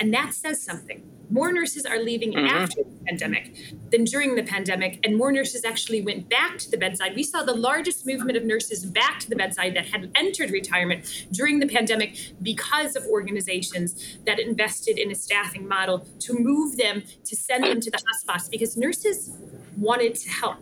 And 0.00 0.12
that 0.14 0.34
says 0.34 0.62
something 0.62 1.02
more 1.30 1.52
nurses 1.52 1.84
are 1.84 1.98
leaving 1.98 2.32
mm-hmm. 2.32 2.46
after 2.46 2.82
the 2.82 3.04
pandemic 3.06 3.74
than 3.90 4.04
during 4.04 4.34
the 4.34 4.42
pandemic, 4.42 4.98
and 5.04 5.16
more 5.16 5.32
nurses 5.32 5.64
actually 5.64 6.00
went 6.00 6.28
back 6.28 6.58
to 6.58 6.70
the 6.70 6.76
bedside. 6.76 7.14
We 7.14 7.22
saw 7.22 7.42
the 7.42 7.54
largest 7.54 8.06
movement 8.06 8.36
of 8.36 8.44
nurses 8.44 8.84
back 8.84 9.20
to 9.20 9.30
the 9.30 9.36
bedside 9.36 9.74
that 9.76 9.86
had 9.86 10.10
entered 10.14 10.50
retirement 10.50 11.26
during 11.32 11.58
the 11.58 11.66
pandemic 11.66 12.16
because 12.42 12.96
of 12.96 13.04
organizations 13.06 14.18
that 14.24 14.38
invested 14.38 14.98
in 14.98 15.10
a 15.10 15.14
staffing 15.14 15.66
model 15.66 16.06
to 16.20 16.34
move 16.38 16.76
them, 16.76 17.02
to 17.24 17.36
send 17.36 17.64
them 17.64 17.80
to 17.80 17.90
the 17.90 17.98
hotspots, 17.98 18.50
because 18.50 18.76
nurses 18.76 19.30
wanted 19.76 20.14
to 20.14 20.28
help. 20.30 20.58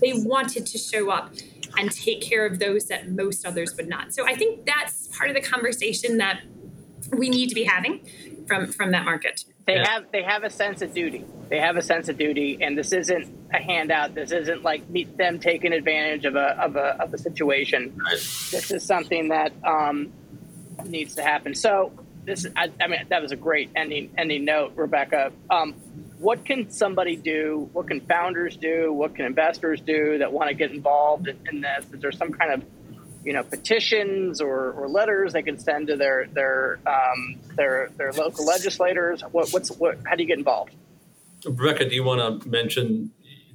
They 0.00 0.12
wanted 0.14 0.66
to 0.66 0.78
show 0.78 1.10
up 1.10 1.32
and 1.76 1.92
take 1.92 2.22
care 2.22 2.46
of 2.46 2.58
those 2.58 2.86
that 2.86 3.10
most 3.10 3.46
others 3.46 3.74
would 3.76 3.88
not. 3.88 4.14
So 4.14 4.26
I 4.26 4.34
think 4.34 4.64
that's 4.64 5.08
part 5.08 5.28
of 5.28 5.36
the 5.36 5.42
conversation 5.42 6.16
that 6.16 6.40
we 7.16 7.28
need 7.28 7.48
to 7.48 7.54
be 7.54 7.64
having 7.64 8.00
from 8.48 8.72
from 8.72 8.90
that 8.90 9.04
market 9.04 9.44
they 9.68 9.74
yeah. 9.74 9.86
have 9.86 10.04
they 10.10 10.22
have 10.22 10.44
a 10.44 10.50
sense 10.50 10.80
of 10.80 10.94
duty. 10.94 11.26
They 11.50 11.60
have 11.60 11.76
a 11.76 11.82
sense 11.82 12.08
of 12.08 12.16
duty, 12.16 12.56
and 12.62 12.76
this 12.76 12.90
isn't 12.90 13.28
a 13.52 13.58
handout. 13.58 14.14
This 14.14 14.32
isn't 14.32 14.62
like 14.62 14.88
meet 14.88 15.14
them 15.18 15.38
taking 15.38 15.74
advantage 15.74 16.24
of 16.24 16.36
a 16.36 16.58
of 16.58 16.76
a 16.76 17.02
of 17.02 17.12
a 17.12 17.18
situation. 17.18 17.94
Right. 18.02 18.12
This 18.14 18.70
is 18.70 18.82
something 18.82 19.28
that 19.28 19.52
um, 19.64 20.10
needs 20.86 21.16
to 21.16 21.22
happen. 21.22 21.54
So 21.54 21.92
this, 22.24 22.46
I, 22.56 22.72
I, 22.80 22.86
mean, 22.86 23.00
that 23.10 23.20
was 23.20 23.30
a 23.32 23.36
great 23.36 23.68
ending 23.76 24.10
ending 24.16 24.46
note, 24.46 24.72
Rebecca. 24.74 25.32
Um, 25.50 25.74
what 26.18 26.46
can 26.46 26.70
somebody 26.70 27.16
do? 27.16 27.68
What 27.74 27.88
can 27.88 28.00
founders 28.00 28.56
do? 28.56 28.90
What 28.94 29.14
can 29.14 29.26
investors 29.26 29.82
do 29.82 30.16
that 30.16 30.32
want 30.32 30.48
to 30.48 30.54
get 30.54 30.70
involved 30.70 31.28
in, 31.28 31.38
in 31.52 31.60
this? 31.60 31.84
Is 31.92 32.00
there 32.00 32.12
some 32.12 32.32
kind 32.32 32.52
of 32.52 32.64
you 33.28 33.34
know 33.34 33.42
petitions 33.42 34.40
or, 34.40 34.72
or 34.72 34.88
letters 34.88 35.34
they 35.34 35.42
can 35.42 35.58
send 35.58 35.88
to 35.88 35.96
their 35.96 36.26
their 36.32 36.78
um, 36.86 37.38
their 37.56 37.90
their 37.98 38.10
local 38.12 38.46
legislators? 38.46 39.20
What, 39.32 39.50
what's 39.50 39.70
what? 39.72 39.98
How 40.06 40.16
do 40.16 40.22
you 40.22 40.26
get 40.26 40.38
involved? 40.38 40.72
Rebecca, 41.44 41.86
do 41.86 41.94
you 41.94 42.02
want 42.02 42.42
to 42.42 42.48
mention 42.48 43.10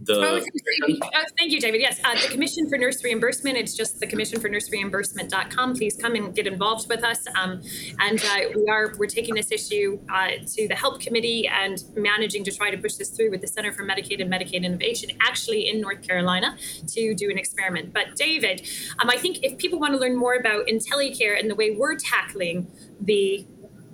the 0.05 0.13
oh, 0.15 0.37
uh, 0.37 1.23
thank 1.37 1.51
you. 1.51 1.59
David. 1.59 1.81
Yes 1.81 1.99
uh, 2.03 2.13
the 2.15 2.27
commission 2.29 2.67
for 2.69 2.77
nurse 2.77 3.03
reimbursement 3.03 3.57
it's 3.57 3.75
just 3.75 3.99
the 3.99 4.07
commission 4.07 4.39
for 4.39 4.49
nurse 4.49 4.69
reimbursement.com 4.69 5.75
please 5.75 5.95
come 5.95 6.15
and 6.15 6.35
get 6.35 6.47
involved 6.47 6.89
with 6.89 7.03
us. 7.03 7.25
Um, 7.39 7.61
and 7.99 8.19
uh, 8.23 8.49
we 8.55 8.67
are 8.69 8.93
we're 8.97 9.07
taking 9.07 9.35
this 9.35 9.51
issue 9.51 9.99
uh, 10.11 10.31
to 10.55 10.67
the 10.67 10.75
help 10.75 10.99
committee 10.99 11.47
and 11.47 11.83
managing 11.95 12.43
to 12.45 12.51
try 12.51 12.71
to 12.71 12.77
push 12.77 12.95
this 12.95 13.09
through 13.09 13.31
with 13.31 13.41
the 13.41 13.47
center 13.47 13.71
for 13.71 13.83
medicaid 13.83 14.21
and 14.21 14.31
medicaid 14.31 14.63
innovation 14.63 15.11
actually 15.21 15.69
in 15.69 15.81
north 15.81 16.01
carolina 16.05 16.57
to 16.87 17.13
do 17.13 17.29
an 17.29 17.37
experiment. 17.37 17.93
But 17.93 18.15
david 18.15 18.67
um, 19.01 19.09
i 19.09 19.17
think 19.17 19.43
if 19.43 19.57
people 19.57 19.79
want 19.79 19.93
to 19.93 19.99
learn 19.99 20.17
more 20.17 20.35
about 20.35 20.67
IntelyCare 20.67 21.39
and 21.39 21.49
the 21.49 21.55
way 21.55 21.71
we're 21.71 21.95
tackling 21.95 22.67
the 22.99 23.45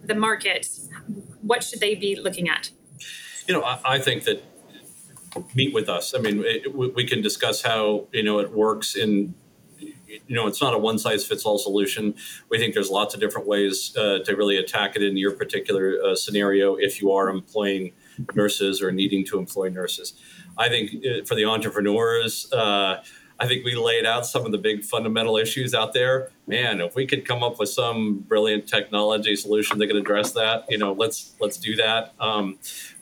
the 0.03 0.15
market 0.15 0.67
what 1.41 1.63
should 1.63 1.79
they 1.79 1.95
be 1.95 2.15
looking 2.15 2.49
at? 2.49 2.71
You 3.47 3.55
know 3.55 3.63
I, 3.63 3.79
I 3.85 3.99
think 3.99 4.23
that 4.25 4.43
meet 5.55 5.73
with 5.73 5.89
us. 5.89 6.13
I 6.15 6.19
mean, 6.19 6.43
it, 6.45 6.73
we 6.73 7.05
can 7.05 7.21
discuss 7.21 7.61
how 7.61 8.07
you 8.11 8.23
know 8.23 8.39
it 8.39 8.51
works 8.51 8.95
in. 8.95 9.33
You 10.27 10.35
know, 10.35 10.47
it's 10.47 10.61
not 10.61 10.73
a 10.73 10.77
one 10.77 10.99
size 10.99 11.25
fits 11.25 11.45
all 11.45 11.57
solution. 11.57 12.15
We 12.49 12.57
think 12.57 12.73
there's 12.73 12.89
lots 12.89 13.13
of 13.13 13.19
different 13.19 13.47
ways 13.47 13.95
uh, 13.95 14.19
to 14.19 14.35
really 14.35 14.57
attack 14.57 14.95
it 14.95 15.03
in 15.03 15.17
your 15.17 15.31
particular 15.31 15.95
uh, 16.03 16.15
scenario 16.15 16.75
if 16.75 17.01
you 17.01 17.11
are 17.11 17.29
employing 17.29 17.93
nurses 18.35 18.81
or 18.81 18.91
needing 18.91 19.25
to 19.25 19.37
employ 19.37 19.69
nurses. 19.69 20.13
I 20.57 20.67
think 20.67 21.05
uh, 21.05 21.23
for 21.25 21.35
the 21.35 21.45
entrepreneurs, 21.45 22.51
uh, 22.51 23.03
I 23.39 23.47
think 23.47 23.63
we 23.63 23.75
laid 23.75 24.05
out 24.05 24.25
some 24.25 24.45
of 24.45 24.51
the 24.51 24.57
big 24.57 24.83
fundamental 24.83 25.37
issues 25.37 25.73
out 25.73 25.93
there. 25.93 26.31
Man, 26.45 26.81
if 26.81 26.95
we 26.95 27.07
could 27.07 27.25
come 27.25 27.41
up 27.41 27.57
with 27.57 27.69
some 27.69 28.19
brilliant 28.19 28.67
technology 28.67 29.35
solution 29.35 29.77
that 29.79 29.87
could 29.87 29.95
address 29.95 30.33
that, 30.33 30.65
you 30.69 30.77
know, 30.77 30.91
let's 30.91 31.35
let's 31.39 31.57
do 31.57 31.75
that. 31.77 32.13
Um, 32.19 32.59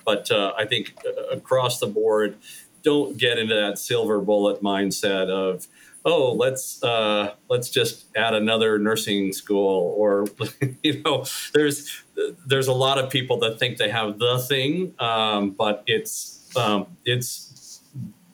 but 0.08 0.32
uh, 0.32 0.54
I 0.58 0.66
think 0.66 0.96
uh, 1.06 1.24
across 1.36 1.80
the 1.80 1.86
board, 1.86 2.38
don't 2.82 3.18
get 3.18 3.38
into 3.38 3.54
that 3.54 3.78
silver 3.78 4.22
bullet 4.22 4.64
mindset 4.64 5.30
of 5.30 5.68
oh 6.06 6.32
let's 6.32 6.82
uh, 6.82 7.34
let's 7.50 7.70
just 7.70 8.06
add 8.16 8.34
another 8.34 8.80
nursing 8.80 9.34
school 9.34 9.94
or 9.98 10.26
you 10.84 11.04
know 11.04 11.26
there's 11.54 12.04
there's 12.46 12.68
a 12.68 12.74
lot 12.74 12.98
of 12.98 13.10
people 13.10 13.38
that 13.40 13.60
think 13.60 13.78
they 13.78 13.90
have 13.90 14.18
the 14.18 14.40
thing 14.40 14.94
um, 15.00 15.52
but 15.52 15.84
it's 15.86 16.50
um, 16.56 16.88
it's 17.04 17.82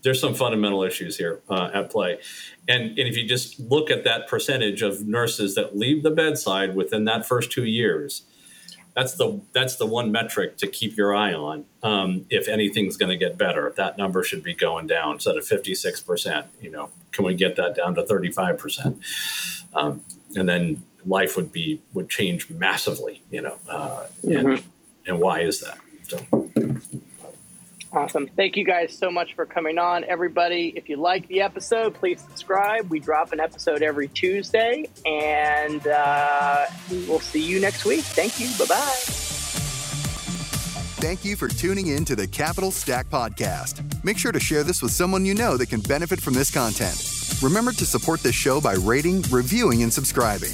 there's 0.04 0.20
some 0.20 0.36
fundamental 0.36 0.84
issues 0.84 1.18
here 1.18 1.42
uh, 1.50 1.70
at 1.74 1.90
play. 1.90 2.20
And, 2.68 2.90
and 2.90 3.08
if 3.08 3.16
you 3.16 3.26
just 3.26 3.58
look 3.58 3.90
at 3.90 4.04
that 4.04 4.28
percentage 4.28 4.82
of 4.82 5.08
nurses 5.08 5.56
that 5.56 5.78
leave 5.78 6.04
the 6.04 6.12
bedside 6.12 6.76
within 6.76 7.06
that 7.06 7.26
first 7.26 7.54
two 7.54 7.64
years 7.64 8.24
that's 8.96 9.16
the 9.16 9.42
that's 9.54 9.76
the 9.78 9.86
one 9.86 10.12
metric 10.12 10.58
to 10.58 10.68
keep 10.68 10.96
your 10.96 11.16
eye 11.16 11.34
on. 11.34 11.66
Um, 11.82 12.26
if 12.30 12.48
anything's 12.48 12.98
going 12.98 13.10
to 13.10 13.18
get 13.18 13.38
better, 13.38 13.74
that 13.76 13.98
number 13.98 14.24
should 14.24 14.44
be 14.44 14.54
going 14.54 14.88
down 14.88 15.14
instead 15.14 15.38
of 15.38 15.46
fifty 15.46 15.76
six 15.76 16.00
percent. 16.02 16.48
You 16.62 16.72
know, 16.72 16.90
can 17.12 17.26
we 17.26 17.34
get 17.34 17.56
that 17.56 17.76
down 17.76 17.96
to 17.96 18.04
thirty 18.04 18.32
five 18.32 18.58
percent? 18.58 19.00
Um, 19.74 20.04
and 20.36 20.48
then 20.48 20.84
life 21.06 21.36
would 21.36 21.52
be 21.52 21.82
would 21.94 22.10
change 22.10 22.50
massively. 22.50 23.24
You 23.32 23.42
know, 23.42 23.58
uh, 23.68 24.06
mm-hmm. 24.24 24.48
and, 24.48 24.64
and 25.08 25.20
why 25.20 25.42
is 25.42 25.62
that? 25.62 25.78
So. 26.08 26.50
Awesome. 27.94 28.28
Thank 28.36 28.58
you 28.58 28.66
guys 28.66 28.98
so 28.98 29.12
much 29.12 29.36
for 29.36 29.46
coming 29.46 29.78
on. 29.78 30.04
Everybody, 30.06 30.74
if 30.76 30.90
you 30.90 30.98
like 30.98 31.28
the 31.28 31.42
episode, 31.42 31.94
please 31.94 32.22
subscribe. 32.22 32.90
We 32.90 33.00
drop 33.00 33.32
an 33.34 33.40
episode 33.40 33.84
every 33.84 34.08
Tuesday, 34.08 34.90
and 35.06 35.86
uh, 35.86 36.66
we 36.90 37.06
will 37.06 37.20
see 37.20 37.42
you 37.42 37.60
next 37.60 37.86
week. 37.86 38.02
Thank 38.02 38.40
you. 38.40 38.48
Bye 38.58 38.66
bye. 38.66 39.34
Thank 41.04 41.24
you 41.24 41.36
for 41.36 41.48
tuning 41.48 41.88
in 41.88 42.04
to 42.06 42.16
the 42.16 42.26
Capital 42.26 42.72
Stack 42.72 43.10
Podcast. 43.10 43.84
Make 44.04 44.18
sure 44.18 44.32
to 44.32 44.40
share 44.40 44.64
this 44.64 44.82
with 44.82 44.92
someone 44.92 45.26
you 45.26 45.36
know 45.36 45.58
that 45.58 45.68
can 45.68 45.82
benefit 45.82 46.20
from 46.20 46.34
this 46.34 46.50
content. 46.50 47.42
Remember 47.44 47.74
to 47.74 47.86
support 47.86 48.22
this 48.22 48.36
show 48.36 48.60
by 48.60 48.74
rating, 48.74 49.22
reviewing, 49.24 49.84
and 49.84 49.94
subscribing. 49.94 50.54